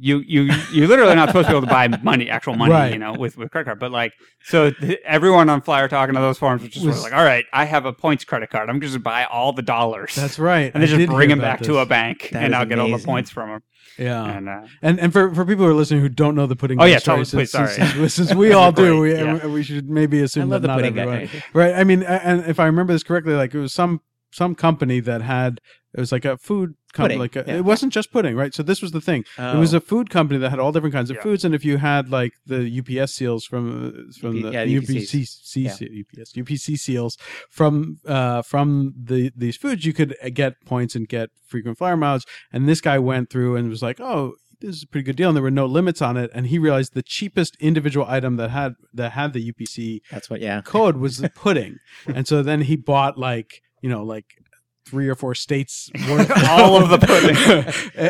you 0.04 0.20
you 0.28 0.42
you're 0.72 0.88
literally 0.88 1.16
not 1.16 1.30
supposed 1.30 1.48
to 1.48 1.54
be 1.54 1.58
able 1.58 1.68
to 1.68 1.72
buy 1.74 1.88
money, 2.04 2.30
actual 2.30 2.56
money, 2.56 2.72
Right. 2.74 2.92
you 2.94 3.00
know, 3.00 3.14
with 3.14 3.38
with 3.38 3.52
credit 3.52 3.66
card. 3.66 3.80
But 3.80 3.92
like, 3.92 4.12
so 4.44 4.70
th- 4.72 5.00
everyone 5.06 5.50
on 5.50 5.62
Flyer 5.62 5.88
talking 5.88 6.14
to 6.16 6.22
those 6.22 6.38
forums 6.38 6.62
was 6.62 6.72
just 6.72 6.84
sort 6.84 6.92
of 6.94 6.98
Was- 6.98 7.04
like, 7.06 7.14
all 7.14 7.24
right, 7.24 7.46
I 7.54 7.66
have 7.66 7.86
a 7.86 7.94
points 7.94 8.26
credit 8.26 8.50
card. 8.50 8.70
I'm 8.70 8.82
just 8.82 8.94
gonna 8.94 9.04
buy 9.04 9.24
all 9.26 9.54
the 9.54 9.62
dollars. 9.62 10.14
That's 10.16 10.38
right. 10.38 10.72
and 10.74 10.84
then 10.84 10.90
I 10.94 10.98
just 10.98 11.10
bring 11.10 11.30
them 11.30 11.40
about 11.40 11.60
back 11.60 11.62
to 11.68 11.78
a 11.78 11.86
bank, 11.86 12.30
That 12.34 12.44
and 12.44 12.56
I'll 12.56 12.66
get 12.66 12.80
all 12.80 12.90
the 12.96 13.04
points 13.04 13.32
from 13.32 13.50
them. 13.50 13.62
Yeah. 13.98 14.26
And 14.26 14.50
uh, 14.50 14.62
And 14.82 15.00
and 15.00 15.14
for, 15.14 15.34
for 15.34 15.46
people 15.46 15.66
who 15.66 15.72
are 15.72 15.76
listening 15.76 16.02
who 16.02 16.10
don't 16.10 16.36
know 16.36 16.48
the 16.48 16.56
pudding 16.56 16.82
Oh, 16.82 16.86
yeah, 16.86 16.98
story, 16.98 17.24
tell- 17.26 17.40
please, 17.40 17.52
since, 17.52 17.76
sorry. 17.76 17.92
since, 17.92 18.14
since 18.16 18.34
we 18.44 18.52
all 18.52 18.72
do, 18.72 19.00
we, 19.02 19.14
yeah. 19.14 19.46
we 19.46 19.62
should 19.64 19.90
maybe 19.90 20.20
I 20.20 20.24
assume 20.24 20.50
love 20.50 20.62
that 20.64 20.68
the 20.68 20.74
not 20.74 20.78
pudding 20.82 20.98
everyone. 21.00 21.28
guy. 21.28 21.44
Right. 21.54 21.76
I 21.76 21.84
mean, 21.84 22.04
and 22.04 22.44
if 22.46 22.60
I 22.60 22.66
remember 22.66 22.92
this 22.94 23.04
correctly, 23.04 23.34
like 23.36 23.54
it 23.54 23.60
was 23.60 23.72
some 23.74 24.02
some 24.32 24.56
company 24.56 25.00
that 25.02 25.22
had 25.22 25.62
it 25.96 26.00
was 26.00 26.12
like 26.12 26.26
a 26.26 26.38
food 26.38 26.74
company. 26.94 27.20
Like 27.20 27.36
a, 27.36 27.44
yeah. 27.48 27.56
it 27.58 27.66
wasn't 27.66 27.92
just 27.94 28.12
pudding, 28.12 28.36
right? 28.36 28.54
So 28.54 28.64
this 28.64 28.82
was 28.82 28.92
the 28.92 29.02
thing. 29.02 29.26
It 29.38 29.58
was 29.58 29.74
Oh. 29.74 29.78
a 29.78 29.82
food 29.82 30.10
company 30.10 30.40
that 30.40 30.50
had 30.50 30.60
all 30.60 30.72
different 30.72 30.94
kinds 30.94 31.10
of 31.10 31.18
Yeah. 31.18 31.24
foods, 31.24 31.44
and 31.46 31.54
if 31.54 31.66
you 31.66 31.78
had 31.78 32.10
like 32.10 32.34
the 32.46 32.62
UPS 32.80 33.14
seals 33.14 33.46
from 33.46 33.64
uh, 33.88 34.20
from 34.20 34.38
UP 34.38 34.44
the 34.44 34.52
yeah, 34.52 34.66
UPC, 34.66 35.28
Yeah. 35.56 35.72
UPS 36.02 36.34
UPC 36.34 36.78
seals 36.78 37.18
from 37.50 37.98
uh, 38.06 38.42
from 38.42 38.94
the 39.02 39.32
these 39.36 39.58
foods, 39.58 39.86
you 39.86 39.94
could 39.94 40.16
uh, 40.24 40.30
get 40.34 40.54
points 40.66 40.96
and 40.96 41.08
get 41.08 41.30
frequent 41.46 41.78
flyer 41.78 41.98
miles. 41.98 42.26
And 42.52 42.68
this 42.68 42.82
guy 42.82 43.00
went 43.00 43.30
through 43.30 43.56
and 43.56 43.70
was 43.70 43.82
like, 43.82 44.00
"Oh, 44.00 44.36
this 44.62 44.76
is 44.78 44.84
a 44.84 44.88
pretty 44.88 45.04
good 45.06 45.16
deal," 45.16 45.30
and 45.30 45.36
there 45.36 45.44
were 45.44 45.52
no 45.52 45.66
limits 45.66 46.02
on 46.02 46.18
it. 46.18 46.30
And 46.34 46.48
he 46.48 46.58
realized 46.58 46.94
the 46.94 47.04
cheapest 47.04 47.56
individual 47.60 48.06
item 48.08 48.38
that 48.38 48.50
had 48.50 48.74
that 48.94 49.12
had 49.12 49.34
the 49.34 49.52
UPC 49.52 50.00
That's 50.12 50.30
what. 50.30 50.42
Yeah. 50.42 50.62
code 50.62 50.98
was 50.98 51.18
the 51.18 51.30
pudding, 51.44 51.78
and 52.08 52.28
so 52.28 52.42
then 52.44 52.62
he 52.62 52.76
bought 52.76 53.18
like 53.18 53.62
you 53.82 53.90
know 53.90 54.04
like 54.04 54.26
three 54.86 55.08
or 55.08 55.16
four 55.16 55.34
states 55.34 55.90
worth 56.10 56.30
All 56.50 56.76
of 56.76 56.90
the 56.90 56.98
pudding. 57.08 57.36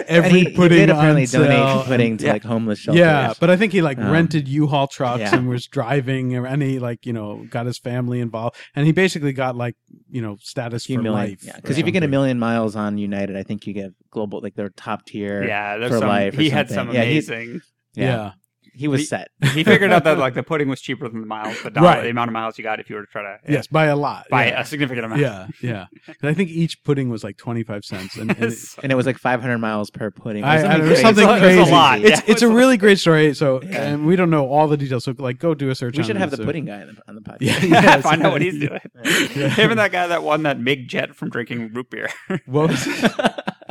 every 0.08 0.30
and 0.30 0.38
he, 0.38 0.44
he 0.46 0.56
pudding 0.56 0.78
did 0.80 0.90
apparently 0.90 1.22
on 1.24 1.28
sale. 1.28 1.44
donate 1.44 1.86
pudding 1.86 2.18
to 2.18 2.26
Yeah. 2.26 2.34
like 2.34 2.44
homeless 2.44 2.80
shelters. 2.80 3.00
Yeah, 3.00 3.34
but 3.40 3.50
I 3.50 3.58
think 3.58 3.72
he 3.74 3.82
like 3.82 3.98
Um, 3.98 4.10
rented 4.12 4.48
U-Haul 4.48 4.88
trucks 4.88 5.20
yeah. 5.22 5.36
and 5.36 5.48
was 5.48 5.68
driving, 5.68 6.36
and 6.36 6.62
he 6.62 6.80
like 6.80 7.06
you 7.06 7.14
know 7.14 7.46
got 7.50 7.66
his 7.66 7.78
family 7.78 8.20
involved, 8.20 8.56
and 8.76 8.86
he 8.86 8.92
basically 8.92 9.34
got 9.34 9.56
like 9.56 9.76
you 10.10 10.22
know 10.22 10.38
status 10.42 10.86
for 10.86 10.94
million. 10.94 11.14
life. 11.14 11.44
Yeah, 11.44 11.56
because 11.58 11.78
if 11.78 11.86
you 11.86 11.92
get 11.92 12.04
a 12.04 12.08
million 12.08 12.40
miles 12.40 12.76
on 12.76 12.98
United, 12.98 13.36
I 13.38 13.44
think 13.44 13.68
you 13.68 13.74
get 13.74 13.92
global, 14.12 14.42
like 14.42 14.56
their 14.56 14.70
top 14.70 15.06
tier. 15.06 15.44
yeah, 15.44 15.78
there's 15.78 15.92
for 15.92 16.00
some, 16.00 16.08
life 16.10 16.38
or 16.38 16.42
he 16.42 16.50
had 16.50 16.70
some 16.70 16.76
something. 16.76 16.96
Yeah, 16.96 17.04
he- 17.04 17.12
amazing. 17.12 17.62
yeah. 17.96 18.32
He 18.74 18.88
was 18.88 19.02
He- 19.02 19.06
set. 19.08 19.30
he 19.54 19.64
figured 19.64 19.92
out 19.92 20.04
that 20.04 20.18
like 20.18 20.34
the 20.34 20.44
pudding 20.52 20.68
was 20.70 20.82
cheaper 20.82 21.08
than 21.08 21.22
the 21.22 21.28
miles, 21.28 21.62
the 21.64 21.70
dollar, 21.72 21.88
Right. 21.88 22.04
the 22.04 22.10
amount 22.10 22.30
of 22.30 22.34
miles 22.34 22.58
you 22.58 22.64
got 22.64 22.80
if 22.80 22.90
you 22.90 22.96
were 22.96 23.06
to 23.06 23.12
try 23.12 23.22
to 23.24 23.38
yes, 23.48 23.68
by 23.68 23.86
a 23.86 23.96
lot. 23.96 24.28
by 24.30 24.48
yeah. 24.48 24.62
a 24.62 24.66
significant 24.66 25.06
amount. 25.06 25.22
yeah, 25.22 25.48
yeah. 25.62 25.86
'Cause 26.06 26.16
I 26.24 26.34
think 26.34 26.50
each 26.50 26.84
pudding 26.84 27.10
was 27.10 27.24
like 27.24 27.38
twenty 27.38 27.64
five 27.64 27.86
cents, 27.86 28.16
and, 28.18 28.32
and 28.32 28.52
it- 28.52 28.60
and 28.82 28.92
it 28.92 28.96
was 28.96 29.06
like 29.06 29.18
500 29.18 29.58
miles 29.60 29.90
per 29.90 30.12
pudding. 30.12 30.44
I, 30.44 30.56
was 30.56 30.64
I 30.64 30.68
don't 30.78 30.80
know, 30.82 30.86
crazy. 30.88 31.02
something 31.02 31.24
It's 31.30 31.36
a- 31.36 31.40
crazy. 31.40 31.60
it's 31.62 31.70
a 31.70 31.72
lot. 31.74 32.00
It's 32.02 32.10
Yeah, 32.22 32.32
it's 32.32 32.42
a 32.42 32.48
really 32.50 32.78
great 32.78 33.00
story. 33.00 33.34
So, 33.34 33.60
and 33.60 34.06
we 34.06 34.16
don't 34.16 34.30
know 34.30 34.48
all 34.48 34.68
the 34.68 34.78
details. 34.78 35.04
So, 35.06 35.14
like, 35.18 35.40
go 35.40 35.54
do 35.54 35.70
a 35.70 35.76
search. 35.76 35.96
We 35.98 36.02
on 36.04 36.08
should 36.08 36.18
have 36.18 36.32
this, 36.32 36.38
the 36.40 36.44
so- 36.44 36.48
pudding 36.48 36.66
guy 36.66 36.82
on 36.82 36.88
the, 36.88 37.02
on 37.08 37.16
the 37.16 37.22
podcast. 37.22 37.38
Yeah, 37.42 37.60
Yeah, 37.64 37.82
yes. 37.82 38.04
find 38.04 38.24
out 38.26 38.32
what 38.32 38.42
he's 38.42 38.60
doing. 38.60 38.80
Yeah. 39.04 39.50
Him 39.50 39.72
and 39.72 39.80
that 39.80 39.92
guy 39.92 40.08
that 40.08 40.24
won 40.24 40.44
that 40.44 40.60
MiG 40.60 40.88
jet 40.88 41.16
from 41.16 41.30
drinking 41.30 41.74
root 41.74 41.90
beer. 41.90 42.10
What 42.46 42.70
was 42.70 42.86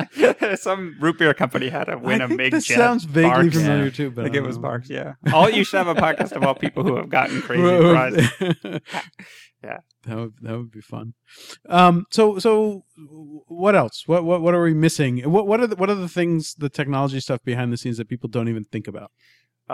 Some 0.56 0.96
root 1.00 1.18
beer 1.18 1.34
company 1.34 1.68
had 1.68 1.84
to 1.84 1.96
win 1.98 2.20
I 2.20 2.24
a 2.24 2.28
MiG 2.28 2.52
this 2.52 2.64
jet. 2.66 2.76
sounds 2.78 3.04
vaguely 3.04 3.30
Barq's. 3.50 3.56
familiar 3.56 3.84
Yeah. 3.84 3.90
too, 3.90 4.10
but 4.10 4.22
I 4.22 4.24
think 4.26 4.36
I 4.36 4.38
it 4.40 4.46
was 4.46 4.56
know. 4.58 4.62
Barq's, 4.62 4.90
yeah. 4.90 5.14
All 5.32 5.48
you 5.50 5.64
should 5.64 5.78
have 5.78 5.88
a 5.88 5.94
podcast 5.94 6.32
about 6.36 6.60
people 6.60 6.82
who 6.84 6.96
have 6.96 7.08
gotten 7.08 7.40
crazy 7.46 7.62
prizes. 7.62 8.80
Yeah. 9.64 9.78
that 10.06 10.16
would 10.16 10.32
that 10.40 10.58
would 10.58 10.72
be 10.72 10.80
fun. 10.80 11.14
Um, 11.68 12.06
so 12.10 12.40
so 12.40 12.84
what 13.46 13.76
else? 13.76 14.02
What 14.06 14.24
what 14.24 14.42
what 14.42 14.54
are 14.54 14.62
we 14.62 14.74
missing? 14.74 15.18
What 15.30 15.46
what 15.46 15.60
are 15.60 15.68
the, 15.68 15.76
what 15.76 15.88
are 15.88 15.94
the 15.94 16.08
things, 16.08 16.54
the 16.56 16.68
technology 16.68 17.20
stuff 17.20 17.44
behind 17.44 17.72
the 17.72 17.76
scenes 17.76 17.98
that 17.98 18.08
people 18.08 18.28
don't 18.28 18.48
even 18.48 18.64
think 18.64 18.88
about? 18.88 19.12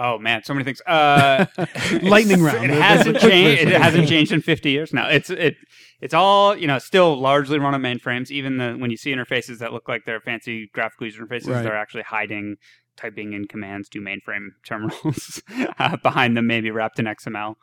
Oh 0.00 0.16
man, 0.18 0.44
so 0.44 0.54
many 0.54 0.62
things. 0.64 0.80
Uh, 0.86 1.46
Lightning 2.02 2.40
round. 2.40 2.64
It 2.64 2.70
hasn't 2.70 3.18
changed. 3.18 3.62
It 3.64 3.80
hasn't 3.80 4.08
changed 4.08 4.30
in 4.30 4.40
50 4.40 4.70
years 4.70 4.92
now. 4.92 5.08
It's 5.08 5.28
it. 5.28 5.56
It's 6.00 6.14
all 6.14 6.56
you 6.56 6.68
know. 6.68 6.78
Still 6.78 7.18
largely 7.18 7.58
run 7.58 7.74
on 7.74 7.82
mainframes. 7.82 8.30
Even 8.30 8.58
the 8.58 8.74
when 8.74 8.90
you 8.92 8.96
see 8.96 9.10
interfaces 9.12 9.58
that 9.58 9.72
look 9.72 9.88
like 9.88 10.02
they're 10.06 10.20
fancy 10.20 10.70
graphical 10.72 11.06
user 11.06 11.24
interfaces, 11.26 11.48
Right. 11.48 11.62
they're 11.62 11.76
actually 11.76 12.04
hiding 12.04 12.56
typing 12.96 13.32
in 13.32 13.46
commands 13.48 13.88
to 13.88 14.00
mainframe 14.00 14.48
terminals 14.66 15.42
uh, 15.80 15.96
behind 15.96 16.36
them, 16.36 16.46
maybe 16.46 16.70
wrapped 16.70 16.98
in 17.00 17.04
XML. 17.06 17.54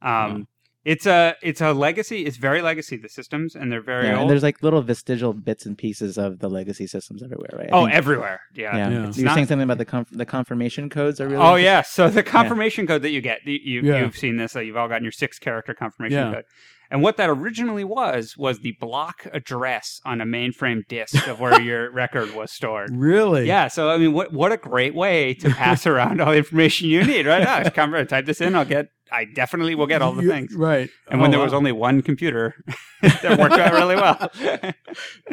Um, 0.00 0.48
It's 0.84 1.06
a 1.06 1.36
it's 1.42 1.60
a 1.60 1.72
legacy. 1.72 2.24
It's 2.26 2.36
very 2.38 2.60
legacy. 2.60 2.96
The 2.96 3.08
systems 3.08 3.54
and 3.54 3.70
they're 3.70 3.80
very 3.82 4.06
Yeah, 4.08 4.14
old. 4.14 4.20
and 4.22 4.30
there's 4.30 4.42
like 4.42 4.62
little 4.64 4.82
vestigial 4.82 5.32
bits 5.32 5.64
and 5.64 5.78
pieces 5.78 6.18
of 6.18 6.40
the 6.40 6.48
legacy 6.50 6.88
systems 6.88 7.22
everywhere, 7.22 7.50
right? 7.52 7.68
I 7.72 7.76
oh, 7.76 7.84
think- 7.84 7.94
everywhere. 7.96 8.40
Yeah. 8.54 8.76
yeah. 8.76 8.90
Yeah. 8.90 9.08
It's 9.08 9.16
You 9.16 9.22
were 9.22 9.26
not- 9.26 9.34
saying 9.36 9.46
something 9.46 9.62
about 9.64 9.78
the 9.78 9.84
conf- 9.84 10.10
the 10.10 10.26
confirmation 10.26 10.90
codes 10.90 11.20
are 11.20 11.28
really. 11.28 11.42
Oh 11.44 11.54
yeah, 11.54 11.82
so 11.82 12.10
the 12.10 12.24
confirmation 12.24 12.86
code 12.88 13.02
that 13.02 13.10
you 13.10 13.20
get, 13.20 13.46
you, 13.46 13.58
you 13.62 13.80
Yeah. 13.82 14.00
you've 14.00 14.16
seen 14.16 14.38
this. 14.38 14.50
So 14.52 14.58
you've 14.60 14.76
all 14.76 14.88
gotten 14.88 15.04
your 15.04 15.12
six 15.12 15.38
character 15.38 15.72
confirmation 15.72 16.18
Yeah. 16.18 16.34
code, 16.34 16.44
and 16.90 17.00
what 17.00 17.16
that 17.16 17.30
originally 17.30 17.84
was 17.84 18.36
was 18.36 18.58
the 18.58 18.72
block 18.80 19.28
address 19.32 20.00
on 20.04 20.20
a 20.20 20.24
mainframe 20.26 20.80
disk 20.88 21.28
of 21.28 21.38
where 21.38 21.60
your 21.70 21.92
record 21.92 22.34
was 22.34 22.50
stored. 22.50 22.90
Really? 22.92 23.46
Yeah, 23.46 23.68
so 23.68 23.88
I 23.88 23.98
mean, 23.98 24.12
what 24.14 24.32
what 24.32 24.50
a 24.50 24.56
great 24.56 24.96
way 24.96 25.32
to 25.34 25.50
pass 25.50 25.86
around 25.92 26.20
all 26.20 26.32
the 26.32 26.38
information 26.38 26.88
you 26.88 27.04
need, 27.04 27.24
right? 27.26 27.46
Ah, 27.46 27.60
just 27.62 27.74
come 27.76 27.92
type 28.08 28.26
this 28.26 28.40
in, 28.40 28.56
I'll 28.56 28.64
get. 28.64 28.88
I 29.12 29.26
definitely 29.26 29.74
will 29.74 29.86
get 29.86 30.00
all 30.02 30.12
the 30.12 30.22
You- 30.22 30.30
things. 30.30 30.54
Right. 30.54 30.88
And 31.10 31.20
when 31.20 31.28
Oh, 31.30 31.32
there 31.32 31.40
was 31.40 31.52
only 31.52 31.70
one 31.72 32.00
computer, 32.02 32.54
that 33.02 33.38
worked 33.38 33.54
out 33.54 33.72
really 33.72 33.94
well. 33.96 34.30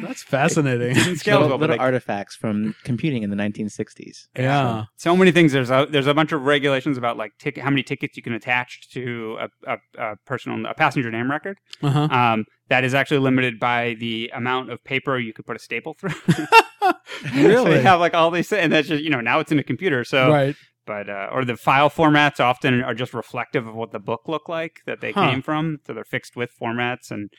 that's 0.02 0.24
fascinating. 0.24 0.94
Didn't 0.96 1.18
scale 1.18 1.36
little, 1.42 1.50
well, 1.52 1.58
little 1.60 1.76
like- 1.76 1.82
artifacts 1.82 2.36
from 2.36 2.76
computing 2.84 3.24
in 3.24 3.30
the 3.30 3.36
1960s. 3.38 4.28
yeah. 4.38 4.86
so 4.98 5.16
many 5.16 5.32
things. 5.32 5.52
There's 5.54 5.70
a 5.72 5.88
there's 5.90 6.08
a 6.08 6.14
bunch 6.14 6.32
of 6.32 6.44
regulations 6.44 6.98
about 6.98 7.18
like 7.18 7.32
ticket, 7.40 7.64
how 7.64 7.70
many 7.70 7.84
tickets 7.84 8.18
you 8.18 8.24
can 8.24 8.34
attach 8.34 8.90
to 8.92 9.38
a, 9.40 9.48
a, 9.74 9.78
a 9.98 10.16
personal 10.26 10.66
a 10.66 10.74
passenger 10.74 11.10
name 11.12 11.32
record. 11.32 11.58
Uh 11.82 11.90
huh. 11.90 12.08
Um, 12.12 12.46
that 12.70 12.84
is 12.84 12.94
actually 12.94 13.20
limited 13.20 13.60
by 13.60 13.96
the 14.00 14.30
amount 14.34 14.72
of 14.72 14.84
paper 14.84 15.18
you 15.18 15.34
could 15.34 15.46
put 15.46 15.56
a 15.56 15.60
staple 15.60 15.96
through. 15.96 16.12
really? 16.34 16.46
so 17.34 17.34
Really? 17.34 17.76
you 17.76 17.82
have 17.82 18.00
like 18.00 18.14
all 18.14 18.30
these, 18.32 18.52
and 18.54 18.72
that's 18.72 18.88
just 18.88 19.04
you 19.04 19.10
know 19.10 19.22
now 19.22 19.40
it's 19.40 19.52
in 19.52 19.60
a 19.60 19.64
computer. 19.64 20.04
So, 20.04 20.30
right. 20.30 20.56
But 20.90 21.08
uh, 21.08 21.28
or 21.32 21.46
the 21.46 21.56
file 21.56 21.92
formats 21.92 22.40
often 22.40 22.82
are 22.82 22.96
just 22.96 23.14
reflective 23.14 23.68
of 23.68 23.76
what 23.76 23.92
the 23.92 24.00
book 24.00 24.22
looked 24.28 24.50
like 24.50 24.82
that 24.88 25.02
they 25.02 25.12
Huh. 25.12 25.30
came 25.30 25.42
from. 25.44 25.78
So 25.86 25.94
they're 25.94 26.04
fixed 26.04 26.36
width 26.36 26.54
formats, 26.60 27.12
and 27.12 27.30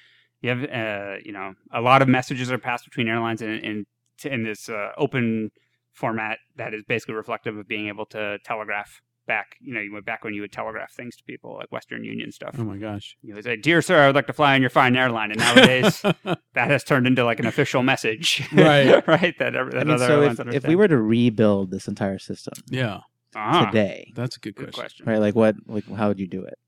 you 0.41 0.51
have 0.51 0.63
uh, 0.71 1.17
you 1.25 1.33
know 1.33 1.55
a 1.73 1.81
lot 1.81 2.01
of 2.01 2.07
messages 2.07 2.53
are 2.53 2.59
passed 2.59 2.85
between 2.85 3.09
airlines 3.09 3.43
in 3.43 3.51
in, 3.71 3.87
in 4.25 4.45
this 4.45 4.69
uh, 4.69 4.91
open 4.97 5.51
format 5.93 6.39
that 6.55 6.73
is 6.75 6.85
basically 6.87 7.15
reflective 7.15 7.57
of 7.57 7.67
being 7.67 7.89
able 7.89 8.07
to 8.07 8.39
telegraph 8.45 9.01
back. 9.27 9.57
You 9.61 9.75
know, 9.75 9.81
you 9.81 9.93
went 9.93 10.07
back 10.07 10.23
when 10.23 10.33
you 10.33 10.43
would 10.43 10.53
telegraph 10.53 10.93
things 10.93 11.17
to 11.17 11.25
people 11.25 11.57
like 11.57 11.73
Western 11.73 12.05
Union 12.05 12.31
stuff. 12.31 12.55
Oh 12.57 12.63
my 12.63 12.77
gosh. 12.77 13.17
You 13.21 13.35
would 13.35 13.43
say, 13.43 13.57
"Dear 13.57 13.83
sir, 13.83 14.01
I 14.01 14.07
would 14.07 14.15
like 14.15 14.29
to 14.29 14.33
fly 14.33 14.55
on 14.55 14.61
your 14.61 14.71
fine 14.71 14.95
airline," 14.95 15.33
and 15.33 15.41
nowadays 15.41 16.03
that 16.55 16.71
has 16.71 16.85
turned 16.85 17.09
into 17.09 17.25
like 17.25 17.41
an 17.41 17.47
official 17.47 17.83
message, 17.83 18.49
Right. 18.53 19.05
right? 19.17 19.35
That, 19.41 19.55
that 19.55 19.75
I 19.75 19.83
mean, 19.83 19.91
other 19.91 20.07
so 20.07 20.23
if, 20.23 20.55
if 20.55 20.65
we 20.69 20.77
were 20.77 20.87
to 20.87 20.99
rebuild 20.99 21.73
this 21.73 21.89
entire 21.89 22.21
system 22.21 22.55
yeah. 22.69 23.01
Ah, 23.35 23.67
today, 23.67 24.13
That's 24.17 24.37
a 24.37 24.41
good 24.41 24.55
good 24.57 24.73
question. 24.75 25.05
question. 25.05 25.07
right? 25.07 25.19
Like 25.21 25.35
what? 25.35 25.57
Like 25.67 25.89
how 25.89 26.09
would 26.09 26.19
you 26.21 26.27
do 26.27 26.43
it? 26.45 26.59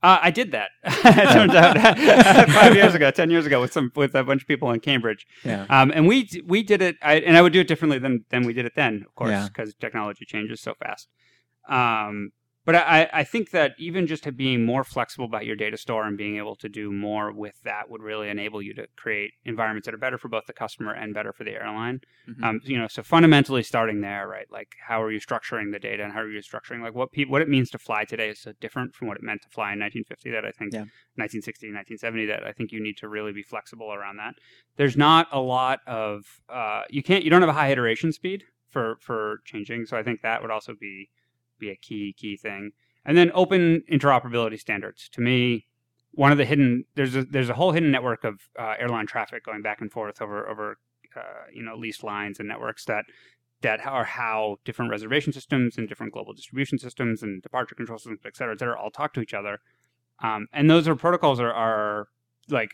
Uh, 0.00 0.18
I 0.22 0.30
did 0.30 0.52
that. 0.52 0.70
it 0.84 1.32
turns 1.32 1.54
out 1.54 1.76
five 2.50 2.74
years 2.76 2.94
ago, 2.94 3.10
ten 3.10 3.30
years 3.30 3.46
ago, 3.46 3.60
with 3.60 3.72
some 3.72 3.90
with 3.96 4.14
a 4.14 4.22
bunch 4.22 4.42
of 4.42 4.48
people 4.48 4.70
in 4.70 4.78
Cambridge, 4.80 5.26
Yeah. 5.44 5.66
um, 5.68 5.90
and 5.94 6.06
we 6.06 6.28
we 6.46 6.62
did 6.62 6.80
it. 6.82 6.96
I, 7.02 7.14
and 7.14 7.36
I 7.36 7.42
would 7.42 7.52
do 7.52 7.60
it 7.60 7.66
differently 7.68 7.98
than 7.98 8.24
than 8.30 8.44
we 8.46 8.52
did 8.52 8.64
it 8.64 8.72
then, 8.76 9.02
of 9.06 9.14
course, 9.16 9.30
Yeah. 9.30 9.48
because 9.48 9.74
technology 9.74 10.24
changes 10.24 10.60
so 10.60 10.74
fast. 10.80 11.08
Um, 11.68 12.30
but 12.68 12.74
I, 12.74 13.08
I 13.14 13.24
think 13.24 13.52
that 13.52 13.72
even 13.78 14.06
just 14.06 14.24
to 14.24 14.30
being 14.30 14.62
more 14.66 14.84
flexible 14.84 15.24
about 15.24 15.46
your 15.46 15.56
data 15.56 15.78
store 15.78 16.04
and 16.06 16.18
being 16.18 16.36
able 16.36 16.54
to 16.56 16.68
do 16.68 16.92
more 16.92 17.32
with 17.32 17.62
that 17.62 17.88
would 17.88 18.02
really 18.02 18.28
enable 18.28 18.60
you 18.60 18.74
to 18.74 18.86
create 18.94 19.30
environments 19.46 19.86
that 19.86 19.94
are 19.94 20.04
better 20.06 20.18
for 20.18 20.28
both 20.28 20.44
the 20.44 20.52
customer 20.52 20.92
and 20.92 21.14
better 21.14 21.32
for 21.32 21.44
the 21.44 21.52
airline. 21.52 22.02
Mhm. 22.28 22.44
Um, 22.44 22.60
you 22.64 22.76
know, 22.76 22.86
so 22.86 23.02
fundamentally 23.02 23.62
starting 23.62 24.02
there, 24.02 24.28
right? 24.28 24.44
Like, 24.50 24.74
how 24.86 25.02
are 25.02 25.10
you 25.10 25.18
structuring 25.18 25.72
the 25.72 25.78
data 25.78 26.04
and 26.04 26.12
how 26.12 26.20
are 26.20 26.28
you 26.28 26.40
structuring 26.40 26.82
like 26.82 26.94
what 26.94 27.10
pe- 27.10 27.24
what 27.24 27.40
it 27.40 27.48
means 27.48 27.70
to 27.70 27.78
fly 27.78 28.04
today 28.04 28.28
is 28.28 28.38
so 28.38 28.52
different 28.60 28.94
from 28.94 29.08
what 29.08 29.16
it 29.16 29.22
meant 29.22 29.40
to 29.44 29.48
fly 29.48 29.72
in 29.72 29.78
1950 29.78 30.30
that 30.32 30.44
I 30.44 30.50
think 30.50 30.74
Yeah. 30.74 30.84
1960 31.16 31.68
1970 31.68 32.26
that 32.26 32.44
I 32.44 32.52
think 32.52 32.70
you 32.70 32.82
need 32.82 32.98
to 32.98 33.08
really 33.08 33.32
be 33.32 33.42
flexible 33.42 33.94
around 33.94 34.18
that. 34.18 34.34
There's 34.76 34.94
not 34.94 35.26
a 35.32 35.40
lot 35.40 35.80
of 35.86 36.42
uh, 36.50 36.82
you 36.90 37.02
can't 37.02 37.24
you 37.24 37.30
don't 37.30 37.40
have 37.40 37.48
a 37.48 37.54
high 37.54 37.70
iteration 37.72 38.12
speed 38.12 38.44
for 38.68 38.96
for 39.00 39.40
changing, 39.46 39.86
so 39.86 39.96
I 39.96 40.02
think 40.02 40.20
that 40.20 40.42
would 40.42 40.50
also 40.50 40.74
be 40.78 41.08
be 41.58 41.70
a 41.70 41.76
key 41.76 42.14
key 42.16 42.36
thing. 42.36 42.72
And 43.04 43.16
then 43.16 43.30
open 43.34 43.82
interoperability 43.90 44.58
standards. 44.58 45.08
To 45.10 45.20
me, 45.20 45.66
one 46.12 46.32
of 46.32 46.38
the 46.38 46.44
hidden 46.44 46.84
there's 46.94 47.16
a 47.16 47.24
there's 47.24 47.48
a 47.48 47.54
whole 47.54 47.72
hidden 47.72 47.90
network 47.90 48.24
of 48.24 48.40
uh, 48.58 48.74
airline 48.78 49.06
traffic 49.06 49.44
going 49.44 49.62
back 49.62 49.80
and 49.80 49.90
forth 49.90 50.20
over 50.20 50.48
over 50.48 50.78
uh, 51.16 51.44
you 51.52 51.62
know 51.62 51.76
leased 51.76 52.02
lines 52.02 52.38
and 52.38 52.48
networks 52.48 52.84
that 52.86 53.04
that 53.62 53.84
are 53.86 54.04
how 54.04 54.56
different 54.64 54.90
reservation 54.90 55.32
systems 55.32 55.76
and 55.76 55.88
different 55.88 56.12
global 56.12 56.32
distribution 56.32 56.78
systems 56.78 57.22
and 57.22 57.42
departure 57.42 57.74
control 57.74 57.98
systems, 57.98 58.20
et 58.24 58.36
cetera, 58.36 58.54
et 58.54 58.58
cetera, 58.58 58.80
all 58.80 58.90
talk 58.90 59.12
to 59.12 59.20
each 59.20 59.34
other. 59.34 59.58
Um, 60.22 60.46
and 60.52 60.70
those 60.70 60.86
are 60.86 60.94
protocols 60.94 61.40
are, 61.40 61.52
are 61.52 62.08
like 62.50 62.72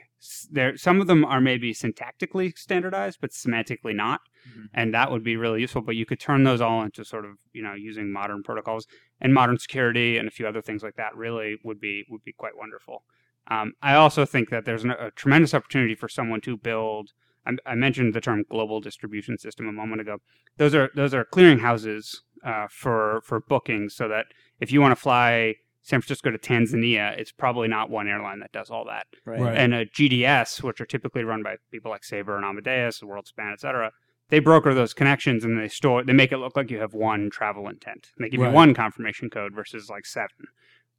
there. 0.50 0.76
Some 0.76 1.00
of 1.00 1.06
them 1.06 1.24
are 1.24 1.40
maybe 1.40 1.72
syntactically 1.74 2.56
standardized, 2.56 3.18
but 3.20 3.30
semantically 3.30 3.94
not, 3.94 4.20
Mhm. 4.48 4.68
and 4.72 4.94
that 4.94 5.10
would 5.10 5.22
be 5.24 5.36
really 5.36 5.60
useful. 5.60 5.82
But 5.82 5.96
you 5.96 6.06
could 6.06 6.20
turn 6.20 6.44
those 6.44 6.60
all 6.60 6.82
into 6.82 7.04
sort 7.04 7.24
of 7.24 7.32
you 7.52 7.62
know 7.62 7.74
using 7.74 8.12
modern 8.12 8.42
protocols 8.42 8.86
and 9.20 9.34
modern 9.34 9.58
security 9.58 10.16
and 10.18 10.26
a 10.28 10.30
few 10.30 10.46
other 10.46 10.62
things 10.62 10.82
like 10.82 10.94
that. 10.96 11.14
Really 11.16 11.58
would 11.64 11.80
be 11.80 12.04
would 12.08 12.24
be 12.24 12.32
quite 12.32 12.56
wonderful. 12.56 13.04
Um, 13.48 13.74
I 13.82 13.94
also 13.94 14.24
think 14.24 14.48
that 14.50 14.64
there's 14.64 14.84
an, 14.84 14.90
a 14.92 15.10
tremendous 15.10 15.52
opportunity 15.52 15.94
for 15.94 16.08
someone 16.08 16.40
to 16.42 16.56
build. 16.56 17.12
I, 17.46 17.52
I 17.66 17.74
mentioned 17.74 18.14
the 18.14 18.20
term 18.22 18.44
global 18.48 18.80
distribution 18.80 19.36
system 19.38 19.68
a 19.68 19.72
moment 19.72 20.00
ago. 20.00 20.18
Those 20.56 20.74
are 20.74 20.90
those 20.94 21.12
are 21.12 21.24
clearinghouses 21.26 22.20
uh, 22.42 22.68
for 22.70 23.20
for 23.24 23.40
bookings, 23.40 23.94
so 23.94 24.08
that 24.08 24.26
if 24.60 24.72
you 24.72 24.80
want 24.80 24.92
to 24.92 25.00
fly 25.00 25.56
San 25.84 26.00
Francisco 26.00 26.30
to 26.30 26.38
Tanzania, 26.38 27.16
it's 27.18 27.30
probably 27.30 27.68
not 27.68 27.90
one 27.90 28.08
airline 28.08 28.40
that 28.40 28.50
does 28.52 28.70
all 28.70 28.86
that. 28.86 29.06
Right. 29.26 29.38
Right. 29.38 29.56
And 29.56 29.74
a 29.74 29.84
GDS, 29.84 30.62
which 30.62 30.80
are 30.80 30.86
typically 30.86 31.24
run 31.24 31.42
by 31.42 31.56
people 31.70 31.90
like 31.90 32.04
Sabre 32.04 32.36
and 32.36 32.44
Amadeus, 32.44 33.00
WorldSpan, 33.00 33.52
et 33.52 33.60
cetera, 33.60 33.92
they 34.30 34.38
broker 34.38 34.72
those 34.72 34.94
connections 34.94 35.44
and 35.44 35.60
they 35.60 35.68
store. 35.68 36.02
They 36.02 36.14
make 36.14 36.32
it 36.32 36.38
look 36.38 36.56
like 36.56 36.70
you 36.70 36.80
have 36.80 36.94
one 36.94 37.28
travel 37.30 37.68
intent. 37.68 38.08
And 38.16 38.24
they 38.24 38.30
give 38.30 38.40
Right. 38.40 38.48
you 38.48 38.54
one 38.54 38.72
confirmation 38.72 39.28
code 39.28 39.52
versus 39.54 39.90
like 39.90 40.06
seven, 40.06 40.46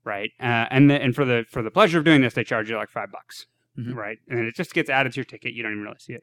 right? 0.03 0.31
Uh, 0.39 0.67
and 0.69 0.87
the, 0.89 1.01
and 1.01 1.15
for 1.15 1.25
the 1.25 1.45
for 1.49 1.63
the 1.63 1.71
pleasure 1.71 1.97
of 1.97 2.05
doing 2.05 2.21
this, 2.21 2.35
they 2.35 2.43
charge 2.43 2.69
you 2.69 2.77
like 2.77 2.91
five 2.91 3.11
bucks, 3.11 3.47
Mhm. 3.79 3.95
right? 3.95 4.19
And 4.29 4.39
it 4.45 4.53
just 4.53 4.75
gets 4.75 4.91
added 4.91 5.13
to 5.13 5.17
your 5.17 5.25
ticket. 5.25 5.53
You 5.53 5.63
don't 5.63 5.71
even 5.71 5.83
really 5.83 5.97
see 5.99 6.13
it. 6.13 6.21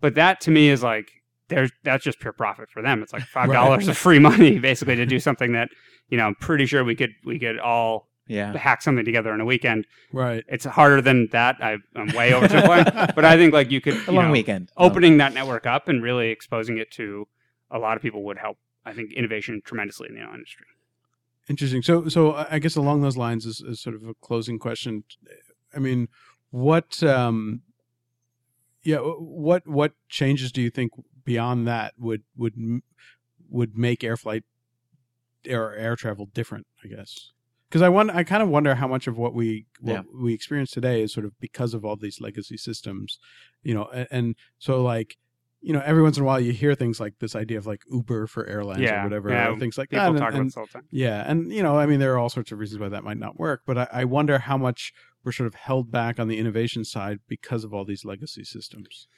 But 0.00 0.14
that 0.14 0.40
to 0.42 0.50
me 0.50 0.70
is 0.70 0.82
like 0.82 1.17
there's 1.48 1.70
that's 1.84 2.04
just 2.04 2.20
pure 2.20 2.32
profit 2.32 2.68
for 2.70 2.82
them. 2.82 3.02
It's 3.02 3.12
like 3.12 3.22
five 3.24 3.50
dollars 3.58 3.88
of 3.88 3.96
free 3.96 4.18
money 4.18 4.58
basically 4.70 4.96
to 4.96 5.06
do 5.06 5.18
something 5.20 5.52
that 5.52 5.68
you 6.08 6.16
know 6.18 6.26
I'm 6.26 6.34
pretty 6.36 6.66
sure 6.66 6.84
we 6.84 6.94
could 6.94 7.10
we 7.24 7.38
could 7.38 7.58
all 7.58 8.08
Yeah. 8.26 8.56
hack 8.56 8.82
something 8.82 9.04
together 9.04 9.32
in 9.34 9.40
a 9.40 9.44
weekend. 9.44 9.86
Right. 10.12 10.44
It's 10.48 10.64
harder 10.66 11.00
than 11.00 11.28
that. 11.32 11.56
I, 11.62 11.78
I'm 11.96 12.08
way 12.14 12.32
over 12.34 12.46
oversimplifying, 12.46 13.14
but 13.16 13.24
I 13.24 13.36
think 13.36 13.52
like 13.54 13.70
you 13.70 13.80
could 13.80 13.94
A 13.94 14.00
you 14.06 14.12
long 14.12 14.26
know, 14.26 14.32
weekend. 14.32 14.70
opening 14.76 15.16
that 15.18 15.32
network 15.34 15.66
up 15.66 15.88
and 15.88 16.02
really 16.02 16.28
exposing 16.30 16.76
it 16.78 16.90
to 16.92 17.26
a 17.70 17.78
lot 17.78 17.96
of 17.96 18.02
people 18.02 18.22
would 18.24 18.38
help. 18.38 18.58
I 18.84 18.92
think 18.94 19.12
innovation 19.12 19.60
tremendously 19.64 20.08
in 20.08 20.14
the 20.14 20.22
industry. 20.22 20.64
Interesting. 21.48 21.82
So, 21.82 22.08
so 22.08 22.32
I 22.32 22.46
I 22.52 22.58
guess 22.58 22.76
along 22.76 23.00
those 23.02 23.16
lines 23.16 23.44
is, 23.46 23.60
is 23.60 23.80
sort 23.80 23.96
of 23.96 24.02
a 24.04 24.14
closing 24.14 24.58
question. 24.58 25.04
I 25.74 25.78
mean, 25.78 26.08
what, 26.50 27.02
um, 27.02 27.62
yeah, 28.82 28.98
what 28.98 29.66
what 29.66 29.92
changes 30.08 30.52
do 30.52 30.62
you 30.62 30.70
think 30.70 30.92
beyond 31.28 31.66
that 31.68 31.92
would 31.98 32.22
would 32.36 32.54
would 33.50 33.76
make 33.76 34.02
air 34.02 34.16
flight 34.16 34.44
or 35.48 35.74
air 35.74 35.96
travel 35.96 36.26
different? 36.32 36.66
I 36.84 36.88
guess 36.88 37.32
because 37.68 37.82
I 37.82 37.88
want 37.88 38.10
I 38.10 38.24
kind 38.24 38.42
of 38.42 38.48
wonder 38.48 38.74
how 38.74 38.88
much 38.88 39.06
of 39.06 39.16
what 39.18 39.34
we 39.34 39.66
what 39.80 39.92
Yeah. 39.92 40.02
we 40.24 40.32
experience 40.34 40.70
today 40.70 41.02
is 41.02 41.12
sort 41.12 41.26
of 41.26 41.32
because 41.40 41.74
of 41.74 41.84
all 41.84 41.96
these 41.96 42.20
legacy 42.20 42.56
systems, 42.56 43.18
you 43.62 43.74
know, 43.74 43.86
and, 43.92 44.08
and 44.10 44.36
so 44.58 44.82
like. 44.82 45.16
You 45.60 45.72
know, 45.72 45.82
every 45.84 46.04
once 46.04 46.16
in 46.16 46.22
a 46.22 46.26
while 46.26 46.38
you 46.38 46.52
hear 46.52 46.76
things 46.76 47.00
like 47.00 47.14
this 47.18 47.34
idea 47.34 47.58
of 47.58 47.66
like 47.66 47.82
Uber 47.90 48.28
for 48.28 48.46
airlines 48.46 48.78
Yeah, 48.80 49.00
or 49.00 49.04
whatever, 49.06 49.30
yeah, 49.30 49.48
or 49.50 49.58
things 49.58 49.76
like 49.76 49.90
People 49.90 50.04
that. 50.04 50.08
and- 50.10 50.18
about 50.18 50.34
and- 50.34 50.52
all 50.56 50.66
the 50.66 50.72
time. 50.72 50.84
yeah, 50.92 51.24
and 51.28 51.52
you 51.52 51.64
know, 51.64 51.76
I 51.76 51.84
mean, 51.86 51.98
there 51.98 52.12
are 52.14 52.18
all 52.18 52.28
sorts 52.28 52.52
of 52.52 52.60
reasons 52.60 52.80
why 52.80 52.88
that 52.90 53.02
might 53.02 53.18
not 53.18 53.40
work, 53.40 53.62
but 53.66 53.76
I, 53.76 53.88
I 53.92 54.04
wonder 54.04 54.38
how 54.38 54.56
much 54.56 54.92
we're 55.24 55.32
sort 55.32 55.48
of 55.48 55.56
held 55.56 55.90
back 55.90 56.20
on 56.20 56.28
the 56.28 56.38
innovation 56.38 56.84
side 56.84 57.18
because 57.26 57.64
of 57.64 57.74
all 57.74 57.84
these 57.84 58.04
legacy 58.04 58.44
systems. 58.44 59.08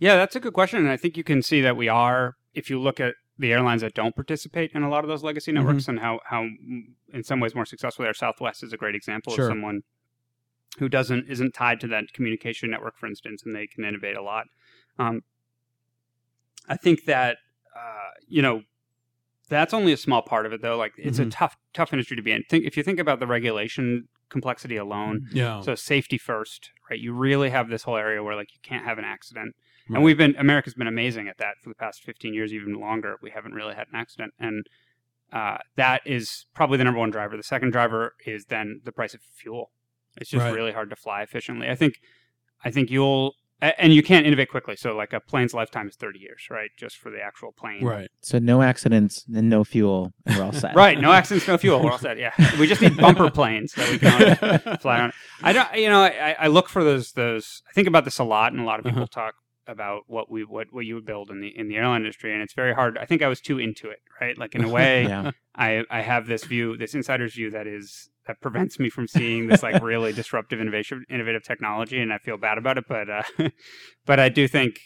Yeah, 0.00 0.16
that's 0.16 0.34
a 0.34 0.40
good 0.40 0.54
question, 0.54 0.80
and 0.80 0.88
I 0.88 0.96
think 0.96 1.16
you 1.16 1.22
can 1.22 1.42
see 1.42 1.60
that 1.60 1.76
we 1.76 1.86
are. 1.88 2.34
If 2.54 2.68
you 2.70 2.80
look 2.80 2.98
at 2.98 3.14
the 3.38 3.52
airlines 3.52 3.82
that 3.82 3.94
don't 3.94 4.14
participate 4.16 4.72
in 4.74 4.82
a 4.82 4.88
lot 4.90 5.04
of 5.04 5.08
those 5.08 5.22
legacy 5.22 5.52
Mm-hmm. 5.52 5.58
networks, 5.60 5.88
and 5.88 6.00
how 6.00 6.20
how 6.24 6.42
mm, 6.42 6.82
in 7.12 7.22
some 7.22 7.38
ways 7.38 7.54
more 7.54 7.64
successful 7.66 8.02
they 8.04 8.08
are. 8.08 8.14
Southwest 8.14 8.62
is 8.62 8.72
a 8.72 8.76
great 8.76 8.94
example 8.94 9.34
Sure. 9.34 9.44
of 9.46 9.50
someone 9.50 9.82
who 10.78 10.88
doesn't 10.88 11.28
isn't 11.28 11.52
tied 11.54 11.80
to 11.80 11.86
that 11.88 12.12
communication 12.12 12.70
network, 12.70 12.96
for 12.96 13.06
instance, 13.06 13.42
and 13.44 13.54
they 13.54 13.66
can 13.66 13.84
innovate 13.84 14.16
a 14.16 14.22
lot. 14.22 14.46
Um, 14.98 15.22
I 16.68 16.76
think 16.76 17.04
that 17.04 17.36
uh, 17.76 18.10
you 18.26 18.42
know 18.42 18.62
that's 19.48 19.74
only 19.74 19.92
a 19.92 19.96
small 19.96 20.22
part 20.22 20.46
of 20.46 20.52
it, 20.52 20.62
though. 20.62 20.76
Like 20.78 20.92
it's 20.96 21.18
Mhm. 21.18 21.26
a 21.26 21.30
tough 21.30 21.56
tough 21.74 21.92
industry 21.92 22.16
to 22.16 22.22
be 22.22 22.32
in. 22.32 22.42
Think 22.48 22.64
if 22.64 22.76
you 22.76 22.82
think 22.82 22.98
about 22.98 23.20
the 23.20 23.26
regulation 23.26 24.08
complexity 24.30 24.76
alone. 24.76 25.26
Yeah, 25.32 25.60
So 25.60 25.74
safety 25.74 26.16
first, 26.16 26.70
right? 26.88 26.98
You 27.00 27.12
really 27.12 27.50
have 27.50 27.68
this 27.68 27.82
whole 27.82 27.96
area 27.96 28.22
where 28.22 28.36
like 28.36 28.54
you 28.54 28.60
can't 28.62 28.84
have 28.84 28.96
an 28.96 29.04
accident. 29.04 29.56
Right. 29.90 29.96
And 29.96 30.04
we've 30.04 30.16
been 30.16 30.34
America's 30.38 30.74
been 30.74 30.86
amazing 30.86 31.28
at 31.28 31.38
that 31.38 31.54
for 31.62 31.68
the 31.68 31.74
past 31.74 32.02
15 32.04 32.32
years, 32.32 32.52
even 32.52 32.74
longer. 32.74 33.16
We 33.22 33.30
haven't 33.30 33.52
really 33.54 33.74
had 33.74 33.88
an 33.92 33.96
accident, 33.98 34.32
and 34.38 34.66
uh, 35.32 35.58
that 35.76 36.02
is 36.06 36.46
probably 36.54 36.78
the 36.78 36.84
number 36.84 37.00
one 37.00 37.10
driver. 37.10 37.36
The 37.36 37.42
second 37.42 37.70
driver 37.72 38.14
is 38.26 38.46
then 38.46 38.80
the 38.84 38.92
price 38.92 39.14
of 39.14 39.20
fuel. 39.34 39.70
It's 40.16 40.30
just 40.30 40.42
Right. 40.44 40.54
really 40.54 40.72
hard 40.72 40.90
to 40.90 40.96
fly 40.96 41.22
efficiently. 41.22 41.68
I 41.68 41.74
think, 41.76 41.94
I 42.64 42.70
think 42.72 42.90
you'll, 42.90 43.34
and 43.62 43.92
you 43.94 44.02
can't 44.02 44.26
innovate 44.26 44.48
quickly. 44.50 44.74
So 44.74 44.96
like 44.96 45.12
a 45.12 45.20
plane's 45.20 45.54
lifetime 45.54 45.86
is 45.86 45.94
30 45.94 46.18
years, 46.18 46.48
right? 46.50 46.70
Just 46.78 46.96
for 46.98 47.10
the 47.10 47.20
actual 47.22 47.52
plane. 47.52 47.84
right. 47.84 48.08
So 48.22 48.38
no 48.40 48.60
accidents 48.62 49.24
and 49.32 49.48
no 49.48 49.62
fuel, 49.64 50.12
and 50.26 50.36
we're 50.36 50.44
all 50.44 50.52
set. 50.52 50.74
Right. 50.74 50.98
No 51.00 51.12
accidents, 51.12 51.46
no 51.46 51.58
fuel. 51.58 51.80
We're 51.82 51.92
all 51.92 51.98
set. 51.98 52.18
Yeah. 52.18 52.32
We 52.58 52.66
just 52.66 52.80
need 52.82 52.96
bumper 52.96 53.30
planes 53.40 53.72
that 53.74 53.88
we 53.90 53.98
can 53.98 54.78
fly 54.78 55.00
on. 55.00 55.12
I 55.42 55.52
don't. 55.52 55.72
You 55.76 55.90
know, 55.90 56.00
I, 56.02 56.34
I 56.40 56.46
look 56.48 56.68
for 56.68 56.82
those. 56.82 57.12
Those. 57.12 57.62
I 57.68 57.72
think 57.72 57.86
about 57.86 58.04
this 58.04 58.18
a 58.18 58.24
lot, 58.24 58.52
and 58.52 58.60
a 58.60 58.64
lot 58.64 58.78
of 58.80 58.84
people 58.84 59.02
Uh-huh. 59.02 59.06
talk 59.26 59.34
about 59.66 60.02
what 60.06 60.30
we 60.30 60.44
what 60.44 60.68
what 60.72 60.84
you 60.86 60.94
would 60.96 61.06
build 61.06 61.30
in 61.30 61.40
the 61.40 61.48
in 61.56 61.68
the 61.68 61.76
airline 61.76 62.00
industry, 62.02 62.32
and 62.32 62.42
it's 62.42 62.54
very 62.54 62.74
hard. 62.74 62.98
I 62.98 63.04
think 63.06 63.22
I 63.22 63.28
was 63.28 63.40
too 63.40 63.58
into 63.58 63.88
it. 63.90 63.98
Right. 64.20 64.36
Like 64.36 64.54
in 64.54 64.64
a 64.64 64.68
way, 64.78 65.04
Yeah. 65.04 65.30
I 65.54 65.84
I 65.90 66.00
have 66.02 66.26
this 66.26 66.44
view, 66.44 66.76
this 66.76 66.94
insider's 66.94 67.34
view 67.34 67.50
that 67.50 67.66
is 67.66 68.08
that 68.26 68.40
prevents 68.40 68.78
me 68.78 68.90
from 68.90 69.06
seeing 69.08 69.46
this 69.48 69.62
like 69.62 69.82
really 69.82 70.12
disruptive 70.20 70.60
innovation, 70.60 71.04
innovative 71.08 71.42
technology, 71.44 72.00
and 72.00 72.12
I 72.12 72.18
feel 72.18 72.36
bad 72.36 72.58
about 72.58 72.78
it. 72.78 72.84
But 72.88 73.08
uh, 73.10 73.22
but 74.06 74.18
I 74.20 74.28
do 74.28 74.46
think 74.48 74.78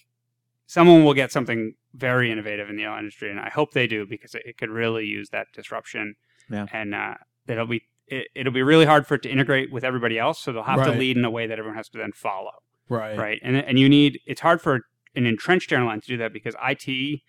someone 0.67 1.05
will 1.05 1.15
get 1.15 1.31
something 1.33 1.75
very 1.95 2.31
innovative 2.33 2.69
in 2.69 2.77
the 2.77 2.83
airline 2.85 3.01
industry, 3.01 3.31
and 3.31 3.39
I 3.39 3.51
hope 3.51 3.73
they 3.73 3.87
do 3.87 4.07
because 4.07 4.35
it, 4.35 4.43
it 4.47 4.59
could 4.59 4.71
really 4.71 5.05
use 5.05 5.29
that 5.31 5.49
disruption. 5.55 6.15
Yeah. 6.51 6.67
And 6.73 6.95
uh, 6.95 7.15
it'll 7.49 7.67
be 7.67 7.83
it, 8.07 8.27
it'll 8.35 8.53
be 8.53 8.63
really 8.63 8.85
hard 8.87 9.07
for 9.07 9.15
it 9.15 9.23
to 9.23 9.31
integrate 9.31 9.73
with 9.73 9.85
everybody 9.85 10.19
else, 10.19 10.41
so 10.41 10.53
they'll 10.53 10.63
have 10.63 10.81
Right. 10.81 10.93
to 10.93 10.99
lead 10.99 11.17
in 11.17 11.25
a 11.25 11.31
way 11.31 11.47
that 11.47 11.59
everyone 11.59 11.77
has 11.77 11.89
to 11.91 11.99
then 11.99 12.13
follow 12.13 12.51
right. 12.89 13.17
right? 13.19 13.41
And 13.43 13.57
and 13.57 13.79
you 13.79 13.89
need 13.89 14.21
it's 14.27 14.41
hard 14.41 14.61
for 14.61 14.81
an 15.15 15.27
entrenched 15.27 15.73
airline 15.73 16.01
to 16.01 16.07
do 16.07 16.17
that 16.19 16.33
because 16.33 16.55
IT 16.63 17.21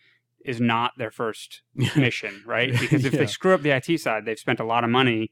is 0.43 0.59
not 0.61 0.91
their 0.97 1.11
first 1.11 1.61
mission, 1.95 2.43
right? 2.45 2.71
Because 2.79 3.05
if 3.05 3.13
Yeah. 3.13 3.19
they 3.19 3.25
screw 3.27 3.53
up 3.53 3.61
the 3.61 3.71
IT 3.71 3.99
side, 3.99 4.25
they've 4.25 4.39
spent 4.39 4.59
a 4.59 4.63
lot 4.65 4.83
of 4.83 4.89
money 4.89 5.31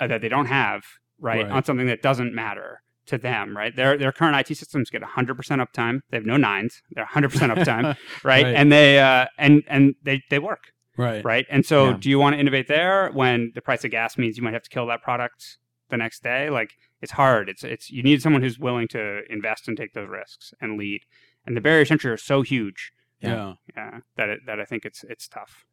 uh, 0.00 0.06
that 0.06 0.20
they 0.20 0.28
don't 0.28 0.46
have, 0.46 0.82
right, 1.18 1.42
Right. 1.44 1.50
on 1.50 1.64
something 1.64 1.86
that 1.86 2.02
doesn't 2.02 2.34
matter 2.34 2.82
to 3.06 3.18
them, 3.18 3.56
right? 3.56 3.74
Their 3.74 3.96
their 3.98 4.12
current 4.12 4.36
IT 4.36 4.54
systems 4.56 4.90
get 4.90 5.02
100% 5.02 5.34
uptime. 5.66 6.00
They 6.10 6.16
have 6.18 6.26
no 6.26 6.36
nines. 6.36 6.82
They're 6.92 7.06
100% 7.06 7.30
uptime, 7.54 7.84
right? 8.24 8.44
Right. 8.44 8.54
And 8.54 8.70
they 8.70 9.00
uh 9.00 9.26
and 9.38 9.62
and 9.66 9.94
they 10.02 10.22
they 10.30 10.38
work, 10.38 10.72
right. 10.96 11.24
right? 11.24 11.46
And 11.50 11.64
so 11.64 11.90
Yeah. 11.90 11.96
do 11.98 12.10
you 12.10 12.18
want 12.18 12.34
to 12.34 12.40
innovate 12.40 12.68
there 12.68 13.10
when 13.12 13.52
the 13.54 13.62
price 13.62 13.82
of 13.84 13.90
gas 13.90 14.18
means 14.18 14.36
you 14.36 14.42
might 14.42 14.52
have 14.54 14.62
to 14.62 14.70
kill 14.70 14.86
that 14.88 15.02
product 15.02 15.56
the 15.90 15.96
next 15.96 16.22
day? 16.22 16.50
Like 16.50 16.72
it's 17.00 17.12
hard. 17.12 17.48
It's 17.48 17.64
it's 17.64 17.90
you 17.90 18.02
need 18.02 18.22
someone 18.22 18.42
who's 18.42 18.58
willing 18.58 18.88
to 18.88 19.20
invest 19.30 19.68
and 19.68 19.76
take 19.76 19.92
those 19.94 20.08
risks 20.08 20.52
and 20.60 20.78
lead. 20.78 21.02
And 21.46 21.56
the 21.56 21.60
barriers 21.60 21.88
to 21.88 21.92
entry 21.94 22.10
are 22.10 22.16
so 22.16 22.42
huge, 22.42 22.92
Yeah. 23.20 23.54
yeah, 23.76 24.00
that 24.16 24.28
it, 24.28 24.40
that 24.46 24.60
I 24.60 24.64
think 24.64 24.84
it's 24.84 25.04
it's 25.04 25.26
tough. 25.28 25.64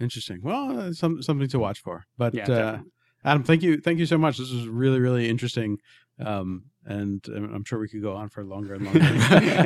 Interesting. 0.00 0.40
Well, 0.42 0.78
uh, 0.78 0.92
some 0.92 1.22
something 1.22 1.48
to 1.48 1.58
watch 1.58 1.80
for. 1.80 2.06
But 2.16 2.34
Yeah, 2.34 2.44
uh, 2.44 2.46
definitely. 2.46 2.90
Adam, 3.22 3.42
thank 3.42 3.62
you, 3.62 3.78
thank 3.80 3.98
you 3.98 4.06
so 4.06 4.16
much. 4.16 4.38
This 4.38 4.50
was 4.50 4.66
really, 4.66 4.98
really 4.98 5.28
interesting. 5.28 5.78
Um, 6.18 6.64
and 6.86 7.22
um, 7.28 7.52
I'm 7.54 7.64
sure 7.64 7.78
we 7.78 7.88
could 7.88 8.00
go 8.02 8.14
on 8.14 8.30
for 8.30 8.42
longer 8.44 8.74
and 8.74 8.84
longer. 8.86 9.00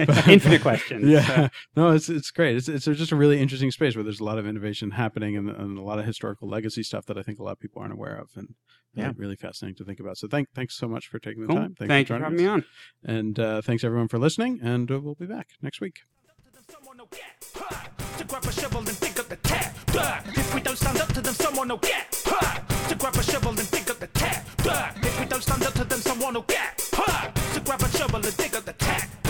But- 0.07 0.29
Infinite 0.29 0.61
questions. 0.63 1.05
Yeah, 1.05 1.49
no, 1.77 1.91
it's 1.93 2.09
it's 2.09 2.31
great. 2.33 2.57
It's 2.57 2.69
it's 2.69 2.85
just 2.85 3.13
a 3.13 3.17
really 3.17 3.41
interesting 3.41 3.71
space 3.71 3.95
where 3.95 4.03
there's 4.03 4.19
a 4.21 4.25
lot 4.25 4.39
of 4.39 4.47
innovation 4.47 4.91
happening 4.93 5.37
and, 5.37 5.49
and 5.51 5.79
a 5.79 5.83
lot 5.83 5.99
of 6.01 6.05
historical 6.05 6.49
legacy 6.49 6.83
stuff 6.83 7.07
that 7.07 7.17
I 7.19 7.23
think 7.23 7.39
a 7.39 7.45
lot 7.45 7.53
of 7.53 7.61
people 7.61 7.81
aren't 7.83 7.93
aware 7.93 8.17
of, 8.17 8.31
and 8.37 8.55
yeah. 8.95 9.13
Really 9.17 9.37
fascinating 9.37 9.77
to 9.77 9.85
think 9.85 10.01
about. 10.01 10.17
So 10.19 10.29
thank, 10.29 10.49
thanks 10.55 10.77
so 10.77 10.89
much 10.89 11.09
for 11.09 11.19
taking 11.19 11.43
the 11.43 11.49
cool. 11.49 11.57
time. 11.57 11.75
Thanks 11.75 11.91
Thank 11.91 12.09
for, 12.09 12.17
for 12.17 12.23
having 12.23 12.39
us. 12.39 12.43
me 12.43 12.47
on. 12.47 12.65
And 13.05 13.39
uh, 13.39 13.63
thanks 13.63 13.85
everyone 13.85 14.09
for 14.09 14.19
listening. 14.19 14.61
And 14.63 14.91
uh, 14.91 15.01
we'll 15.01 15.15
be 15.15 15.27
back 15.27 15.49
next 15.63 15.81
week. 15.81 16.01
To 18.19 18.25
grab 18.25 18.45
a 18.45 18.53
shovel 18.53 18.79
and 18.79 19.01
dig 19.01 19.19
up 19.19 19.29
the 19.29 19.37
tap. 19.37 19.77
If 20.37 20.55
we 20.55 20.61
don't 20.61 20.77
stand 20.79 20.99
up 21.01 21.13
to 21.13 21.21
them, 21.21 21.35
someone 21.35 21.69
will 21.69 21.77
get 21.79 22.23
hurt. 22.25 22.89
To 22.89 22.95
grab 22.95 23.15
a 23.17 23.23
shovel 23.23 23.51
and 23.51 23.71
dig 23.71 23.91
up 23.91 23.99
the 23.99 24.07
tap. 24.09 24.47
If 25.03 25.21
we 25.21 25.27
don't 25.27 25.43
stand 25.43 25.63
up 25.65 25.75
to 25.75 25.85
them, 25.85 26.01
someone 26.01 26.35
will 26.35 26.43
get 26.43 26.89
hurt. 26.93 27.35
To 27.55 27.61
grab 27.61 27.81
a 27.83 27.89
shovel 27.89 28.17
and 28.25 28.37
dig 28.37 28.55
up 28.55 28.65
the 28.65 28.73
tap. 28.75 29.24